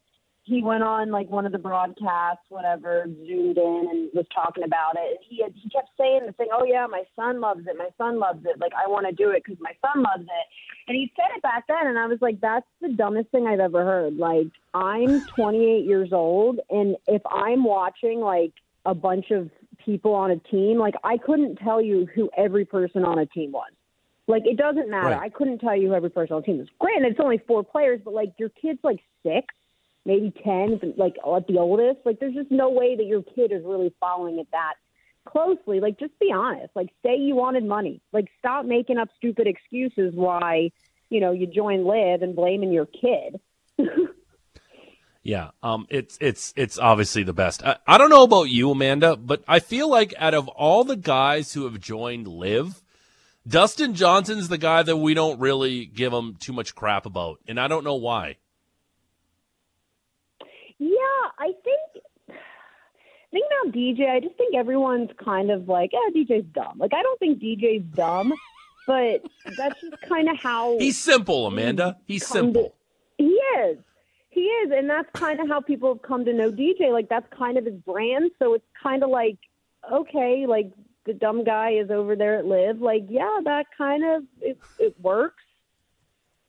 he 0.45 0.63
went 0.63 0.83
on 0.83 1.11
like 1.11 1.29
one 1.29 1.47
of 1.47 1.53
the 1.53 1.59
broadcasts, 1.59 2.45
whatever, 2.49 3.05
zoomed 3.07 3.59
in 3.59 3.87
and 3.91 4.11
was 4.15 4.25
talking 4.35 4.65
about 4.65 4.97
it. 4.97 5.19
And 5.19 5.19
he 5.29 5.43
had, 5.43 5.53
he 5.55 5.69
kept 5.69 5.91
saying 5.99 6.23
the 6.27 6.33
thing, 6.33 6.49
"Oh 6.53 6.65
yeah, 6.65 6.87
my 6.87 7.03
son 7.17 7.41
loves 7.41 7.67
it. 7.67 7.77
My 7.77 7.91
son 7.99 8.19
loves 8.19 8.45
it. 8.45 8.59
Like 8.59 8.73
I 8.73 8.89
want 8.89 9.07
to 9.07 9.13
do 9.13 9.31
it 9.31 9.43
because 9.45 9.61
my 9.61 9.73
son 9.83 10.03
loves 10.03 10.25
it." 10.25 10.47
And 10.89 10.97
he 10.97 11.13
said 11.17 11.37
it 11.37 11.43
back 11.43 11.67
then, 11.69 11.87
and 11.87 11.99
I 11.99 12.07
was 12.07 12.19
like, 12.21 12.41
"That's 12.41 12.67
the 12.81 12.89
dumbest 12.89 13.31
thing 13.31 13.47
I've 13.47 13.61
ever 13.61 13.85
heard." 13.85 14.17
Like 14.17 14.49
I'm 14.75 15.25
28 15.37 15.85
years 15.85 16.13
old, 16.13 16.61
and 16.71 16.97
if 17.07 17.23
I'm 17.31 17.65
watching 17.65 18.21
like 18.21 18.53
a 18.85 18.95
bunch 18.95 19.31
of 19.31 19.51
people 19.85 20.15
on 20.15 20.31
a 20.31 20.37
team, 20.37 20.79
like 20.79 20.95
I 21.05 21.19
couldn't 21.19 21.57
tell 21.57 21.81
you 21.81 22.07
who 22.15 22.31
every 22.37 22.65
person 22.65 23.05
on 23.05 23.19
a 23.19 23.27
team 23.27 23.53
was. 23.53 23.71
Like 24.27 24.43
it 24.47 24.57
doesn't 24.57 24.91
matter. 24.91 25.11
Right. 25.11 25.21
I 25.21 25.29
couldn't 25.29 25.59
tell 25.59 25.77
you 25.77 25.89
who 25.89 25.95
every 25.95 26.11
person 26.11 26.35
on 26.35 26.41
the 26.43 26.47
team 26.47 26.59
was. 26.59 26.69
Granted, 26.79 27.13
it's 27.13 27.21
only 27.21 27.39
four 27.47 27.63
players, 27.63 28.01
but 28.05 28.15
like 28.15 28.33
your 28.39 28.51
kid's 28.51 28.81
like 28.83 29.01
six 29.23 29.55
maybe 30.09 30.33
10, 30.43 30.95
like 30.97 31.17
at 31.19 31.47
the 31.47 31.59
oldest. 31.59 31.99
Like, 32.07 32.19
there's 32.19 32.35
just 32.35 32.51
no 32.51 32.71
way 32.71 32.97
that 32.97 33.05
your 33.05 33.23
kid 33.23 33.53
is 33.53 33.63
really 33.65 33.95
following 34.01 34.39
it 34.39 34.49
that 34.53 34.75
closely. 35.31 35.81
Like, 35.81 35.99
just 35.99 36.19
be 36.19 36.33
honest. 36.33 36.75
Like, 36.75 36.89
say 37.03 37.17
you 37.17 37.35
wanted 37.37 37.65
money. 37.65 38.01
Like, 38.13 38.29
stop 38.39 38.65
making 38.65 38.99
up 38.99 39.09
stupid 39.17 39.47
excuses 39.47 40.15
why, 40.15 40.71
you 41.11 41.21
know, 41.21 41.33
you 41.33 41.47
join 41.47 41.85
LIV 41.85 42.23
and 42.23 42.35
blaming 42.35 42.73
your 42.73 42.87
kid. 42.87 43.41
Yeah, 45.29 45.51
um, 45.63 45.87
it's 45.91 46.17
it's 46.23 46.55
it's 46.57 46.79
obviously 46.79 47.23
the 47.23 47.35
best. 47.35 47.63
I, 47.63 47.77
I 47.87 47.99
don't 47.99 48.09
know 48.09 48.23
about 48.23 48.45
you, 48.45 48.71
Amanda, 48.71 49.15
but 49.15 49.45
I 49.47 49.59
feel 49.59 49.91
like 49.91 50.15
out 50.17 50.33
of 50.33 50.49
all 50.49 50.85
the 50.85 50.97
guys 50.97 51.53
who 51.53 51.65
have 51.65 51.79
joined 51.81 52.27
LIV, 52.27 52.83
Dustin 53.47 53.93
Johnson's 53.95 54.49
the 54.49 54.57
guy 54.57 54.83
that 54.83 54.97
we 54.97 55.13
don't 55.13 55.39
really 55.39 55.85
give 55.85 56.15
him 56.15 56.37
too 56.37 56.55
much 56.55 56.75
crap 56.75 57.05
about, 57.05 57.41
and 57.47 57.61
I 57.61 57.69
don't 57.69 57.85
know 57.85 57.97
why. 57.97 58.37
Yeah, 60.79 61.25
I 61.39 61.53
think. 61.63 61.88
Think 63.31 63.45
about 63.63 63.75
DJ. 63.75 64.09
I 64.11 64.21
just 64.21 64.37
think 64.37 64.55
everyone's 64.55 65.11
kind 65.23 65.51
of 65.51 65.69
like, 65.69 65.91
yeah, 65.93 65.99
DJ's 66.15 66.47
dumb. 66.53 66.79
Like, 66.79 66.95
I 66.95 67.03
don't 67.03 67.19
think 67.19 67.41
DJ's 67.41 67.85
dumb, 67.95 68.33
but 68.87 69.23
that's 69.57 69.81
just 69.81 70.01
kind 70.09 70.29
of 70.31 70.39
how 70.39 70.79
He's 70.79 70.99
simple, 70.99 71.47
Amanda. 71.47 71.99
He's 72.07 72.27
simple. 72.27 72.75
He 73.19 73.39
is. 73.59 73.79
He 74.31 74.41
is, 74.41 74.71
and 74.75 74.89
that's 74.89 75.09
kind 75.15 75.41
of 75.41 75.49
how 75.49 75.61
people 75.61 75.95
have 75.95 76.03
come 76.03 76.25
to 76.25 76.33
know 76.33 76.51
DJ. 76.51 76.93
Like 76.93 77.09
that's 77.09 77.27
kind 77.37 77.59
of 77.59 77.65
his 77.65 77.75
brand. 77.75 78.31
So 78.39 78.55
it's 78.55 78.65
kind 78.81 79.03
of 79.03 79.11
like, 79.11 79.39
okay, 79.93 80.47
like 80.47 80.71
the 81.07 81.15
dumb 81.15 81.45
guy 81.45 81.71
is 81.71 81.91
over 81.91 82.15
there 82.15 82.39
at 82.39 82.47
LIV. 82.47 82.81
Like, 82.81 83.07
yeah, 83.09 83.41
that 83.45 83.67
kind 83.77 84.05
of 84.05 84.23
it, 84.41 84.59
it 84.79 84.95
works. 85.01 85.43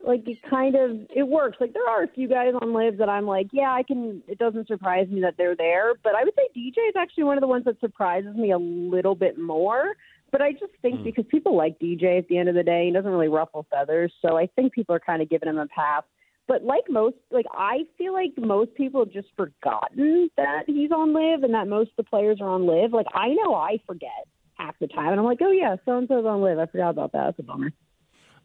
Like 0.01 0.27
it 0.27 0.38
kind 0.49 0.75
of 0.75 0.91
it 1.13 1.27
works. 1.27 1.57
Like 1.59 1.73
there 1.73 1.88
are 1.88 2.03
a 2.03 2.07
few 2.07 2.27
guys 2.29 2.53
on 2.62 2.73
LIV 2.73 2.97
that 2.97 3.09
I'm 3.09 3.25
like, 3.25 3.47
yeah, 3.51 3.71
I 3.71 3.83
can. 3.83 4.23
It 4.27 4.38
doesn't 4.38 4.67
surprise 4.67 5.07
me 5.09 5.21
that 5.21 5.35
they're 5.38 5.55
there, 5.55 5.93
but 6.03 6.15
I 6.15 6.23
would 6.23 6.33
say 6.35 6.47
DJ 6.55 6.88
is 6.88 6.95
actually 6.97 7.25
one 7.25 7.38
of 7.38 7.41
the 7.41 7.47
ones 7.47 7.65
that 7.65 7.79
surprises 7.81 8.35
me 8.35 8.51
a 8.51 8.57
little 8.57 9.15
bit 9.15 9.38
more. 9.38 9.95
But 10.31 10.41
I 10.41 10.53
just 10.53 10.71
think 10.81 10.99
hmm. 10.99 11.03
because 11.03 11.25
people 11.29 11.55
like 11.57 11.79
DJ 11.79 12.17
at 12.17 12.27
the 12.27 12.38
end 12.38 12.49
of 12.49 12.55
the 12.55 12.63
day, 12.63 12.85
he 12.85 12.93
doesn't 12.93 13.09
really 13.09 13.27
ruffle 13.27 13.65
feathers. 13.69 14.13
So 14.21 14.38
I 14.38 14.47
think 14.55 14.73
people 14.73 14.95
are 14.95 14.99
kind 14.99 15.21
of 15.21 15.29
giving 15.29 15.49
him 15.49 15.57
a 15.57 15.67
pass. 15.67 16.03
But 16.47 16.63
like 16.63 16.85
most, 16.89 17.15
like 17.29 17.45
I 17.51 17.79
feel 17.97 18.13
like 18.13 18.31
most 18.38 18.73
people 18.75 19.03
have 19.03 19.13
just 19.13 19.27
forgotten 19.38 20.29
that 20.38 20.63
he's 20.65 20.91
on 20.91 21.13
LIV 21.13 21.43
and 21.43 21.53
that 21.53 21.67
most 21.67 21.91
of 21.91 21.97
the 21.97 22.03
players 22.09 22.39
are 22.41 22.49
on 22.49 22.65
LIV. 22.65 22.93
Like 22.93 23.05
I 23.13 23.29
know 23.29 23.53
I 23.53 23.79
forget 23.85 24.27
half 24.55 24.75
the 24.79 24.88
time, 24.88 25.09
and 25.09 25.19
I'm 25.19 25.25
like, 25.25 25.39
oh 25.41 25.51
yeah, 25.51 25.75
so 25.85 25.97
and 25.97 26.07
so's 26.07 26.25
on 26.25 26.41
LIV. 26.41 26.57
I 26.57 26.65
forgot 26.65 26.89
about 26.89 27.12
that. 27.12 27.25
That's 27.25 27.39
a 27.39 27.43
bummer. 27.43 27.71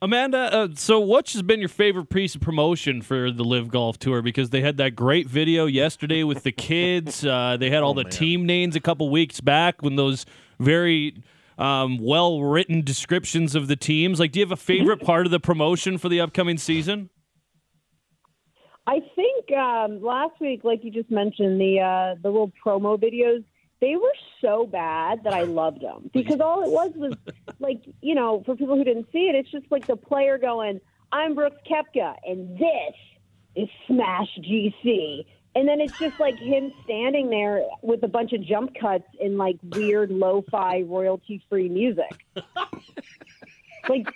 Amanda, 0.03 0.53
uh, 0.53 0.69
so 0.75 1.01
what 1.01 1.31
has 1.31 1.43
been 1.43 1.61
your 1.61 1.69
favorite 1.69 2.11
piece 2.11 2.35
of 2.35 2.41
promotion 2.41 3.01
for 3.01 3.31
the 3.31 3.45
LIV 3.45 3.69
Golf 3.69 3.99
Tour? 3.99 4.23
Because 4.23 4.51
they 4.51 4.61
had 4.61 4.77
that 4.77 4.95
great 4.95 5.29
video 5.29 5.67
yesterday 5.67 6.25
with 6.25 6.43
the 6.43 6.53
kids. 6.53 7.25
Uh, 7.25 7.57
they 7.59 7.71
had 7.71 7.83
all 7.83 7.95
the 7.95 8.05
team 8.05 8.45
names 8.45 8.77
a 8.77 8.81
couple 8.81 9.09
weeks 9.09 9.41
back 9.41 9.83
when 9.83 9.97
those 9.97 10.27
very 10.59 11.23
um, 11.59 11.99
well 11.99 12.43
written 12.43 12.83
descriptions 12.83 13.55
of 13.55 13.69
the 13.69 13.77
teams. 13.77 14.21
Like, 14.21 14.33
do 14.33 14.41
you 14.41 14.45
have 14.45 14.53
a 14.53 14.57
favorite 14.57 15.01
part 15.05 15.27
of 15.27 15.31
the 15.33 15.41
promotion 15.41 15.97
for 15.99 16.09
the 16.09 16.21
upcoming 16.21 16.59
season? 16.59 17.11
I 18.87 19.01
think 19.15 19.51
um, 19.53 20.03
last 20.03 20.39
week, 20.41 20.63
like 20.65 20.85
you 20.85 20.91
just 20.91 21.11
mentioned, 21.11 21.59
the 21.61 21.81
uh, 21.81 22.21
the 22.23 22.29
little 22.29 22.53
promo 22.65 23.01
videos 23.01 23.43
they 23.81 23.97
were 23.97 24.15
so 24.41 24.67
bad 24.67 25.25
that 25.25 25.33
I 25.33 25.43
loved 25.43 25.83
them 25.83 26.11
because 26.15 26.41
all 26.41 26.63
it 26.63 26.71
was 26.71 26.93
was 26.97 27.15
like 27.59 27.83
you 28.01 28.15
know 28.15 28.43
for 28.45 28.57
people 28.57 28.77
who 28.77 28.85
didn't 28.85 29.09
see 29.13 29.29
it, 29.29 29.35
it's 29.35 29.51
just 29.51 29.67
like 29.71 29.87
the 29.87 29.97
player 29.97 30.39
going, 30.39 30.81
"I'm 31.13 31.35
Brooks 31.35 31.61
Koepka, 31.69 32.17
and 32.25 32.59
this 32.59 32.95
is 33.57 33.69
Smash 33.87 34.29
GC." 34.41 35.27
And 35.57 35.69
then 35.69 35.81
it's 35.81 35.97
just 36.01 36.19
like 36.19 36.37
him 36.37 36.73
standing 36.83 37.31
there 37.31 37.63
with 37.81 38.03
a 38.03 38.09
bunch 38.09 38.33
of 38.33 38.43
jump 38.43 38.75
cuts 38.75 39.05
in 39.21 39.39
like 39.39 39.57
weird 39.63 40.11
lo-fi 40.11 40.83
royalty-free 40.83 41.69
music. 41.69 42.27
like 43.89 44.09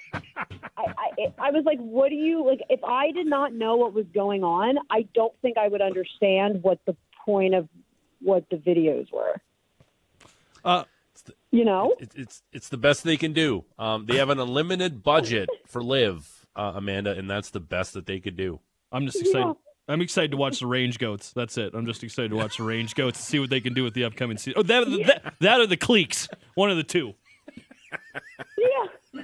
I, 0.77 0.85
I, 0.97 1.33
I 1.39 1.51
was 1.51 1.65
like, 1.65 1.79
what 1.79 2.09
do 2.09 2.17
you 2.17 2.45
like? 2.45 2.61
If 2.69 2.83
I 2.85 3.13
did 3.13 3.27
not 3.27 3.53
know 3.53 3.77
what 3.77 3.93
was 3.93 4.07
going 4.13 4.43
on, 4.43 4.79
I 4.91 5.07
don't 5.15 5.33
think 5.41 5.59
I 5.59 5.69
would 5.69 5.81
understand 5.81 6.63
what 6.63 6.81
the 6.87 6.97
point 7.25 7.55
of 7.55 7.69
what 8.21 8.49
the 8.51 8.57
videos 8.57 9.13
were. 9.13 9.41
Uh, 10.69 10.85
You 11.51 11.65
know, 11.65 11.95
It, 11.99 12.13
it's 12.15 12.43
it's 12.53 12.69
the 12.69 12.77
best 12.77 13.03
they 13.03 13.17
can 13.17 13.33
do. 13.33 13.65
Um, 13.79 14.05
they 14.05 14.19
have 14.19 14.29
an 14.29 14.39
unlimited 14.39 15.03
budget 15.03 15.49
for 15.67 15.83
LIV, 15.83 16.47
uh, 16.55 16.73
Amanda, 16.77 17.13
and 17.13 17.29
that's 17.29 17.51
the 17.51 17.61
best 17.61 17.95
that 17.95 18.05
they 18.05 18.21
could 18.21 18.37
do. 18.37 18.61
I'm 18.93 19.07
just 19.07 19.19
excited. 19.21 19.47
Yeah. 19.47 19.53
I'm 19.91 20.03
excited 20.03 20.33
to 20.33 20.37
watch 20.37 20.61
the 20.61 20.67
RangeGoats. 20.67 21.33
That's 21.33 21.57
it. 21.57 21.73
I'm 21.73 21.87
just 21.87 22.05
excited 22.05 22.31
to 22.33 22.37
watch 22.37 22.59
the 22.59 22.65
RangeGoats 22.65 23.07
and 23.07 23.17
see 23.17 23.39
what 23.39 23.49
they 23.49 23.63
can 23.63 23.73
do 23.73 23.83
with 23.83 23.95
the 23.95 24.05
upcoming 24.05 24.37
season. 24.37 24.55
Oh, 24.59 24.63
that, 24.65 24.85
that, 25.07 25.35
that 25.41 25.61
or 25.61 25.67
the 25.67 25.79
Cleeks. 25.79 26.29
One 26.55 26.71
of 26.71 26.77
the 26.77 26.83
two. 26.85 27.15
yeah. 28.59 29.23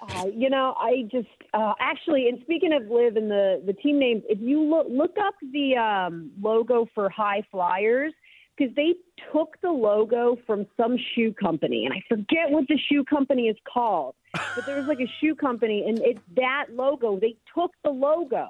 Uh, 0.00 0.26
you 0.32 0.48
know, 0.48 0.76
I 0.78 1.08
just 1.10 1.26
uh, 1.52 1.74
actually, 1.80 2.28
and 2.28 2.40
speaking 2.42 2.72
of 2.72 2.88
LIV 2.88 3.16
and 3.16 3.28
the 3.30 3.60
the 3.66 3.72
team 3.72 3.98
names, 3.98 4.22
if 4.28 4.38
you 4.40 4.62
look 4.62 4.86
look 4.88 5.16
up 5.18 5.34
the 5.52 5.76
um, 5.76 6.30
logo 6.40 6.86
for 6.94 7.10
HyFlyers, 7.10 8.10
because 8.58 8.74
they 8.74 8.94
took 9.32 9.56
the 9.62 9.70
logo 9.70 10.36
from 10.46 10.66
some 10.76 10.96
shoe 11.14 11.32
company, 11.32 11.86
and 11.86 11.94
I 11.94 12.02
forget 12.08 12.50
what 12.50 12.66
the 12.68 12.78
shoe 12.90 13.04
company 13.04 13.48
is 13.48 13.56
called, 13.72 14.14
but 14.32 14.66
there 14.66 14.76
was 14.76 14.86
like 14.86 15.00
a 15.00 15.10
shoe 15.20 15.34
company, 15.34 15.84
and 15.86 15.98
it's 16.00 16.20
that 16.36 16.66
logo. 16.72 17.18
They 17.18 17.36
took 17.54 17.72
the 17.84 17.90
logo. 17.90 18.48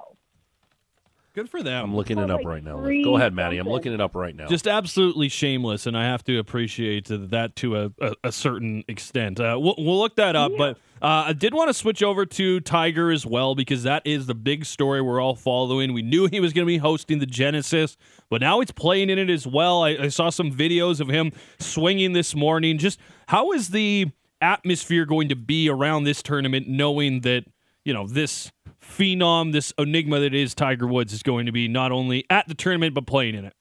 Good 1.39 1.49
for 1.49 1.63
them. 1.63 1.85
I'm 1.85 1.95
looking 1.95 2.17
it 2.17 2.29
up 2.29 2.43
right 2.43 2.61
now. 2.61 2.81
Go 2.81 3.15
ahead, 3.15 3.33
Maddie. 3.33 3.59
I'm 3.59 3.69
looking 3.69 3.93
it 3.93 4.01
up 4.01 4.13
right 4.13 4.35
now. 4.35 4.47
Just 4.47 4.67
absolutely 4.67 5.29
shameless, 5.29 5.85
and 5.85 5.97
I 5.97 6.03
have 6.03 6.21
to 6.25 6.37
appreciate 6.37 7.07
that 7.09 7.55
to 7.55 7.77
a, 7.77 7.91
a, 8.01 8.13
a 8.25 8.31
certain 8.33 8.83
extent. 8.89 9.39
Uh, 9.39 9.57
we'll, 9.57 9.75
we'll 9.77 9.99
look 9.99 10.17
that 10.17 10.35
up, 10.35 10.51
but 10.57 10.75
uh, 11.01 11.27
I 11.27 11.31
did 11.31 11.53
want 11.53 11.69
to 11.69 11.73
switch 11.73 12.03
over 12.03 12.25
to 12.25 12.59
Tiger 12.59 13.09
as 13.09 13.25
well 13.25 13.55
because 13.55 13.83
that 13.83 14.01
is 14.05 14.25
the 14.25 14.35
big 14.35 14.65
story 14.65 15.01
we're 15.01 15.21
all 15.21 15.33
following. 15.33 15.93
We 15.93 16.01
knew 16.01 16.27
he 16.27 16.41
was 16.41 16.51
going 16.51 16.65
to 16.65 16.69
be 16.69 16.79
hosting 16.79 17.19
the 17.19 17.25
Genesis, 17.25 17.95
but 18.29 18.41
now 18.41 18.59
he's 18.59 18.71
playing 18.71 19.09
in 19.09 19.17
it 19.17 19.29
as 19.29 19.47
well. 19.47 19.83
I, 19.85 19.91
I 19.91 20.07
saw 20.09 20.29
some 20.31 20.51
videos 20.51 20.99
of 20.99 21.07
him 21.07 21.31
swinging 21.57 22.11
this 22.11 22.35
morning. 22.35 22.77
Just 22.77 22.99
how 23.29 23.53
is 23.53 23.69
the 23.69 24.07
atmosphere 24.41 25.05
going 25.05 25.29
to 25.29 25.37
be 25.37 25.69
around 25.69 26.03
this 26.03 26.21
tournament, 26.21 26.67
knowing 26.67 27.21
that 27.21 27.45
you 27.85 27.93
know 27.93 28.05
this 28.07 28.51
phenom, 28.81 29.51
this 29.51 29.73
enigma 29.77 30.19
that 30.19 30.33
is 30.33 30.53
Tiger 30.55 30.87
Woods, 30.87 31.13
is 31.13 31.23
going 31.23 31.45
to 31.45 31.51
be 31.51 31.67
not 31.67 31.91
only 31.91 32.25
at 32.29 32.47
the 32.47 32.55
tournament 32.55 32.93
but 32.93 33.05
playing 33.05 33.35
in 33.35 33.45
it. 33.45 33.53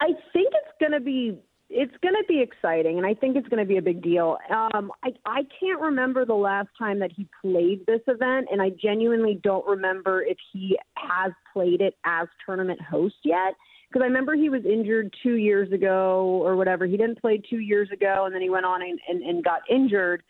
I 0.00 0.08
think 0.32 0.52
it's 0.52 0.78
going 0.80 0.92
to 0.92 1.00
be 1.00 1.38
it's 1.68 1.94
going 2.00 2.14
to 2.14 2.24
be 2.28 2.40
exciting, 2.40 2.96
and 2.96 3.04
I 3.04 3.14
think 3.14 3.36
it's 3.36 3.48
going 3.48 3.62
to 3.62 3.68
be 3.68 3.76
a 3.76 3.82
big 3.82 4.02
deal. 4.02 4.38
Um, 4.50 4.92
I 5.02 5.10
I 5.24 5.42
can't 5.58 5.80
remember 5.80 6.24
the 6.24 6.34
last 6.34 6.68
time 6.78 7.00
that 7.00 7.10
he 7.12 7.26
played 7.42 7.84
this 7.86 8.02
event, 8.06 8.48
and 8.50 8.62
I 8.62 8.70
genuinely 8.70 9.40
don't 9.42 9.66
remember 9.66 10.22
if 10.22 10.36
he 10.52 10.78
has 10.96 11.32
played 11.52 11.80
it 11.80 11.94
as 12.04 12.28
tournament 12.44 12.80
host 12.80 13.16
yet. 13.24 13.54
Because 13.88 14.02
I 14.02 14.06
remember 14.06 14.34
he 14.34 14.48
was 14.48 14.64
injured 14.64 15.14
two 15.22 15.34
years 15.34 15.72
ago 15.72 16.40
or 16.42 16.56
whatever. 16.56 16.86
He 16.86 16.96
didn't 16.96 17.20
play 17.20 17.38
two 17.38 17.60
years 17.60 17.88
ago, 17.92 18.24
and 18.26 18.34
then 18.34 18.42
he 18.42 18.50
went 18.50 18.66
on 18.66 18.82
and, 18.82 18.98
and, 19.08 19.22
and 19.22 19.44
got 19.44 19.60
injured. 19.70 20.22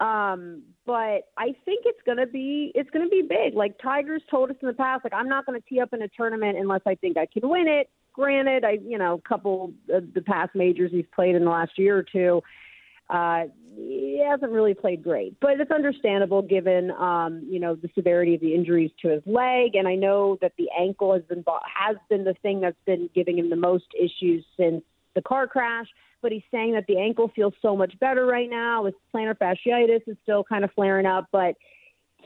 Um, 0.00 0.62
but 0.86 1.28
I 1.36 1.54
think 1.64 1.84
it's 1.84 2.00
gonna 2.06 2.26
be 2.26 2.70
it's 2.74 2.90
gonna 2.90 3.08
be 3.08 3.22
big. 3.22 3.54
Like 3.54 3.78
Tigers 3.82 4.22
told 4.30 4.50
us 4.50 4.56
in 4.62 4.68
the 4.68 4.74
past, 4.74 5.04
like 5.04 5.12
I'm 5.12 5.28
not 5.28 5.44
gonna 5.44 5.60
tee 5.60 5.80
up 5.80 5.92
in 5.92 6.02
a 6.02 6.08
tournament 6.08 6.56
unless 6.56 6.82
I 6.86 6.94
think 6.94 7.16
I 7.16 7.26
can 7.26 7.48
win 7.48 7.66
it. 7.66 7.90
Granted, 8.12 8.64
I 8.64 8.78
you 8.84 8.96
know 8.96 9.14
a 9.14 9.28
couple 9.28 9.72
of 9.90 10.14
the 10.14 10.22
past 10.22 10.54
majors 10.54 10.92
he's 10.92 11.06
played 11.14 11.34
in 11.34 11.44
the 11.44 11.50
last 11.50 11.72
year 11.78 11.96
or 11.98 12.04
two, 12.04 12.42
uh, 13.10 13.44
he 13.74 14.24
hasn't 14.24 14.52
really 14.52 14.74
played 14.74 15.02
great. 15.02 15.38
But 15.40 15.60
it's 15.60 15.70
understandable 15.70 16.42
given 16.42 16.92
um, 16.92 17.44
you 17.50 17.58
know 17.58 17.74
the 17.74 17.90
severity 17.96 18.36
of 18.36 18.40
the 18.40 18.54
injuries 18.54 18.92
to 19.02 19.08
his 19.08 19.22
leg, 19.26 19.74
and 19.74 19.88
I 19.88 19.96
know 19.96 20.38
that 20.42 20.52
the 20.58 20.68
ankle 20.78 21.12
has 21.12 21.22
been 21.24 21.44
has 21.74 21.96
been 22.08 22.22
the 22.22 22.34
thing 22.34 22.60
that's 22.60 22.76
been 22.86 23.10
giving 23.14 23.36
him 23.36 23.50
the 23.50 23.56
most 23.56 23.86
issues 23.98 24.44
since 24.56 24.84
the 25.18 25.28
car 25.28 25.46
crash 25.46 25.88
but 26.22 26.32
he's 26.32 26.42
saying 26.50 26.72
that 26.72 26.84
the 26.86 26.98
ankle 26.98 27.30
feels 27.34 27.54
so 27.62 27.76
much 27.76 27.98
better 28.00 28.26
right 28.26 28.50
now. 28.50 28.84
His 28.84 28.94
plantar 29.14 29.36
fasciitis 29.36 30.02
is 30.06 30.16
still 30.22 30.44
kind 30.44 30.64
of 30.64 30.72
flaring 30.72 31.06
up, 31.06 31.26
but 31.30 31.54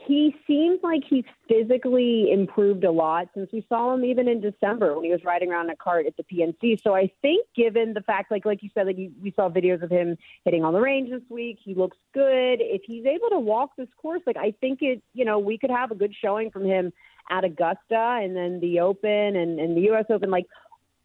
he 0.07 0.35
seems 0.47 0.79
like 0.83 1.03
he's 1.07 1.23
physically 1.47 2.31
improved 2.31 2.83
a 2.83 2.91
lot 2.91 3.29
since 3.33 3.49
we 3.53 3.65
saw 3.69 3.93
him 3.93 4.03
even 4.03 4.27
in 4.27 4.41
December 4.41 4.95
when 4.95 5.05
he 5.05 5.11
was 5.11 5.23
riding 5.23 5.51
around 5.51 5.65
in 5.65 5.71
a 5.71 5.75
cart 5.75 6.05
at 6.07 6.17
the 6.17 6.23
PNC. 6.23 6.81
So 6.83 6.95
I 6.95 7.09
think, 7.21 7.45
given 7.55 7.93
the 7.93 8.01
fact, 8.01 8.31
like 8.31 8.45
like 8.45 8.63
you 8.63 8.69
said, 8.73 8.87
like 8.87 8.97
you, 8.97 9.11
we 9.21 9.31
saw 9.31 9.49
videos 9.49 9.81
of 9.81 9.89
him 9.89 10.17
hitting 10.43 10.63
on 10.63 10.73
the 10.73 10.81
range 10.81 11.09
this 11.09 11.21
week, 11.29 11.59
he 11.63 11.73
looks 11.73 11.97
good. 12.13 12.57
If 12.59 12.81
he's 12.85 13.05
able 13.05 13.29
to 13.29 13.39
walk 13.39 13.71
this 13.77 13.87
course, 14.01 14.21
like 14.25 14.37
I 14.37 14.53
think 14.59 14.79
it, 14.81 15.01
you 15.13 15.25
know, 15.25 15.39
we 15.39 15.57
could 15.57 15.71
have 15.71 15.91
a 15.91 15.95
good 15.95 16.13
showing 16.19 16.51
from 16.51 16.65
him 16.65 16.91
at 17.29 17.45
Augusta 17.45 18.19
and 18.21 18.35
then 18.35 18.59
the 18.59 18.81
Open 18.81 19.09
and, 19.09 19.59
and 19.59 19.77
the 19.77 19.81
U.S. 19.81 20.05
Open. 20.09 20.31
Like 20.31 20.47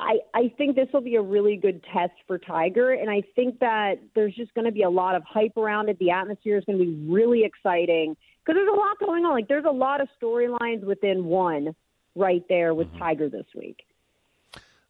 I, 0.00 0.18
I 0.32 0.52
think 0.56 0.76
this 0.76 0.88
will 0.92 1.00
be 1.00 1.16
a 1.16 1.22
really 1.22 1.56
good 1.56 1.82
test 1.92 2.12
for 2.26 2.38
Tiger, 2.38 2.92
and 2.92 3.10
I 3.10 3.22
think 3.34 3.58
that 3.58 3.94
there's 4.14 4.34
just 4.34 4.54
going 4.54 4.64
to 4.64 4.72
be 4.72 4.82
a 4.82 4.90
lot 4.90 5.16
of 5.16 5.24
hype 5.24 5.56
around 5.56 5.88
it. 5.88 5.98
The 5.98 6.10
atmosphere 6.10 6.56
is 6.56 6.64
going 6.64 6.78
to 6.78 6.84
be 6.84 7.10
really 7.10 7.44
exciting 7.44 8.16
because 8.44 8.56
there's 8.58 8.72
a 8.72 8.76
lot 8.76 8.98
going 9.00 9.24
on. 9.24 9.32
Like 9.32 9.48
there's 9.48 9.64
a 9.64 9.72
lot 9.72 10.00
of 10.00 10.08
storylines 10.22 10.84
within 10.84 11.24
one 11.24 11.74
right 12.14 12.44
there 12.48 12.74
with 12.74 12.88
Tiger 12.96 13.28
this 13.28 13.46
week. 13.56 13.84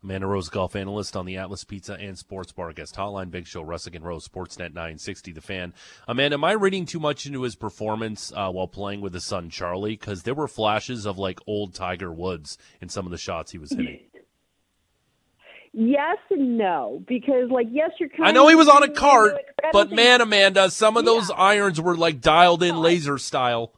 Amanda 0.03 0.29
Rose, 0.29 0.49
golf 0.49 0.77
analyst 0.77 1.17
on 1.17 1.27
the 1.27 1.39
Atlas 1.39 1.65
Pizza 1.65 1.95
and 1.95 2.17
Sports 2.17 2.53
Bar 2.53 2.73
guest 2.73 2.95
hotline. 2.95 3.33
Big 3.33 3.49
Show, 3.49 3.65
Russick 3.65 3.97
and 3.97 4.05
Rose, 4.05 4.29
Sportsnet 4.29 4.73
960, 4.73 5.33
The 5.33 5.41
Fan. 5.41 5.75
Amanda, 6.07 6.35
am 6.35 6.45
I 6.45 6.53
reading 6.53 6.87
too 6.87 7.01
much 7.01 7.27
into 7.27 7.43
his 7.43 7.57
performance 7.57 8.33
uh, 8.37 8.49
while 8.51 8.69
playing 8.69 9.01
with 9.01 9.13
his 9.13 9.25
son 9.25 9.51
Charlie? 9.51 9.97
Because 9.97 10.23
there 10.23 10.35
were 10.35 10.47
flashes 10.47 11.05
of 11.05 11.19
like 11.19 11.41
old 11.49 11.75
Tiger 11.75 12.13
Woods 12.13 12.59
in 12.81 12.89
some 12.89 13.07
of 13.07 13.11
the 13.11 13.19
shots 13.19 13.51
he 13.51 13.59
was 13.59 13.73
hitting. 13.73 14.01
Yes 15.73 16.19
and 16.31 16.59
no, 16.59 17.03
because 17.07 17.51
like 17.51 17.69
yes, 17.71 17.91
you're. 18.01 18.09
Kind 18.09 18.25
I 18.25 18.33
know 18.33 18.49
he 18.49 18.55
was 18.55 18.69
on 18.69 18.83
a 18.83 18.89
cart, 18.89 19.35
but 19.73 19.91
man, 19.91 20.21
Amanda, 20.21 20.71
some 20.71 20.97
of 20.97 21.05
those 21.05 21.31
irons 21.31 21.81
were 21.81 21.97
like 21.97 22.21
dialed 22.21 22.63
in 22.63 22.77
laser 22.77 23.19
style. 23.19 23.73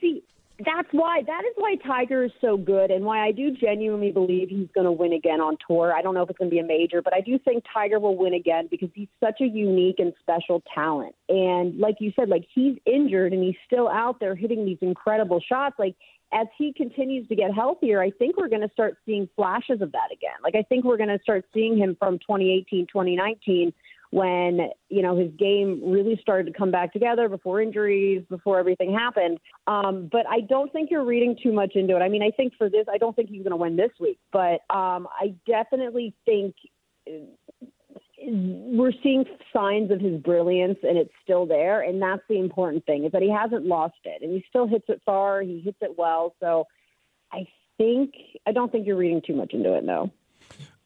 see 0.00 0.22
that's 0.64 0.88
why 0.92 1.22
that 1.26 1.42
is 1.44 1.52
why 1.56 1.76
Tiger 1.86 2.24
is 2.24 2.30
so 2.40 2.56
good 2.56 2.90
and 2.90 3.04
why 3.04 3.26
I 3.26 3.32
do 3.32 3.50
genuinely 3.50 4.12
believe 4.12 4.48
he's 4.48 4.68
going 4.74 4.84
to 4.84 4.92
win 4.92 5.12
again 5.12 5.40
on 5.40 5.56
tour. 5.66 5.92
I 5.94 6.02
don't 6.02 6.14
know 6.14 6.22
if 6.22 6.30
it's 6.30 6.38
going 6.38 6.50
to 6.50 6.54
be 6.54 6.60
a 6.60 6.64
major, 6.64 7.02
but 7.02 7.14
I 7.14 7.20
do 7.20 7.38
think 7.38 7.64
Tiger 7.72 7.98
will 7.98 8.16
win 8.16 8.34
again 8.34 8.68
because 8.70 8.90
he's 8.94 9.08
such 9.22 9.40
a 9.40 9.46
unique 9.46 9.96
and 9.98 10.12
special 10.20 10.62
talent. 10.74 11.14
And 11.28 11.78
like 11.78 11.96
you 12.00 12.12
said, 12.16 12.28
like 12.28 12.46
he's 12.54 12.76
injured 12.86 13.32
and 13.32 13.42
he's 13.42 13.56
still 13.66 13.88
out 13.88 14.20
there 14.20 14.34
hitting 14.34 14.64
these 14.64 14.78
incredible 14.80 15.40
shots. 15.40 15.76
Like 15.78 15.96
as 16.32 16.46
he 16.56 16.72
continues 16.72 17.26
to 17.28 17.36
get 17.36 17.52
healthier, 17.54 18.02
I 18.02 18.10
think 18.10 18.36
we're 18.36 18.48
going 18.48 18.66
to 18.66 18.72
start 18.72 18.96
seeing 19.06 19.28
flashes 19.36 19.80
of 19.80 19.92
that 19.92 20.08
again. 20.12 20.36
Like 20.42 20.54
I 20.54 20.62
think 20.62 20.84
we're 20.84 20.96
going 20.96 21.08
to 21.08 21.18
start 21.22 21.44
seeing 21.52 21.76
him 21.76 21.96
from 21.98 22.18
2018, 22.18 22.86
2019 22.86 23.72
when 24.10 24.70
you 24.88 25.02
know 25.02 25.16
his 25.16 25.30
game 25.38 25.80
really 25.84 26.18
started 26.20 26.52
to 26.52 26.58
come 26.58 26.70
back 26.70 26.92
together 26.92 27.28
before 27.28 27.60
injuries, 27.60 28.24
before 28.28 28.58
everything 28.58 28.92
happened. 28.92 29.38
Um, 29.66 30.08
but 30.10 30.26
I 30.28 30.40
don't 30.40 30.72
think 30.72 30.90
you're 30.90 31.04
reading 31.04 31.36
too 31.40 31.52
much 31.52 31.72
into 31.76 31.96
it. 31.96 32.00
I 32.00 32.08
mean, 32.08 32.22
I 32.22 32.30
think 32.30 32.54
for 32.58 32.68
this, 32.68 32.86
I 32.92 32.98
don't 32.98 33.14
think 33.14 33.28
he's 33.28 33.42
going 33.42 33.50
to 33.50 33.56
win 33.56 33.76
this 33.76 33.92
week, 34.00 34.18
but 34.32 34.60
um, 34.74 35.06
I 35.20 35.34
definitely 35.46 36.14
think 36.26 36.54
uh, 37.08 37.66
we're 38.26 38.92
seeing 39.02 39.24
signs 39.52 39.90
of 39.90 40.00
his 40.00 40.20
brilliance, 40.20 40.78
and 40.82 40.98
it's 40.98 41.12
still 41.22 41.46
there. 41.46 41.82
And 41.82 42.02
that's 42.02 42.22
the 42.28 42.38
important 42.38 42.84
thing 42.86 43.04
is 43.04 43.12
that 43.12 43.22
he 43.22 43.30
hasn't 43.30 43.64
lost 43.64 43.94
it, 44.04 44.22
and 44.22 44.32
he 44.32 44.44
still 44.48 44.66
hits 44.66 44.86
it 44.88 45.00
far. 45.06 45.40
He 45.42 45.60
hits 45.60 45.78
it 45.80 45.96
well. 45.96 46.34
So 46.40 46.66
I 47.32 47.46
think 47.78 48.12
I 48.46 48.52
don't 48.52 48.70
think 48.70 48.86
you're 48.86 48.96
reading 48.96 49.22
too 49.24 49.34
much 49.34 49.54
into 49.54 49.74
it, 49.74 49.84
no. 49.84 50.10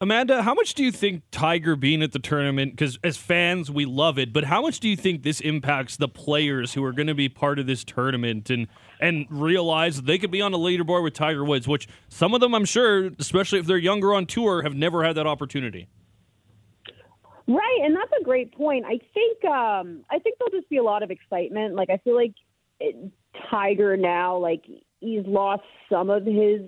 Amanda, 0.01 0.43
how 0.43 0.55
much 0.55 0.75
do 0.75 0.83
you 0.83 0.91
think 0.91 1.23
Tiger 1.31 1.77
being 1.77 2.03
at 2.03 2.13
the 2.13 2.19
tournament, 2.19 2.73
because 2.73 2.99
as 3.05 3.17
fans, 3.17 3.71
we 3.71 3.85
love 3.85 4.19
it, 4.19 4.33
but 4.33 4.45
how 4.45 4.61
much 4.61 4.81
do 4.81 4.89
you 4.89 4.97
think 4.97 5.23
this 5.23 5.41
impacts 5.41 5.97
the 5.97 6.09
players 6.09 6.75
who 6.75 6.85
are 6.85 6.93
going 6.93 7.07
to 7.07 7.15
be 7.15 7.29
part 7.29 7.59
of 7.59 7.67
this 7.67 7.85
tournament 7.85 8.51
and, 8.51 8.67
and 9.01 9.27
realize 9.31 10.03
they 10.03 10.19
could 10.19 10.33
be 10.33 10.43
on 10.43 10.53
a 10.53 10.59
leaderboard 10.59 11.05
with 11.05 11.15
Tiger 11.15 11.45
Woods, 11.45 11.69
which 11.69 11.89
some 12.09 12.35
of 12.35 12.41
them, 12.41 12.55
I'm 12.55 12.65
sure, 12.65 13.11
especially 13.19 13.61
if 13.61 13.67
they're 13.67 13.79
younger 13.79 14.13
on 14.13 14.27
tour, 14.27 14.63
have 14.63 14.75
never 14.75 15.05
had 15.05 15.15
that 15.15 15.27
opportunity? 15.27 15.89
Right, 17.47 17.81
and 17.83 17.95
that's 17.95 18.13
a 18.21 18.25
great 18.25 18.53
point. 18.53 18.85
I 18.87 18.99
think 19.13 19.45
um, 19.45 20.03
I 20.11 20.19
think 20.19 20.37
there'll 20.39 20.51
just 20.51 20.69
be 20.71 20.79
a 20.79 20.83
lot 20.83 21.03
of 21.03 21.11
excitement. 21.11 21.75
Like 21.75 21.91
I 21.91 21.99
feel 21.99 22.17
like 22.17 22.33
it, 22.81 22.97
Tiger 23.51 23.99
now, 23.99 24.39
like 24.39 24.65
he's 25.01 25.27
lost 25.27 25.63
some 25.91 26.09
of 26.09 26.25
his 26.25 26.63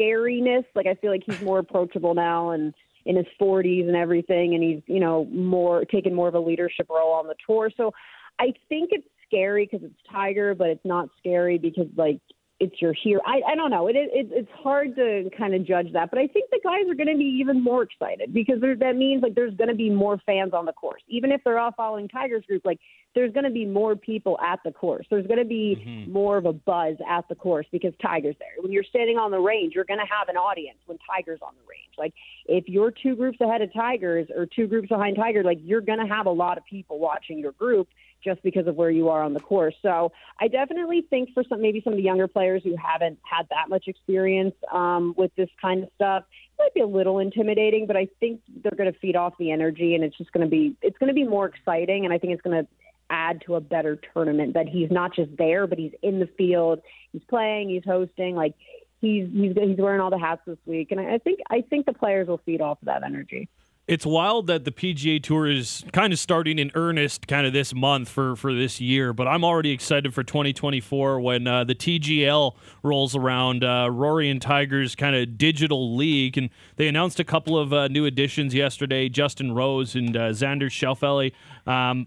scariness. 0.00 0.64
Like 0.74 0.86
I 0.86 0.94
feel 0.94 1.10
like 1.10 1.22
he's 1.26 1.40
more 1.40 1.58
approachable 1.58 2.14
now 2.14 2.50
and 2.50 2.74
in 3.06 3.16
his 3.16 3.26
40s 3.40 3.86
and 3.88 3.96
everything, 3.96 4.54
and 4.54 4.62
he's 4.62 4.82
you 4.86 5.00
know 5.00 5.26
more 5.26 5.84
taking 5.84 6.14
more 6.14 6.28
of 6.28 6.34
a 6.34 6.40
leadership 6.40 6.88
role 6.88 7.12
on 7.12 7.26
the 7.26 7.34
tour. 7.46 7.70
So 7.76 7.92
I 8.38 8.52
think 8.68 8.90
it's 8.92 9.06
scary 9.26 9.68
because 9.70 9.86
it's 9.86 10.00
Tiger, 10.10 10.54
but 10.54 10.68
it's 10.68 10.84
not 10.84 11.08
scary 11.18 11.58
because 11.58 11.86
like 11.96 12.20
it's 12.60 12.80
your 12.80 12.92
hero. 12.92 13.22
I, 13.26 13.40
I 13.52 13.54
don't 13.54 13.70
know. 13.70 13.88
It, 13.88 13.96
it 13.96 14.28
it's 14.30 14.50
hard 14.62 14.94
to 14.96 15.30
kind 15.36 15.54
of 15.54 15.66
judge 15.66 15.90
that, 15.94 16.10
but 16.10 16.18
I 16.18 16.26
think 16.26 16.50
the 16.50 16.60
guys 16.62 16.82
are 16.90 16.94
going 16.94 17.08
to 17.08 17.16
be 17.16 17.38
even 17.40 17.64
more 17.64 17.82
excited 17.82 18.34
because 18.34 18.60
there, 18.60 18.76
that 18.76 18.96
means 18.96 19.22
like 19.22 19.34
there's 19.34 19.54
going 19.54 19.70
to 19.70 19.74
be 19.74 19.88
more 19.88 20.20
fans 20.26 20.52
on 20.52 20.66
the 20.66 20.72
course, 20.72 21.00
even 21.08 21.32
if 21.32 21.40
they're 21.42 21.58
all 21.58 21.72
following 21.72 22.06
Tiger's 22.06 22.44
group. 22.44 22.62
Like 22.66 22.78
there's 23.14 23.32
going 23.32 23.44
to 23.44 23.50
be 23.50 23.64
more 23.64 23.96
people 23.96 24.38
at 24.40 24.60
the 24.62 24.72
course. 24.72 25.06
There's 25.08 25.26
going 25.26 25.38
to 25.38 25.44
be 25.46 25.82
mm-hmm. 25.82 26.12
more 26.12 26.36
of 26.36 26.44
a 26.44 26.52
buzz 26.52 26.96
at 27.08 27.26
the 27.30 27.34
course 27.34 27.66
because 27.72 27.94
Tiger's 28.02 28.36
there. 28.38 28.52
When 28.60 28.72
you're 28.72 28.84
standing 28.84 29.16
on 29.16 29.30
the 29.30 29.40
range, 29.40 29.72
you're 29.74 29.84
going 29.84 30.00
to 30.00 30.06
have 30.06 30.28
an 30.28 30.36
audience 30.36 30.78
when 30.84 30.98
Tiger's 31.10 31.40
on 31.42 31.54
the 31.54 31.68
range. 31.68 31.94
Like 31.96 32.12
if 32.44 32.64
you're 32.68 32.90
two 32.90 33.16
groups 33.16 33.40
ahead 33.40 33.62
of 33.62 33.72
Tigers 33.72 34.28
or 34.36 34.44
two 34.44 34.66
groups 34.66 34.88
behind 34.88 35.16
Tiger, 35.16 35.42
like 35.42 35.58
you're 35.62 35.80
going 35.80 35.98
to 35.98 36.06
have 36.06 36.26
a 36.26 36.30
lot 36.30 36.58
of 36.58 36.64
people 36.66 36.98
watching 36.98 37.38
your 37.38 37.52
group 37.52 37.88
just 38.22 38.42
because 38.42 38.66
of 38.66 38.76
where 38.76 38.90
you 38.90 39.08
are 39.08 39.22
on 39.22 39.34
the 39.34 39.40
course. 39.40 39.74
So 39.82 40.12
I 40.40 40.48
definitely 40.48 41.06
think 41.08 41.30
for 41.34 41.44
some 41.48 41.60
maybe 41.60 41.80
some 41.82 41.92
of 41.92 41.96
the 41.96 42.02
younger 42.02 42.28
players 42.28 42.62
who 42.62 42.76
haven't 42.76 43.18
had 43.22 43.46
that 43.50 43.68
much 43.68 43.84
experience 43.86 44.54
um, 44.72 45.14
with 45.16 45.34
this 45.36 45.48
kind 45.60 45.82
of 45.82 45.90
stuff, 45.94 46.24
it 46.30 46.62
might 46.62 46.74
be 46.74 46.80
a 46.80 46.86
little 46.86 47.18
intimidating, 47.18 47.86
but 47.86 47.96
I 47.96 48.08
think 48.20 48.40
they're 48.62 48.76
going 48.76 48.92
to 48.92 48.98
feed 48.98 49.16
off 49.16 49.34
the 49.38 49.50
energy, 49.50 49.94
and 49.94 50.04
it's 50.04 50.16
just 50.16 50.32
going 50.32 50.46
to 50.46 50.50
be 50.50 50.76
it's 50.82 50.98
going 50.98 51.08
to 51.08 51.14
be 51.14 51.24
more 51.24 51.46
exciting, 51.46 52.04
and 52.04 52.14
I 52.14 52.18
think 52.18 52.32
it's 52.32 52.42
going 52.42 52.64
to 52.64 52.68
add 53.08 53.42
to 53.46 53.56
a 53.56 53.60
better 53.60 53.98
tournament 54.14 54.54
that 54.54 54.68
he's 54.68 54.90
not 54.90 55.14
just 55.14 55.36
there, 55.36 55.66
but 55.66 55.78
he's 55.78 55.92
in 56.02 56.20
the 56.20 56.28
field, 56.38 56.80
he's 57.12 57.22
playing, 57.28 57.70
he's 57.70 57.84
hosting, 57.84 58.36
like. 58.36 58.54
He's, 59.02 59.30
he's 59.32 59.54
he's 59.56 59.78
wearing 59.78 60.02
all 60.02 60.10
the 60.10 60.18
hats 60.18 60.42
this 60.46 60.58
week, 60.66 60.90
and 60.90 61.00
I 61.00 61.16
think 61.16 61.40
I 61.48 61.62
think 61.62 61.86
the 61.86 61.94
players 61.94 62.28
will 62.28 62.42
feed 62.44 62.60
off 62.60 62.82
of 62.82 62.84
that 62.84 63.02
energy 63.02 63.48
it's 63.86 64.06
wild 64.06 64.46
that 64.46 64.64
the 64.64 64.70
PGA 64.70 65.20
Tour 65.20 65.50
is 65.50 65.84
kind 65.92 66.12
of 66.12 66.18
starting 66.20 66.60
in 66.60 66.70
earnest 66.76 67.26
kind 67.26 67.44
of 67.44 67.52
this 67.52 67.74
month 67.74 68.08
for, 68.08 68.36
for 68.36 68.54
this 68.54 68.80
year, 68.80 69.12
but 69.12 69.26
I'm 69.26 69.44
already 69.44 69.72
excited 69.72 70.14
for 70.14 70.22
2024 70.22 71.20
when 71.20 71.46
uh, 71.48 71.64
the 71.64 71.74
TGL 71.74 72.54
rolls 72.84 73.16
around. 73.16 73.64
Uh, 73.64 73.88
Rory 73.90 74.30
and 74.30 74.40
Tiger's 74.40 74.94
kind 74.94 75.16
of 75.16 75.36
digital 75.36 75.96
league, 75.96 76.38
and 76.38 76.50
they 76.76 76.86
announced 76.86 77.18
a 77.18 77.24
couple 77.24 77.58
of 77.58 77.72
uh, 77.72 77.88
new 77.88 78.06
additions 78.06 78.54
yesterday 78.54 79.08
Justin 79.08 79.52
Rose 79.52 79.96
and 79.96 80.16
uh, 80.16 80.30
Xander 80.30 80.70
Schauffele. 80.70 81.32
Um, 81.66 82.06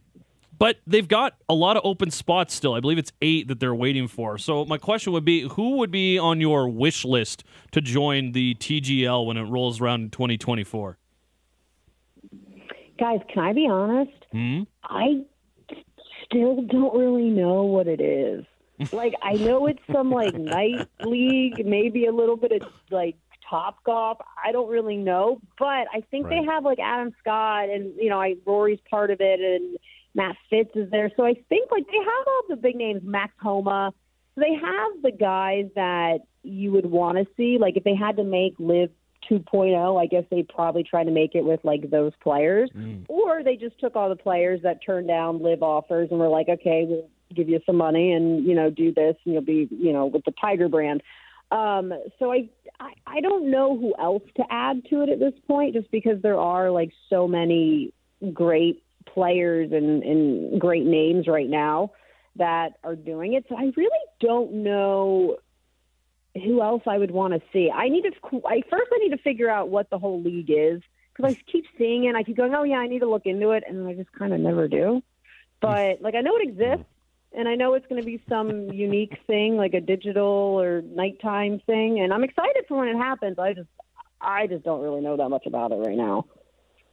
but 0.58 0.78
they've 0.88 1.08
got 1.10 1.36
a 1.50 1.54
lot 1.54 1.76
of 1.76 1.82
open 1.84 2.12
spots 2.12 2.54
still. 2.54 2.76
I 2.76 2.80
believe 2.80 2.98
it's 2.98 3.12
eight 3.22 3.50
that 3.50 3.60
they're 3.60 3.76
waiting 3.76 4.08
for. 4.08 4.38
So 4.38 4.64
my 4.64 4.78
question 4.78 5.12
would 5.12 5.26
be, 5.26 5.50
who 5.50 5.78
would 5.78 5.92
be 5.92 6.18
on 6.18 6.40
your 6.40 6.70
wish 6.70 7.04
list 7.04 7.44
to 7.72 7.82
join 7.82 8.32
the 8.32 8.56
TGL 8.56 9.26
when 9.26 9.36
it 9.36 9.44
rolls 9.44 9.82
around 9.82 10.04
in 10.04 10.10
2024? 10.12 10.98
Guys, 12.98 13.20
can 13.34 13.44
I 13.44 13.54
be 13.54 13.68
honest? 13.70 14.26
Mm-hmm. 14.34 14.64
I 14.84 15.24
still 16.26 16.62
don't 16.62 16.98
really 16.98 17.30
know 17.30 17.64
what 17.64 17.88
it 17.88 18.02
is. 18.02 18.46
like 18.92 19.14
I 19.22 19.34
know 19.34 19.68
it's 19.68 19.82
some 19.92 20.12
like 20.12 20.34
night 20.34 20.88
league, 21.04 21.66
maybe 21.66 22.06
a 22.06 22.12
little 22.12 22.38
bit 22.38 22.52
of 22.52 22.68
like 22.90 23.16
top 23.50 23.84
golf. 23.84 24.18
I 24.44 24.52
don't 24.52 24.70
really 24.70 24.98
know, 24.98 25.40
but 25.60 25.88
I 25.94 26.04
think 26.10 26.26
right. 26.26 26.42
they 26.42 26.52
have 26.52 26.66
like 26.66 26.80
Adam 26.80 27.14
Scott 27.20 27.70
and 27.70 27.94
you 27.98 28.10
know, 28.10 28.20
I 28.20 28.36
Rory's 28.46 28.80
part 28.90 29.12
of 29.12 29.22
it 29.22 29.40
and 29.40 29.78
Matt 30.16 30.36
Fitz 30.50 30.72
is 30.76 30.90
there. 30.92 31.12
So 31.16 31.24
I 31.24 31.36
think 31.50 31.72
like 31.72 31.86
they 31.86 31.98
have 31.98 32.28
all 32.28 32.42
the 32.50 32.56
big 32.56 32.76
names, 32.76 33.02
Max 33.04 33.34
Homa. 33.42 33.94
So 34.36 34.42
they 34.42 34.54
have 34.54 35.02
the 35.04 35.12
guys 35.12 35.66
that 35.76 36.20
you 36.42 36.72
would 36.72 36.88
want 36.88 37.18
to 37.18 37.28
see. 37.38 37.58
Like 37.60 37.78
if 37.78 37.84
they 37.84 37.96
had 37.96 38.18
to 38.18 38.24
make 38.24 38.56
LIV 38.58 38.90
2.0, 39.30 40.02
I 40.02 40.06
guess 40.06 40.24
they 40.30 40.44
probably 40.44 40.84
try 40.84 41.04
to 41.04 41.12
make 41.12 41.36
it 41.36 41.44
with 41.44 41.60
like 41.64 41.90
those 41.90 42.14
players, 42.22 42.70
mm. 42.76 43.06
or 43.08 43.44
they 43.44 43.56
just 43.56 43.80
took 43.80 43.96
all 43.96 44.10
the 44.10 44.16
players 44.16 44.62
that 44.64 44.80
turned 44.86 45.08
down 45.08 45.42
LIV 45.42 45.64
offers 45.64 46.10
and 46.12 46.20
were 46.20 46.30
like, 46.30 46.50
okay, 46.50 46.86
we'll 46.88 47.10
give 47.36 47.50
you 47.50 47.60
some 47.66 47.76
money 47.76 48.14
and 48.14 48.46
you 48.46 48.54
know 48.54 48.70
do 48.70 48.94
this 48.94 49.16
and 49.26 49.34
you'll 49.34 49.42
be 49.42 49.68
you 49.72 49.92
know 49.92 50.06
with 50.06 50.24
the 50.26 50.34
Tiger 50.40 50.70
brand. 50.70 51.02
Um, 51.52 51.94
so 52.20 52.32
I, 52.32 52.50
I 52.80 52.94
I 53.06 53.22
don't 53.22 53.52
know 53.52 53.78
who 53.78 53.94
else 54.00 54.24
to 54.38 54.44
add 54.50 54.84
to 54.90 55.02
it 55.02 55.10
at 55.10 55.20
this 55.20 55.34
point, 55.48 55.74
just 55.74 55.92
because 55.92 56.22
there 56.22 56.40
are 56.40 56.72
like 56.72 56.92
so 57.10 57.28
many 57.28 57.94
great 58.34 58.84
players 59.06 59.72
and, 59.72 60.04
and 60.04 60.60
great 60.60 60.86
names 60.86 61.28
right 61.28 61.50
now 61.50 61.92
that 62.36 62.78
are 62.84 62.96
doing 62.96 63.34
it. 63.34 63.46
So 63.50 63.56
I 63.56 63.72
really 63.76 63.90
don't 64.20 64.64
know 64.64 65.38
who 66.36 66.62
else 66.62 66.84
I 66.88 66.98
would 66.98 67.12
want 67.12 67.34
to 67.34 67.42
see. 67.52 67.70
I 67.70 67.90
need 67.90 68.04
to. 68.04 68.42
I 68.46 68.62
first 68.70 68.92
I 68.94 68.98
need 69.00 69.12
to 69.12 69.22
figure 69.24 69.50
out 69.50 69.70
what 69.70 69.90
the 69.90 70.00
whole 70.00 70.22
league 70.22 70.50
is 70.50 70.82
because 71.16 71.34
I 71.34 71.52
keep 71.52 71.66
seeing 71.78 72.06
it. 72.06 72.16
I 72.16 72.24
keep 72.24 72.38
going, 72.38 72.54
oh 72.56 72.64
yeah, 72.64 72.78
I 72.78 72.88
need 72.88 73.00
to 73.00 73.10
look 73.10 73.26
into 73.26 73.52
it, 73.52 73.64
and 73.68 73.88
I 73.88 73.94
just 73.94 74.12
kind 74.14 74.34
of 74.34 74.40
never 74.40 74.68
do. 74.68 75.02
But 75.62 76.02
like 76.02 76.16
I 76.16 76.22
know 76.22 76.36
it 76.38 76.50
exists, 76.50 76.86
and 77.34 77.48
I 77.48 77.56
know 77.56 77.74
it's 77.76 77.88
going 77.88 78.02
to 78.02 78.06
be 78.06 78.22
some 78.28 78.70
unique 78.72 79.18
thing, 79.28 79.58
like 79.58 79.74
a 79.74 79.82
digital 79.82 80.26
or 80.26 80.82
nighttime 80.82 81.62
thing, 81.66 82.00
and 82.00 82.14
I'm 82.14 82.24
excited 82.24 82.66
for 82.68 82.80
when 82.80 82.88
it 82.90 82.98
happens. 82.98 83.38
I 83.38 83.54
just 83.54 83.70
I 84.20 84.48
just 84.48 84.64
don't 84.64 84.82
really 84.82 85.02
know 85.02 85.18
that 85.18 85.30
much 85.30 85.46
about 85.46 85.72
it 85.72 85.76
right 85.76 85.98
now. 85.98 86.26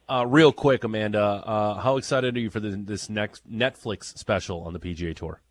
Uh, 0.09 0.25
real 0.27 0.51
quick, 0.51 0.83
Amanda, 0.83 1.21
uh, 1.21 1.79
how 1.79 1.95
excited 1.95 2.35
are 2.35 2.39
you 2.39 2.49
for 2.49 2.59
the, 2.59 2.71
this 2.71 3.09
next 3.09 3.49
Netflix 3.49 4.17
special 4.17 4.61
on 4.63 4.73
the 4.73 4.79
PGA 4.79 5.15
Tour? 5.15 5.41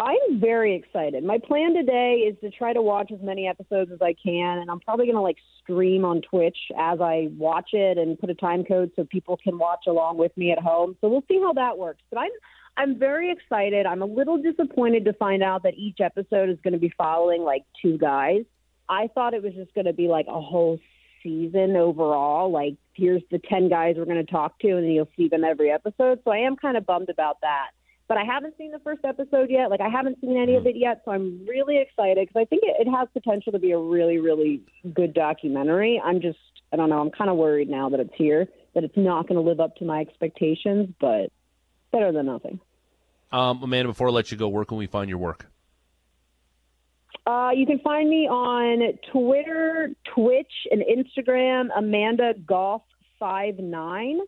I'm 0.00 0.40
very 0.40 0.74
excited. 0.76 1.22
My 1.24 1.36
plan 1.36 1.74
today 1.74 2.24
is 2.26 2.34
to 2.40 2.50
try 2.50 2.72
to 2.72 2.80
watch 2.80 3.10
as 3.12 3.20
many 3.20 3.46
episodes 3.46 3.92
as 3.92 4.00
I 4.00 4.14
can, 4.14 4.56
and 4.58 4.70
I'm 4.70 4.80
probably 4.80 5.04
going 5.04 5.16
to 5.16 5.20
like 5.20 5.36
stream 5.62 6.06
on 6.06 6.22
Twitch 6.22 6.56
as 6.78 7.02
I 7.02 7.28
watch 7.36 7.70
it 7.74 7.98
and 7.98 8.18
put 8.18 8.30
a 8.30 8.34
time 8.34 8.64
code 8.64 8.92
so 8.96 9.04
people 9.04 9.36
can 9.36 9.58
watch 9.58 9.80
along 9.86 10.16
with 10.16 10.34
me 10.38 10.52
at 10.52 10.58
home. 10.58 10.96
So 11.02 11.10
we'll 11.10 11.24
see 11.28 11.38
how 11.38 11.52
that 11.52 11.76
works. 11.76 12.00
But 12.08 12.20
I'm 12.20 12.30
I'm 12.78 12.98
very 12.98 13.30
excited. 13.30 13.84
I'm 13.84 14.00
a 14.00 14.06
little 14.06 14.40
disappointed 14.40 15.04
to 15.04 15.12
find 15.12 15.42
out 15.42 15.64
that 15.64 15.74
each 15.74 15.98
episode 16.00 16.48
is 16.48 16.56
going 16.64 16.72
to 16.72 16.78
be 16.78 16.94
following 16.96 17.42
like 17.42 17.64
two 17.82 17.98
guys. 17.98 18.44
I 18.88 19.10
thought 19.14 19.34
it 19.34 19.42
was 19.42 19.52
just 19.52 19.74
going 19.74 19.84
to 19.84 19.92
be 19.92 20.08
like 20.08 20.28
a 20.28 20.40
whole 20.40 20.78
season 21.22 21.76
overall. 21.76 22.50
Like 22.50 22.76
here's 22.94 23.22
the 23.30 23.38
10 23.38 23.68
guys 23.68 23.96
we're 23.98 24.06
going 24.06 24.24
to 24.24 24.32
talk 24.32 24.58
to 24.60 24.68
and 24.68 24.84
then 24.84 24.92
you'll 24.92 25.10
see 25.14 25.28
them 25.28 25.44
every 25.44 25.70
episode. 25.70 26.20
So 26.24 26.30
I 26.30 26.38
am 26.38 26.56
kind 26.56 26.78
of 26.78 26.86
bummed 26.86 27.10
about 27.10 27.42
that 27.42 27.72
but 28.10 28.18
I 28.18 28.24
haven't 28.24 28.58
seen 28.58 28.72
the 28.72 28.80
first 28.80 29.04
episode 29.04 29.50
yet. 29.50 29.70
Like 29.70 29.80
I 29.80 29.88
haven't 29.88 30.20
seen 30.20 30.36
any 30.36 30.56
of 30.56 30.66
it 30.66 30.74
yet, 30.74 31.02
so 31.04 31.12
I'm 31.12 31.46
really 31.46 31.78
excited 31.78 32.26
because 32.26 32.42
I 32.42 32.44
think 32.44 32.64
it, 32.64 32.84
it 32.84 32.90
has 32.90 33.06
potential 33.12 33.52
to 33.52 33.60
be 33.60 33.70
a 33.70 33.78
really, 33.78 34.18
really 34.18 34.62
good 34.92 35.14
documentary. 35.14 36.02
I'm 36.04 36.20
just, 36.20 36.40
I 36.72 36.76
don't 36.76 36.90
know, 36.90 36.98
I'm 36.98 37.12
kind 37.12 37.30
of 37.30 37.36
worried 37.36 37.68
now 37.68 37.88
that 37.90 38.00
it's 38.00 38.12
here 38.18 38.48
that 38.74 38.82
it's 38.82 38.96
not 38.96 39.28
going 39.28 39.40
to 39.40 39.48
live 39.48 39.60
up 39.60 39.76
to 39.76 39.84
my 39.84 40.00
expectations, 40.00 40.88
but 41.00 41.30
better 41.92 42.10
than 42.10 42.26
nothing. 42.26 42.58
Um, 43.30 43.62
Amanda, 43.62 43.90
before 43.90 44.08
I 44.08 44.10
let 44.10 44.32
you 44.32 44.36
go, 44.36 44.48
where 44.48 44.64
can 44.64 44.76
we 44.76 44.88
find 44.88 45.08
your 45.08 45.18
work? 45.18 45.46
Uh, 47.24 47.50
you 47.54 47.64
can 47.64 47.78
find 47.78 48.10
me 48.10 48.26
on 48.26 48.98
Twitter, 49.12 49.90
Twitch, 50.16 50.52
and 50.72 50.82
Instagram, 50.82 51.68
Amanda 51.76 52.32
Golf 52.44 52.82
five 53.20 53.58
nine 53.60 54.18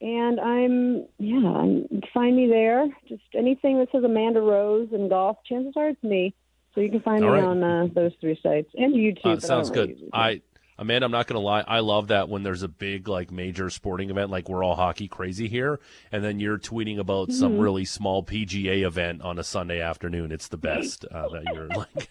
and 0.00 0.40
I'm 0.40 1.06
yeah, 1.18 1.48
I'm, 1.48 2.02
find 2.12 2.36
me 2.36 2.46
there. 2.48 2.86
Just 3.08 3.22
anything 3.34 3.78
that 3.78 3.88
says 3.92 4.04
Amanda 4.04 4.40
Rose 4.40 4.88
and 4.92 5.08
golf, 5.08 5.38
chances 5.48 5.74
are 5.76 5.88
it's 5.88 6.02
me. 6.02 6.34
So 6.74 6.80
you 6.80 6.90
can 6.90 7.00
find 7.00 7.24
All 7.24 7.30
me 7.30 7.38
right. 7.38 7.44
on 7.44 7.62
uh, 7.62 7.86
those 7.94 8.12
three 8.20 8.38
sites 8.42 8.70
and 8.74 8.94
YouTube. 8.94 9.36
Uh, 9.36 9.40
sounds 9.40 9.70
good. 9.70 9.90
Really 9.90 10.10
I 10.12 10.40
Amanda, 10.76 11.06
I'm 11.06 11.12
not 11.12 11.26
gonna 11.26 11.40
lie. 11.40 11.64
I 11.66 11.80
love 11.80 12.08
that 12.08 12.28
when 12.28 12.42
there's 12.42 12.62
a 12.62 12.68
big 12.68 13.06
like 13.06 13.30
major 13.30 13.70
sporting 13.70 14.10
event, 14.10 14.30
like 14.30 14.48
we're 14.48 14.64
all 14.64 14.74
hockey 14.74 15.06
crazy 15.06 15.48
here, 15.48 15.78
and 16.10 16.24
then 16.24 16.40
you're 16.40 16.58
tweeting 16.58 16.98
about 16.98 17.28
mm-hmm. 17.28 17.38
some 17.38 17.58
really 17.58 17.84
small 17.84 18.24
PGA 18.24 18.84
event 18.84 19.22
on 19.22 19.38
a 19.38 19.44
Sunday 19.44 19.80
afternoon. 19.80 20.32
It's 20.32 20.48
the 20.48 20.56
best 20.56 21.04
uh, 21.04 21.28
that 21.28 21.44
you're 21.54 21.68
like. 21.94 22.10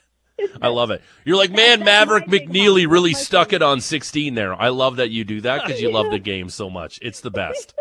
I 0.61 0.67
love 0.69 0.91
it. 0.91 1.01
You're 1.25 1.37
like, 1.37 1.51
man, 1.51 1.83
Maverick 1.83 2.25
McNeely 2.25 2.89
really 2.89 3.13
stuck 3.13 3.53
it 3.53 3.61
on 3.61 3.81
16 3.81 4.35
there. 4.35 4.53
I 4.53 4.69
love 4.69 4.97
that 4.97 5.09
you 5.09 5.23
do 5.23 5.41
that 5.41 5.65
because 5.65 5.81
you 5.81 5.91
love 5.91 6.11
the 6.11 6.19
game 6.19 6.49
so 6.49 6.69
much. 6.69 6.99
It's 7.01 7.21
the 7.21 7.31
best. 7.31 7.73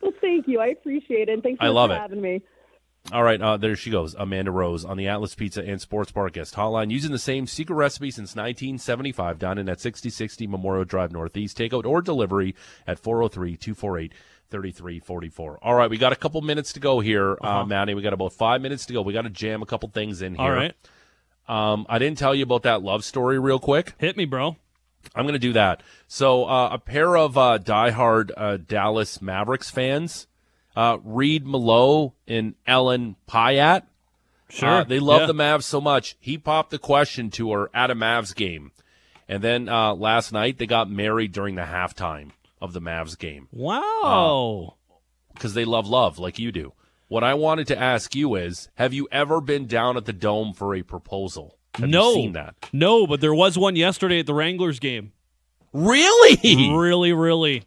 well, 0.00 0.12
thank 0.20 0.48
you. 0.48 0.60
I 0.60 0.68
appreciate 0.68 1.28
it. 1.28 1.32
And 1.32 1.42
thanks 1.42 1.58
I 1.60 1.68
love 1.68 1.90
for 1.90 1.96
it. 1.96 2.00
having 2.00 2.20
me. 2.20 2.42
All 3.12 3.22
right, 3.22 3.40
uh, 3.40 3.56
there 3.56 3.76
she 3.76 3.90
goes, 3.90 4.14
Amanda 4.14 4.50
Rose 4.50 4.84
on 4.84 4.98
the 4.98 5.08
Atlas 5.08 5.34
Pizza 5.34 5.62
and 5.62 5.80
Sports 5.80 6.12
Bar 6.12 6.28
guest 6.28 6.54
hotline, 6.54 6.90
using 6.90 7.10
the 7.10 7.18
same 7.18 7.46
secret 7.46 7.74
recipe 7.74 8.10
since 8.10 8.36
1975, 8.36 9.38
down 9.38 9.56
in 9.56 9.70
at 9.70 9.80
6060 9.80 10.46
Memorial 10.46 10.84
Drive 10.84 11.10
Northeast. 11.10 11.56
Takeout 11.56 11.86
or 11.86 12.02
delivery 12.02 12.54
at 12.86 12.98
403 12.98 13.56
248 13.56 14.12
3344. 14.50 15.58
All 15.62 15.74
right, 15.74 15.88
we 15.90 15.96
got 15.98 16.12
a 16.12 16.16
couple 16.16 16.40
minutes 16.42 16.72
to 16.74 16.80
go 16.80 17.00
here, 17.00 17.36
uh, 17.40 17.64
Maddie. 17.64 17.94
We 17.94 18.02
got 18.02 18.12
about 18.12 18.32
five 18.32 18.60
minutes 18.60 18.86
to 18.86 18.92
go. 18.92 19.02
We 19.02 19.12
got 19.12 19.22
to 19.22 19.30
jam 19.30 19.62
a 19.62 19.66
couple 19.66 19.88
things 19.90 20.22
in 20.22 20.34
here. 20.34 20.44
All 20.44 20.50
right. 20.50 20.74
Um, 21.48 21.86
I 21.88 21.98
didn't 21.98 22.18
tell 22.18 22.34
you 22.34 22.42
about 22.44 22.62
that 22.62 22.82
love 22.82 23.04
story 23.04 23.38
real 23.38 23.58
quick. 23.58 23.94
Hit 23.98 24.16
me, 24.16 24.24
bro. 24.24 24.56
I'm 25.14 25.24
going 25.24 25.32
to 25.32 25.38
do 25.38 25.54
that. 25.54 25.82
So, 26.06 26.44
uh, 26.44 26.68
a 26.72 26.78
pair 26.78 27.16
of 27.16 27.36
uh, 27.38 27.58
diehard 27.60 28.30
uh, 28.36 28.58
Dallas 28.58 29.20
Mavericks 29.22 29.70
fans, 29.70 30.26
uh, 30.76 30.98
Reed 31.02 31.46
Malo 31.46 32.14
and 32.28 32.54
Ellen 32.66 33.16
Pyatt, 33.28 33.82
Sure. 34.50 34.68
uh, 34.68 34.84
they 34.84 35.00
love 35.00 35.22
Yeah. 35.22 35.26
the 35.26 35.34
Mavs 35.34 35.62
so 35.62 35.80
much. 35.80 36.16
He 36.20 36.36
popped 36.36 36.70
the 36.70 36.78
question 36.78 37.30
to 37.30 37.52
her 37.52 37.70
at 37.72 37.90
a 37.90 37.94
Mavs 37.94 38.34
game. 38.34 38.72
And 39.28 39.42
then 39.42 39.68
uh, 39.68 39.94
last 39.94 40.32
night, 40.32 40.58
they 40.58 40.66
got 40.66 40.90
married 40.90 41.32
during 41.32 41.54
the 41.54 41.62
halftime 41.62 42.30
of 42.60 42.72
the 42.72 42.80
Mavs 42.80 43.18
game 43.18 43.48
Wow. 43.52 44.76
Uh, 44.76 44.94
because 45.34 45.54
they 45.54 45.64
love 45.64 45.86
love 45.86 46.18
like 46.18 46.38
you 46.38 46.52
do. 46.52 46.72
What 47.08 47.24
I 47.24 47.34
wanted 47.34 47.66
to 47.68 47.78
ask 47.78 48.14
you 48.14 48.34
is 48.36 48.68
have 48.74 48.92
you 48.92 49.08
ever 49.10 49.40
been 49.40 49.66
down 49.66 49.96
at 49.96 50.04
the 50.04 50.12
Dome 50.12 50.52
for 50.52 50.74
a 50.74 50.82
proposal? 50.82 51.58
Have 51.74 51.88
no. 51.88 52.10
you 52.10 52.14
seen 52.14 52.32
that? 52.32 52.54
No, 52.72 53.06
but 53.06 53.20
there 53.20 53.34
was 53.34 53.56
one 53.56 53.76
yesterday 53.76 54.20
at 54.20 54.26
the 54.26 54.34
Wranglers 54.34 54.78
game. 54.78 55.12
Really? 55.72 56.74
Really, 56.74 57.12
really. 57.12 57.64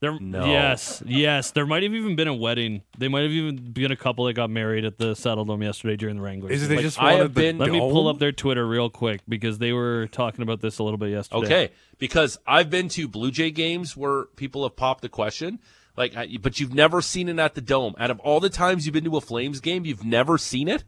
There, 0.00 0.18
No. 0.20 0.44
Yes, 0.44 1.02
yes. 1.06 1.52
There 1.52 1.64
might 1.64 1.82
have 1.82 1.94
even 1.94 2.16
been 2.16 2.28
a 2.28 2.34
wedding. 2.34 2.82
They 2.98 3.08
might 3.08 3.22
have 3.22 3.30
even 3.30 3.72
been 3.72 3.90
a 3.90 3.96
couple 3.96 4.26
that 4.26 4.34
got 4.34 4.50
married 4.50 4.84
at 4.84 4.98
the 4.98 5.14
Saddledome 5.14 5.62
yesterday 5.62 5.96
during 5.96 6.16
the 6.16 6.22
Wranglers. 6.22 6.52
Is 6.52 6.64
it 6.64 6.68
game. 6.68 6.76
they 6.76 6.82
just 6.82 7.00
I 7.00 7.14
have 7.14 7.32
the 7.32 7.40
been- 7.40 7.58
Let 7.58 7.70
me 7.70 7.78
pull 7.78 8.06
up 8.08 8.18
their 8.18 8.32
Twitter 8.32 8.66
real 8.66 8.90
quick 8.90 9.22
because 9.26 9.56
they 9.58 9.72
were 9.72 10.06
talking 10.08 10.42
about 10.42 10.60
this 10.60 10.78
a 10.78 10.82
little 10.82 10.98
bit 10.98 11.10
yesterday. 11.12 11.46
Okay, 11.46 11.70
because 11.98 12.38
I've 12.46 12.68
been 12.68 12.88
to 12.90 13.08
Blue 13.08 13.30
Jay 13.30 13.50
games 13.50 13.96
where 13.96 14.24
people 14.36 14.64
have 14.64 14.76
popped 14.76 15.00
the 15.00 15.08
question, 15.08 15.60
like, 15.96 16.14
but 16.42 16.60
you've 16.60 16.74
never 16.74 17.00
seen 17.00 17.30
it 17.30 17.38
at 17.38 17.54
the 17.54 17.62
Dome. 17.62 17.94
Out 17.98 18.10
of 18.10 18.20
all 18.20 18.38
the 18.40 18.50
times 18.50 18.84
you've 18.84 18.92
been 18.92 19.04
to 19.04 19.16
a 19.16 19.22
Flames 19.22 19.60
game, 19.60 19.86
you've 19.86 20.04
never 20.04 20.36
seen 20.36 20.68
it. 20.68 20.84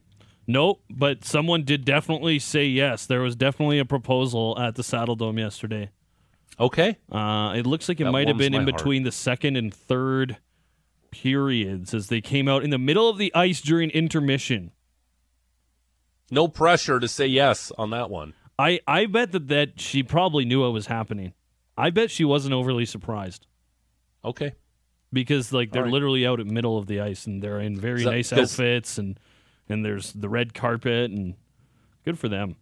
Nope, 0.46 0.82
but 0.90 1.24
someone 1.24 1.64
did 1.64 1.84
definitely 1.86 2.38
say 2.38 2.64
yes. 2.66 3.04
There 3.06 3.20
was 3.20 3.36
definitely 3.36 3.78
a 3.78 3.84
proposal 3.86 4.58
at 4.58 4.74
the 4.76 4.82
Saddledome 4.82 5.38
yesterday. 5.38 5.90
Okay, 6.60 6.96
Uh, 7.10 7.54
it 7.56 7.66
looks 7.66 7.88
like 7.88 8.00
it 8.00 8.04
That 8.04 8.10
might 8.12 8.26
have 8.26 8.34
warms 8.36 8.46
been 8.46 8.54
in 8.54 8.64
my 8.64 8.70
heart. 8.70 8.78
between 8.78 9.02
the 9.04 9.12
second 9.12 9.56
and 9.56 9.72
third 9.72 10.38
periods 11.10 11.94
as 11.94 12.08
they 12.08 12.20
came 12.20 12.48
out 12.48 12.64
in 12.64 12.70
the 12.70 12.78
middle 12.78 13.08
of 13.08 13.16
the 13.18 13.32
ice 13.34 13.60
during 13.60 13.90
intermission. 13.90 14.72
no 16.30 16.46
pressure 16.48 17.00
to 17.00 17.08
say 17.08 17.26
yes 17.26 17.72
on 17.78 17.90
that 17.90 18.10
one. 18.10 18.34
I, 18.58 18.80
I 18.86 19.06
bet 19.06 19.32
that, 19.32 19.48
that 19.48 19.80
she 19.80 20.02
probably 20.02 20.44
knew 20.44 20.60
what 20.62 20.72
was 20.72 20.86
happening. 20.86 21.32
I 21.76 21.90
bet 21.90 22.10
she 22.10 22.24
wasn't 22.24 22.54
overly 22.54 22.84
surprised 22.84 23.46
Okay, 24.24 24.52
because 25.12 25.52
like 25.52 25.70
they're 25.70 25.82
All 25.82 25.86
right. 25.86 25.92
literally 25.92 26.26
out 26.26 26.40
at 26.40 26.46
middle 26.46 26.76
of 26.76 26.86
the 26.88 27.00
ice 27.00 27.24
and 27.26 27.40
they're 27.40 27.60
in 27.60 27.78
very 27.80 28.00
Is 28.00 28.04
that- 28.04 28.10
nice 28.10 28.30
'cause- 28.30 28.38
outfits 28.60 28.98
and 28.98 29.18
and 29.70 29.84
there's 29.84 30.12
the 30.12 30.28
red 30.28 30.54
carpet 30.54 31.10
and 31.12 31.34
good 32.04 32.18
for 32.18 32.28
them. 32.28 32.56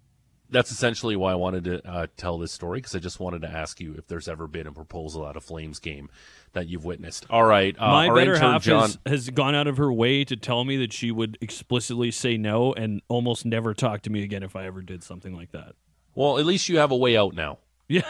That's 0.51 0.71
essentially 0.71 1.17
why 1.17 1.33
I 1.33 1.35
wanted 1.35 1.65
to 1.65 1.89
uh, 1.89 2.07
tell 2.17 2.39
this 2.39 2.53
story 2.53 2.79
because 2.79 2.95
I 2.95 2.99
just 2.99 3.21
wanted 3.21 3.43
to 3.43 3.49
ask 3.51 3.81
you 3.81 3.95
if 3.95 4.07
there's 4.07 4.29
ever 4.29 4.47
been 4.47 4.67
a 4.67 4.73
proposal 4.73 5.27
at 5.29 5.37
a 5.37 5.41
Flames 5.41 5.79
game 5.79 6.09
that 6.53 6.69
you've 6.69 6.85
witnessed. 6.85 7.27
All 7.29 7.45
right, 7.45 7.77
uh, 7.79 7.87
My 7.91 8.09
our 8.09 8.15
better 8.15 8.39
half 8.39 8.63
John. 8.63 8.83
has, 8.83 8.99
has 9.07 9.31
gone 9.31 9.55
out 9.55 9.67
of 9.67 9.77
her 9.77 9.93
way 9.93 10.25
to 10.25 10.37
tell 10.37 10.65
me 10.65 10.77
that 10.79 10.93
she 10.93 11.11
would 11.11 11.37
explicitly 11.41 12.11
say 12.11 12.37
no 12.37 12.73
and 12.73 13.03
almost 13.09 13.45
never 13.45 13.75
talk 13.75 14.03
to 14.03 14.11
me 14.11 14.23
again 14.23 14.43
if 14.43 14.57
I 14.57 14.65
ever 14.67 14.83
did 14.83 15.03
something 15.03 15.35
like 15.35 15.53
that. 15.53 15.75
Well, 16.15 16.39
at 16.39 16.47
least 16.47 16.69
you 16.69 16.79
have 16.79 16.91
a 16.93 16.97
way 16.97 17.17
out 17.17 17.35
now. 17.35 17.59
Yeah. 17.89 18.03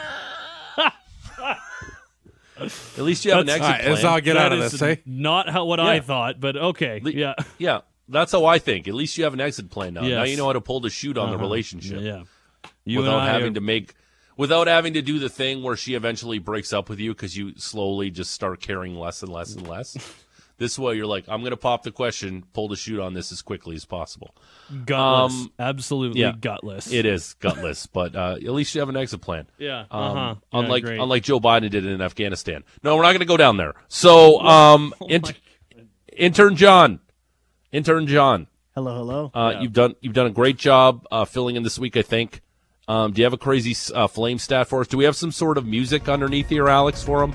At 2.59 3.03
least 3.03 3.23
you 3.23 3.31
have 3.31 3.41
an 3.41 3.49
exit 3.49 3.61
All 3.63 3.69
right, 3.69 3.81
plan. 3.81 3.91
let's 3.93 4.03
all 4.03 4.19
get 4.19 4.33
That 4.33 4.45
out 4.47 4.53
of 4.53 4.59
is 4.63 4.71
this, 4.71 4.81
eh? 4.81 4.95
Not 5.05 5.47
how 5.47 5.65
what 5.65 5.79
I 5.79 5.99
thought, 5.99 6.39
but 6.39 6.57
okay. 6.57 6.99
Le- 7.03 7.11
yeah. 7.11 7.35
Yeah, 7.59 7.81
that's 8.09 8.31
how 8.31 8.45
I 8.45 8.59
think. 8.59 8.87
At 8.87 8.93
least 8.93 9.17
you 9.17 9.23
have 9.23 9.33
an 9.33 9.41
exit 9.41 9.69
plan 9.69 9.93
now. 9.95 10.01
Now 10.01 10.23
you 10.23 10.37
know 10.37 10.45
how 10.45 10.53
to 10.53 10.61
pull 10.61 10.79
the 10.79 10.89
chute 10.89 11.17
on 11.17 11.29
the 11.29 11.35
Uh-huh. 11.35 11.43
relationship. 11.43 12.01
Yeah. 12.01 12.23
You 12.85 12.99
without 12.99 13.19
having 13.27 13.51
are- 13.51 13.55
to 13.55 13.61
make 13.61 13.93
without 14.37 14.67
having 14.67 14.93
to 14.93 15.01
do 15.01 15.17
the 15.19 15.29
thing 15.29 15.63
where 15.63 15.75
she 15.75 15.93
eventually 15.95 16.37
breaks 16.39 16.71
up 16.71 16.89
with 16.89 16.99
you 16.99 17.11
because 17.13 17.35
you 17.35 17.53
slowly 17.57 18.11
just 18.11 18.31
start 18.31 18.61
caring 18.61 18.95
less 18.95 19.23
and 19.23 19.31
less 19.31 19.55
and 19.55 19.67
less. 19.67 19.97
this 20.59 20.77
way, 20.77 20.93
you're 20.95 21.07
like, 21.07 21.25
I'm 21.27 21.41
going 21.41 21.51
to 21.51 21.57
pop 21.57 21.81
the 21.83 21.91
question, 21.91 22.43
pull 22.53 22.67
the 22.67 22.75
chute 22.75 22.99
on 22.99 23.13
this 23.13 23.31
as 23.31 23.41
quickly 23.41 23.75
as 23.75 23.85
possible. 23.85 24.35
gutless. 24.85 25.33
um, 25.33 25.51
Absolutely 25.59 26.21
yeah. 26.21 26.33
gutless. 26.39 26.91
It 26.93 27.05
is 27.07 27.33
gutless, 27.39 27.87
but 27.91 28.15
uh, 28.15 28.35
at 28.35 28.43
least 28.43 28.73
you 28.75 28.81
have 28.81 28.89
an 28.89 28.97
exit 28.97 29.21
plan. 29.21 29.47
Yeah. 29.57 29.85
Um, 29.89 30.01
uh-huh. 30.17 30.35
Yeah, 30.53 30.59
unlike 30.59 30.83
great. 30.83 30.99
unlike 30.99 31.23
Joe 31.23 31.39
Biden 31.39 31.69
did 31.71 31.85
in 31.85 31.99
Afghanistan. 32.01 32.63
No, 32.83 32.95
we're 32.95 33.01
not 33.03 33.09
going 33.13 33.19
to 33.19 33.25
go 33.25 33.37
down 33.37 33.57
there. 33.57 33.73
So, 33.87 34.39
um, 34.45 34.93
Oh 35.01 35.07
int- 35.07 35.33
intern 36.15 36.55
John, 36.55 36.99
intern 37.71 38.07
John, 38.07 38.47
Hello, 38.75 38.95
hello. 38.95 39.31
uh, 39.33 39.51
Yeah. 39.55 39.61
you've 39.61 39.73
done 39.73 39.95
you've 40.01 40.13
done 40.13 40.27
a 40.27 40.31
great 40.31 40.57
job 40.57 41.05
uh, 41.11 41.25
filling 41.25 41.55
in 41.55 41.63
this 41.63 41.77
week. 41.79 41.97
I 41.97 42.01
think. 42.01 42.41
Um, 42.89 43.11
do 43.11 43.19
you 43.19 43.25
have 43.25 43.33
a 43.33 43.37
crazy 43.37 43.75
uh, 43.93 44.07
flame 44.07 44.37
stat 44.39 44.67
for 44.69 44.79
us? 44.81 44.87
Do 44.87 44.97
we 44.97 45.03
have 45.03 45.15
some 45.15 45.31
sort 45.31 45.57
of 45.57 45.65
music 45.65 46.07
underneath 46.07 46.47
here, 46.47 46.69
Alex, 46.69 47.03
for 47.03 47.21
him? 47.21 47.33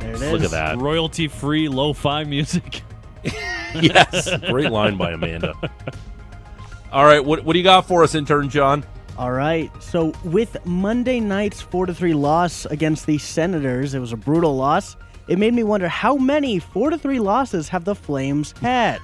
there 0.00 0.10
it 0.10 0.22
is. 0.22 0.32
Look 0.32 0.42
at 0.42 0.50
that. 0.50 0.78
royalty 0.78 1.28
free 1.28 1.68
lo-fi 1.68 2.24
music. 2.24 2.82
yes, 3.80 4.28
great 4.48 4.72
line 4.72 4.96
by 4.96 5.12
Amanda. 5.12 5.54
All 6.92 7.04
right, 7.04 7.24
what 7.24 7.44
what 7.44 7.52
do 7.52 7.58
you 7.60 7.62
got 7.64 7.86
for 7.86 8.02
us, 8.02 8.14
intern 8.16 8.48
John? 8.48 8.84
All 9.16 9.30
right. 9.32 9.70
So 9.82 10.12
with 10.24 10.56
Monday 10.64 11.20
night's 11.20 11.60
four 11.60 11.86
to 11.86 11.94
three 11.94 12.14
loss 12.14 12.64
against 12.66 13.06
the 13.06 13.18
Senators, 13.18 13.94
it 13.94 13.98
was 14.00 14.12
a 14.12 14.16
brutal 14.16 14.56
loss. 14.56 14.96
It 15.28 15.38
made 15.38 15.54
me 15.54 15.62
wonder 15.62 15.86
how 15.88 16.16
many 16.16 16.58
four 16.58 16.90
to 16.90 16.98
three 16.98 17.20
losses 17.20 17.68
have 17.68 17.84
the 17.84 17.94
Flames 17.94 18.52
had. 18.62 18.98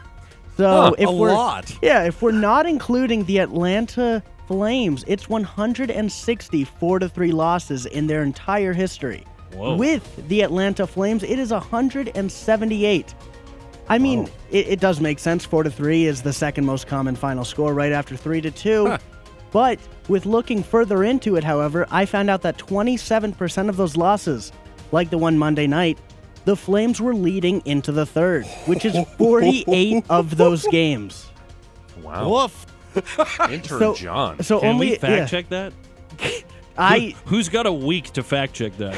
So 0.56 0.66
Huh, 0.68 0.92
if 0.98 1.08
a 1.08 1.12
we're 1.12 1.32
lot. 1.32 1.76
yeah, 1.82 2.04
if 2.04 2.22
we're 2.22 2.32
not 2.32 2.66
including 2.66 3.24
the 3.24 3.38
Atlanta 3.38 4.22
Flames, 4.48 5.04
it's 5.06 5.28
160 5.28 6.64
four 6.64 6.98
to 6.98 7.08
three 7.08 7.32
losses 7.32 7.84
in 7.86 8.06
their 8.06 8.22
entire 8.22 8.72
history. 8.72 9.24
Whoa. 9.52 9.76
With 9.76 10.28
the 10.28 10.42
Atlanta 10.42 10.86
Flames, 10.86 11.22
it 11.22 11.38
is 11.38 11.50
178. 11.52 13.14
I 13.88 13.98
mean, 13.98 14.28
it, 14.50 14.66
it 14.68 14.80
does 14.80 15.00
make 15.00 15.18
sense. 15.18 15.44
Four 15.44 15.62
to 15.62 15.70
three 15.70 16.06
is 16.06 16.22
the 16.22 16.32
second 16.32 16.64
most 16.64 16.86
common 16.86 17.14
final 17.16 17.44
score, 17.44 17.72
right 17.72 17.92
after 17.92 18.16
three 18.16 18.40
to 18.40 18.50
two. 18.50 18.96
But 19.52 19.78
with 20.08 20.26
looking 20.26 20.62
further 20.62 21.04
into 21.04 21.36
it, 21.36 21.44
however, 21.44 21.86
I 21.90 22.04
found 22.04 22.28
out 22.28 22.42
that 22.42 22.58
27% 22.58 23.68
of 23.68 23.76
those 23.76 23.96
losses, 23.96 24.52
like 24.92 25.10
the 25.10 25.18
one 25.18 25.38
Monday 25.38 25.66
night, 25.68 25.98
the 26.46 26.56
Flames 26.56 27.00
were 27.00 27.14
leading 27.14 27.60
into 27.66 27.92
the 27.92 28.06
third, 28.06 28.46
which 28.64 28.84
is 28.86 28.96
48 29.18 30.04
of 30.10 30.36
those 30.38 30.66
games. 30.68 31.28
Wow, 32.02 32.30
Woof. 32.30 32.66
intern 33.50 33.78
So- 33.78 33.94
John. 33.94 34.42
So 34.42 34.60
Can 34.60 34.70
only 34.70 34.90
we 34.90 34.96
fact 34.96 35.12
yeah, 35.12 35.26
check 35.26 35.48
that? 35.50 35.72
I 36.78 37.14
Who's 37.26 37.48
got 37.50 37.66
a 37.66 37.72
week 37.72 38.12
to 38.14 38.22
fact 38.22 38.54
check 38.54 38.76
that? 38.78 38.96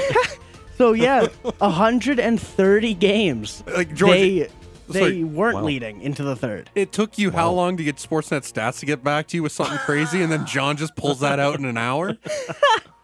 so 0.77 0.93
yeah, 0.93 1.27
130 1.59 2.95
games. 2.95 3.63
Like, 3.67 3.95
George, 3.95 4.11
they 4.13 4.49
they 4.89 5.01
sorry. 5.01 5.25
weren't 5.25 5.57
Wow. 5.57 5.65
leading 5.65 6.01
into 6.01 6.23
the 6.23 6.35
third. 6.37 6.71
It 6.75 6.93
took 6.93 7.19
you 7.19 7.31
how 7.31 7.51
long 7.51 7.77
to 7.77 7.85
get 7.85 7.97
Sportsnet 7.97 8.51
stats 8.51 8.79
to 8.81 8.87
get 8.87 9.03
back 9.05 9.27
to 9.29 9.37
you 9.37 9.43
with 9.43 9.53
something 9.53 9.79
crazy, 9.79 10.23
and 10.23 10.31
then 10.33 10.47
John 10.47 10.77
just 10.77 10.97
pulls 10.97 11.21
that 11.21 11.39
out 11.39 11.59
in 11.59 11.65
an 11.65 11.77
hour? 11.77 12.17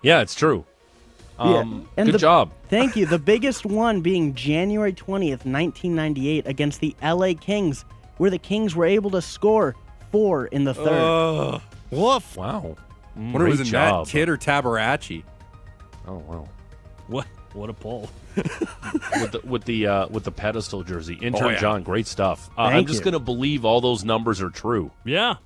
yeah, 0.03 0.21
it's 0.21 0.35
true. 0.35 0.65
Yeah, 1.39 1.45
Um, 1.59 1.89
and 1.97 2.07
good 2.07 2.14
the- 2.14 2.18
job. 2.18 2.53
Thank 2.68 2.97
you. 2.97 3.07
The 3.07 3.18
biggest 3.18 3.64
one 3.66 4.01
being 4.01 4.35
January 4.35 4.93
20th, 4.93 5.45
1998, 5.45 6.47
against 6.47 6.80
the 6.80 6.95
LA 7.03 7.35
Kings, 7.41 7.85
where 8.18 8.30
the 8.30 8.39
Kings 8.39 8.74
were 8.76 8.85
able 8.87 9.11
to 9.11 9.22
score 9.22 9.74
four 10.12 10.47
in 10.47 10.64
the 10.64 10.74
third. 10.74 10.89
Ugh. 10.89 11.62
Woof. 11.91 12.37
Wow. 12.37 12.76
Wonder 13.16 13.47
if 13.47 13.47
it 13.47 13.49
was 13.51 13.59
Great 13.59 13.61
in 13.61 13.64
job. 13.66 14.07
that 14.07 14.11
kid 14.12 14.28
or 14.28 14.37
Tabaracci. 14.37 15.22
Oh 16.07 16.18
wow. 16.26 16.49
what? 17.07 17.26
What 17.53 17.70
a 17.70 17.72
pull. 17.72 18.11
with 18.37 19.30
the 19.32 19.41
with 19.45 19.64
the 19.64 19.87
uh, 19.87 20.09
with 20.09 20.24
the 20.24 20.32
pedestal 20.32 20.82
jersey. 20.82 21.14
Intern 21.22 21.45
Oh, 21.45 21.49
yeah. 21.51 21.59
John, 21.59 21.82
great 21.85 22.09
stuff. 22.09 22.51
Uh, 22.59 22.62
I'm 22.62 22.87
just 22.87 22.99
you. 23.01 23.05
gonna 23.05 23.20
believe 23.20 23.64
all 23.64 23.80
those 23.80 24.05
numbers 24.05 24.43
are 24.43 24.51
true, 24.51 24.91
Yeah. 25.05 25.37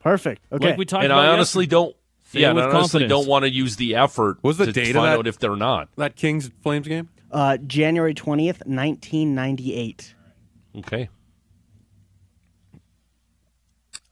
Perfect. 0.00 0.42
Okay. 0.50 0.68
Like 0.70 0.78
we 0.78 0.84
talked 0.86 1.04
and 1.04 1.12
about 1.12 1.26
I 1.26 1.28
honestly 1.28 1.66
don't. 1.66 1.94
Say 2.32 2.40
yeah, 2.40 2.48
it 2.48 2.50
and 2.52 2.60
I 2.60 2.62
honestly 2.64 2.80
confidence. 3.00 3.08
don't 3.10 3.26
want 3.28 3.44
to 3.44 3.50
use 3.50 3.76
the 3.76 3.94
effort 3.96 4.38
What 4.40 4.48
was 4.50 4.56
the 4.58 4.66
to 4.66 4.72
date 4.72 4.90
of 4.90 4.94
find 4.96 5.06
that? 5.12 5.18
out 5.18 5.26
if 5.26 5.38
they're 5.38 5.54
not. 5.56 5.88
That 5.96 6.16
Kings 6.16 6.50
Flames 6.62 6.88
game? 6.88 7.08
uh, 7.30 7.58
January 7.58 8.14
20th, 8.14 8.66
1998. 8.66 10.14
Okay. 10.78 11.08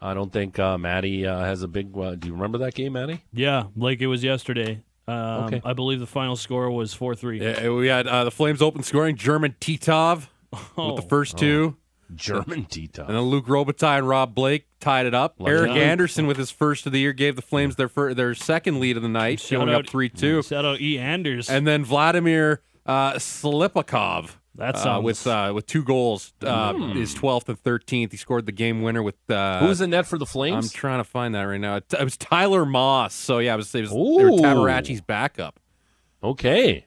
I 0.01 0.15
don't 0.15 0.33
think 0.33 0.59
uh, 0.59 0.79
Maddie 0.79 1.27
uh, 1.27 1.41
has 1.41 1.63
a 1.63 1.69
big. 1.69 1.97
Uh, 1.97 2.15
do 2.15 2.29
you 2.29 2.35
remember 2.35 2.59
that 2.59 2.75
game, 2.75 2.95
Maddie? 2.95 3.23
Yeah, 3.33 3.65
like 3.77 4.01
it 4.01 4.07
was 4.07 4.25
yesterday. 4.25 4.83
Um, 5.07 5.45
Okay. 5.45 5.61
I 5.65 5.73
believe 5.73 6.01
the 6.01 6.07
final 6.07 6.37
score 6.37 6.71
was 6.71 6.95
4 6.95 7.15
3. 7.15 7.41
Yeah, 7.41 7.69
we 7.71 7.89
had 7.89 8.07
uh, 8.07 8.25
the 8.25 8.31
Flames 8.31 8.63
open 8.63 8.83
scoring. 8.83 9.17
German 9.17 9.57
Titov 9.61 10.29
with 10.77 10.97
the 10.97 11.07
first 11.09 11.37
two. 11.37 11.77
German 12.15 12.65
Tito. 12.67 13.05
And 13.07 13.17
then 13.17 13.23
Luc 13.25 13.47
Robitaille 13.47 13.99
and 13.99 14.09
Rob 14.09 14.35
Blake 14.35 14.67
tied 14.81 15.07
it 15.07 15.15
up. 15.15 15.37
Lucky 15.39 15.53
Eric 15.53 15.69
Luke. 15.71 15.79
Anderson 15.79 16.27
with 16.27 16.37
his 16.37 16.51
first 16.51 16.87
of 16.87 16.93
the 16.93 17.01
year 17.01 17.13
gave 17.13 17.37
the 17.37 17.43
Flames 17.43 17.77
their 17.77 17.89
fir- 17.89 18.15
their 18.15 18.35
second 18.35 18.81
lead 18.81 18.97
of 18.97 19.03
the 19.03 19.09
night, 19.09 19.41
Shout 19.41 19.61
going 19.61 19.69
out- 19.75 19.85
up 19.85 19.91
three 19.91 20.09
two. 20.09 20.43
Shout 20.43 20.65
out 20.65 20.81
E. 20.81 20.99
Anders. 20.99 21.49
And 21.51 21.67
then 21.67 21.85
Vladimir 21.85 22.63
uh, 22.87 23.15
Tsyplakov. 23.15 24.37
That 24.57 24.75
uh, 24.75 24.79
sounds- 24.79 25.05
with 25.05 25.27
uh, 25.27 25.53
with 25.55 25.67
two 25.67 25.83
goals, 25.85 26.33
uh, 26.43 26.75
his 26.93 27.15
twelfth 27.15 27.49
and 27.49 27.59
thirteenth. 27.59 28.11
He 28.13 28.19
scored 28.19 28.47
the 28.47 28.53
game 28.53 28.83
winner 28.83 29.03
with. 29.03 29.15
Uh, 29.31 29.61
Who 29.61 29.67
was 29.67 29.81
in 29.81 29.91
net 29.91 30.07
for 30.07 30.19
the 30.19 30.27
Flames? 30.27 30.67
I'm 30.67 30.71
trying 30.77 30.99
to 30.99 31.05
find 31.05 31.35
that 31.35 31.43
right 31.45 31.61
now. 31.61 31.77
It, 31.77 31.85
it 31.99 32.03
was 32.05 32.17
Tyler 32.17 32.67
Moss. 32.67 33.15
So 33.15 33.39
yeah, 33.39 33.55
it 33.55 33.59
was, 33.59 33.75
it 33.75 33.83
was 33.83 33.91
they 33.91 33.97
were 33.97 34.31
Tabaracci's 34.39 35.01
backup. 35.01 35.61
okay, 36.23 36.87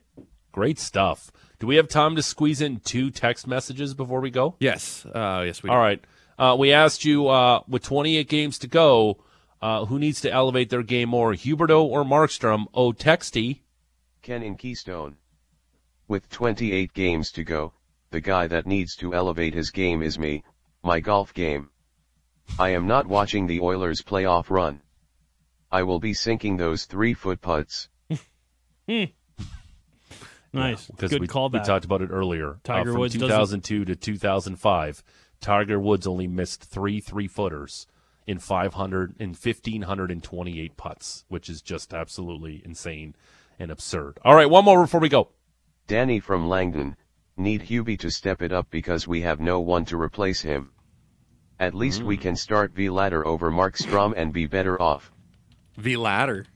great 0.52 0.78
stuff. 0.78 1.32
Do 1.58 1.66
we 1.66 1.76
have 1.76 1.88
time 1.88 2.16
to 2.16 2.22
squeeze 2.22 2.60
in 2.60 2.80
two 2.80 3.10
text 3.10 3.46
messages 3.46 3.94
before 3.94 4.20
we 4.20 4.30
go? 4.30 4.56
Yes, 4.58 5.06
uh, 5.06 5.42
yes, 5.46 5.62
we. 5.62 5.70
All 5.70 5.78
right. 5.78 6.02
Uh, 6.38 6.56
we 6.58 6.72
asked 6.72 7.04
you 7.04 7.28
uh, 7.28 7.60
with 7.68 7.82
28 7.82 8.28
games 8.28 8.58
to 8.58 8.66
go, 8.66 9.18
uh, 9.62 9.84
who 9.84 9.98
needs 9.98 10.20
to 10.22 10.32
elevate 10.32 10.68
their 10.68 10.82
game 10.82 11.08
more, 11.08 11.32
Huberdeau 11.32 11.84
or 11.84 12.04
Markstrom? 12.04 12.66
Oh, 12.74 12.92
Texty. 12.92 13.60
Ken 14.20 14.42
in 14.42 14.56
Keystone. 14.56 15.16
With 16.08 16.28
28 16.28 16.92
games 16.92 17.30
to 17.32 17.44
go, 17.44 17.72
the 18.10 18.20
guy 18.20 18.46
that 18.48 18.66
needs 18.66 18.96
to 18.96 19.14
elevate 19.14 19.54
his 19.54 19.70
game 19.70 20.02
is 20.02 20.18
me, 20.18 20.42
my 20.82 21.00
golf 21.00 21.32
game. 21.32 21.70
I 22.58 22.70
am 22.70 22.86
not 22.86 23.06
watching 23.06 23.46
the 23.46 23.60
Oilers 23.60 24.02
playoff 24.02 24.50
run. 24.50 24.82
I 25.70 25.82
will 25.82 25.98
be 25.98 26.14
sinking 26.14 26.56
those 26.56 26.84
three 26.84 27.14
foot 27.14 27.40
putts. 27.40 27.88
nice. 30.54 30.86
Because 30.86 31.10
Good 31.10 31.20
we, 31.20 31.26
callback. 31.28 31.52
we 31.52 31.60
talked 31.60 31.84
about 31.84 32.02
it 32.02 32.10
earlier. 32.10 32.58
Tiger 32.64 32.90
uh, 32.90 32.92
from 32.92 33.00
Woods 33.00 33.14
doesn't- 33.14 33.64
2002 33.64 33.84
to 33.86 33.96
2005, 33.96 35.02
Tiger 35.40 35.78
Woods 35.80 36.06
only 36.06 36.26
missed 36.26 36.62
three 36.64 37.00
three 37.00 37.28
footers 37.28 37.86
in 38.26 38.38
500 38.38 39.14
in 39.20 39.30
1528 39.30 40.76
putts, 40.76 41.24
which 41.28 41.48
is 41.50 41.60
just 41.60 41.92
absolutely 41.92 42.62
insane 42.64 43.14
and 43.58 43.70
absurd. 43.70 44.18
All 44.24 44.34
right, 44.34 44.48
one 44.48 44.64
more 44.64 44.82
before 44.82 45.00
we 45.00 45.08
go. 45.08 45.28
Danny 45.86 46.20
from 46.20 46.48
Langdon, 46.48 46.96
need 47.36 47.62
Hubie 47.62 47.98
to 47.98 48.10
step 48.10 48.40
it 48.40 48.52
up 48.52 48.70
because 48.70 49.06
we 49.06 49.20
have 49.20 49.40
no 49.40 49.60
one 49.60 49.84
to 49.86 50.00
replace 50.00 50.40
him. 50.40 50.70
At 51.60 51.74
least 51.74 52.02
we 52.02 52.16
can 52.16 52.34
start 52.36 52.74
Vladar 52.74 53.24
over 53.24 53.50
Markstrom 53.50 54.14
and 54.16 54.32
be 54.32 54.46
better 54.46 54.80
off. 54.80 55.12
Vladar. 55.78 56.46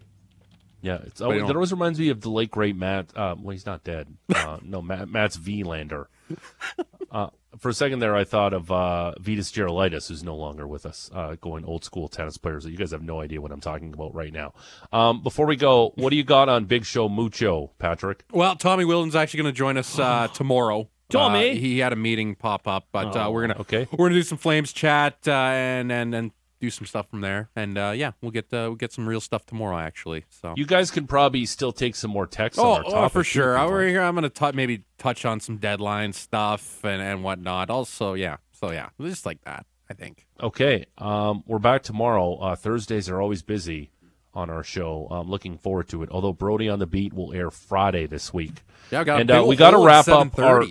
Yeah, 0.81 0.99
it's 1.05 1.21
you 1.21 1.27
oh, 1.27 1.47
that 1.47 1.57
always 1.57 1.73
reminds 1.73 1.99
me 1.99 2.09
of 2.09 2.21
the 2.21 2.31
late 2.31 2.51
great 2.51 2.77
Matt. 2.77 3.17
Uh, 3.17 3.35
well, 3.39 3.53
he's 3.53 3.67
not 3.67 3.85
dead. 3.85 4.09
Uh, 4.35 4.59
no, 4.63 4.81
Matt, 4.81 5.09
Mats 5.09 5.37
Wilander. 5.37 6.07
Uh, 7.11 7.31
for 7.59 7.71
a 7.71 7.73
second 7.73 8.01
there, 8.01 8.15
I 8.15 8.25
thought 8.25 8.53
of 8.53 8.71
uh, 8.71 9.15
Vitas 9.19 9.51
Gerulaitis, 9.51 10.09
who's 10.09 10.23
no 10.23 10.37
longer 10.37 10.67
with 10.67 10.85
us, 10.85 11.11
uh, 11.15 11.37
going 11.41 11.65
old 11.65 11.83
school 11.83 12.07
tennis 12.07 12.37
players. 12.37 12.67
You 12.67 12.77
guys 12.77 12.91
have 12.91 13.03
no 13.03 13.23
idea 13.23 13.41
what 13.41 13.51
I'm 13.51 13.63
talking 13.63 13.95
about 13.95 14.15
right 14.15 14.33
now. 14.33 14.53
Um, 14.93 15.23
before 15.23 15.47
we 15.47 15.57
go, 15.57 15.95
what 15.97 16.11
do 16.11 16.17
you 16.17 16.25
got 16.25 16.51
on 16.51 16.67
Big 16.67 16.85
Show 16.85 17.09
Mucho, 17.09 17.71
Patrick? 17.79 18.25
Well, 18.31 18.57
Tommy 18.57 18.85
Wilden's 18.85 19.17
actually 19.17 19.43
going 19.43 19.55
to 19.55 19.57
join 19.57 19.79
us 19.79 19.99
uh, 19.99 20.29
tomorrow. 20.35 20.91
Tommy? 21.09 21.53
Uh, 21.53 21.55
he 21.55 21.79
had 21.79 21.95
a 21.95 21.97
meeting 21.97 22.35
pop 22.35 22.69
up, 22.69 22.89
but 22.93 23.17
uh, 23.17 23.31
we're 23.33 23.47
gonna 23.47 23.61
okay. 23.61 23.89
we're 23.93 24.09
gonna 24.09 24.21
do 24.21 24.23
some 24.23 24.37
Flames 24.37 24.75
chat 24.75 25.17
uh, 25.27 25.33
and 25.33 25.91
and 25.91 26.15
and 26.15 26.33
do 26.61 26.71
some 26.71 26.87
stuff 26.87 27.09
from 27.09 27.21
there. 27.21 27.51
And 27.55 27.79
uh, 27.79 27.93
yeah, 27.95 28.13
we'll 28.21 28.31
get 28.31 28.47
uh, 28.47 28.69
we'll 28.69 28.75
get 28.77 28.93
some 28.93 29.09
real 29.09 29.21
stuff 29.21 29.47
tomorrow 29.47 29.79
actually. 29.79 30.25
So 30.31 30.55
You 30.57 30.67
guys 30.67 30.91
can 30.91 31.07
probably 31.07 31.47
still 31.47 31.73
take 31.73 31.95
some 31.95 32.11
more 32.11 32.27
texts 32.27 32.59
oh, 32.63 32.73
on 32.73 32.85
our 32.93 33.05
oh, 33.05 33.09
for 33.09 33.25
sure. 33.25 33.55
if 33.55 33.61
I, 33.61 33.67
we're 33.67 33.89
here. 33.89 34.03
I'm 34.03 34.15
gonna 34.15 34.29
t- 34.29 34.53
maybe 34.55 34.85
touch 34.99 35.25
on 35.25 35.41
some 35.41 35.57
deadline 35.59 36.13
stuff 36.13 36.85
and 36.85 37.01
and 37.01 37.23
whatnot. 37.23 37.71
Also, 37.71 38.15
yeah. 38.15 38.37
So 38.53 38.71
yeah, 38.71 38.89
just 39.01 39.27
like 39.27 39.43
that. 39.45 39.67
I 39.91 39.95
think. 39.95 40.27
Okay, 40.41 40.85
um, 40.99 41.43
we're 41.47 41.59
back 41.59 41.83
tomorrow. 41.83 42.35
Uh, 42.37 42.57
Thursdays 42.57 43.09
are 43.09 43.23
always 43.23 43.43
busy 43.43 43.91
on 44.35 44.51
our 44.51 44.63
show. 44.63 45.09
I'm 45.11 45.29
looking 45.31 45.57
forward 45.57 45.89
to 45.89 46.03
it. 46.03 46.11
Although 46.13 46.35
Brody 46.35 46.69
on 46.69 46.79
the 46.79 46.87
Beat 46.87 47.15
will 47.15 47.33
air 47.33 47.51
Friday 47.51 48.07
this 48.07 48.33
week. 48.33 48.63
Yeah, 48.91 49.03
got 49.05 49.23
And, 49.23 49.31
a 49.31 49.41
uh, 49.41 49.45
we 49.47 49.57
gotta 49.57 49.79
wrap 49.79 50.09
up 50.09 50.39
our- 50.39 50.65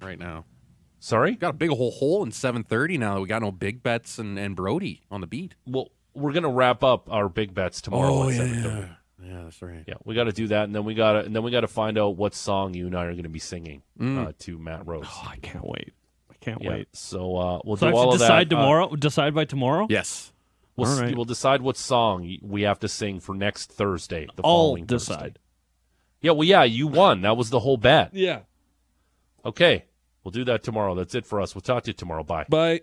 right 0.00 0.18
now. 0.18 0.46
Sorry. 1.04 1.34
Got 1.34 1.50
a 1.50 1.52
big 1.54 1.70
whole 1.70 1.90
hole 1.90 2.22
in 2.22 2.30
7:30 2.30 2.96
now. 2.98 3.14
that 3.16 3.20
We 3.22 3.26
got 3.28 3.42
no 3.42 3.50
big 3.50 3.82
bets 3.82 4.18
and 4.18 4.38
and 4.38 4.54
Brody 4.54 5.02
on 5.10 5.20
the 5.20 5.26
beat. 5.26 5.54
Well, 5.66 5.90
we're 6.14 6.32
gonna 6.32 6.48
wrap 6.50 6.84
up 6.84 7.10
our 7.10 7.28
big 7.28 7.54
bets 7.54 7.80
tomorrow. 7.80 8.12
Oh, 8.12 8.28
at 8.28 8.36
yeah, 8.36 8.86
Yeah, 9.22 9.42
that's 9.44 9.60
right. 9.62 9.84
Yeah, 9.86 9.94
we 10.04 10.14
got 10.14 10.24
to 10.24 10.32
do 10.32 10.46
that, 10.48 10.64
and 10.64 10.74
then 10.74 10.84
we 10.84 10.94
got 10.94 11.12
to, 11.14 11.18
and 11.20 11.34
then 11.34 11.42
we 11.42 11.50
got 11.50 11.60
to 11.62 11.68
find 11.68 11.96
out 11.98 12.16
what 12.16 12.34
song 12.34 12.74
you 12.74 12.86
and 12.86 12.96
I 12.96 13.04
are 13.06 13.12
going 13.12 13.22
to 13.24 13.28
be 13.28 13.38
singing 13.38 13.82
Mm. 13.98 14.28
uh, 14.28 14.32
to 14.40 14.58
Matt 14.58 14.86
Rose. 14.86 15.06
Oh, 15.08 15.26
I 15.28 15.36
can't 15.36 15.64
wait. 15.64 15.92
I 16.30 16.34
can't 16.40 16.60
Yeah, 16.62 16.70
wait. 16.70 16.88
So 16.96 17.36
uh, 17.36 17.60
we'll 17.64 17.76
So 17.76 17.86
I 17.86 17.90
do 17.90 17.96
have 17.96 18.04
all 18.06 18.10
to 18.10 18.14
of 18.14 18.18
that. 18.20 18.24
decide 18.26 18.52
Uh, 18.52 18.56
tomorrow. 18.56 18.96
decide 18.96 19.34
by 19.34 19.44
tomorrow. 19.44 19.86
Yes. 19.90 20.32
we'll, 20.76 20.88
All 20.90 20.98
s- 21.04 21.14
we'll 21.14 21.24
decide 21.24 21.62
what 21.62 21.76
song 21.76 22.36
we 22.42 22.62
have 22.62 22.78
to 22.80 22.88
sing 22.88 23.20
for 23.20 23.34
next 23.34 23.70
Thursday. 23.72 24.26
The 24.36 24.42
I'll 24.44 24.50
following 24.68 24.86
Thursday. 24.86 25.14
decide. 25.14 25.38
Yeah, 26.20 26.32
well, 26.32 26.44
yeah, 26.46 26.62
you 26.64 26.86
won. 26.88 27.22
That 27.22 27.36
was 27.36 27.50
the 27.50 27.60
whole 27.60 27.76
bet. 27.76 28.10
Yeah. 28.14 28.40
Okay, 29.44 29.84
we'll 30.24 30.32
do 30.32 30.44
that 30.44 30.62
tomorrow. 30.62 30.94
That's 30.94 31.14
it 31.14 31.26
for 31.26 31.40
us. 31.40 31.54
We'll 31.54 31.62
talk 31.62 31.84
to 31.84 31.90
you 31.90 31.94
tomorrow. 31.94 32.24
Bye. 32.24 32.46
Bye. 32.48 32.80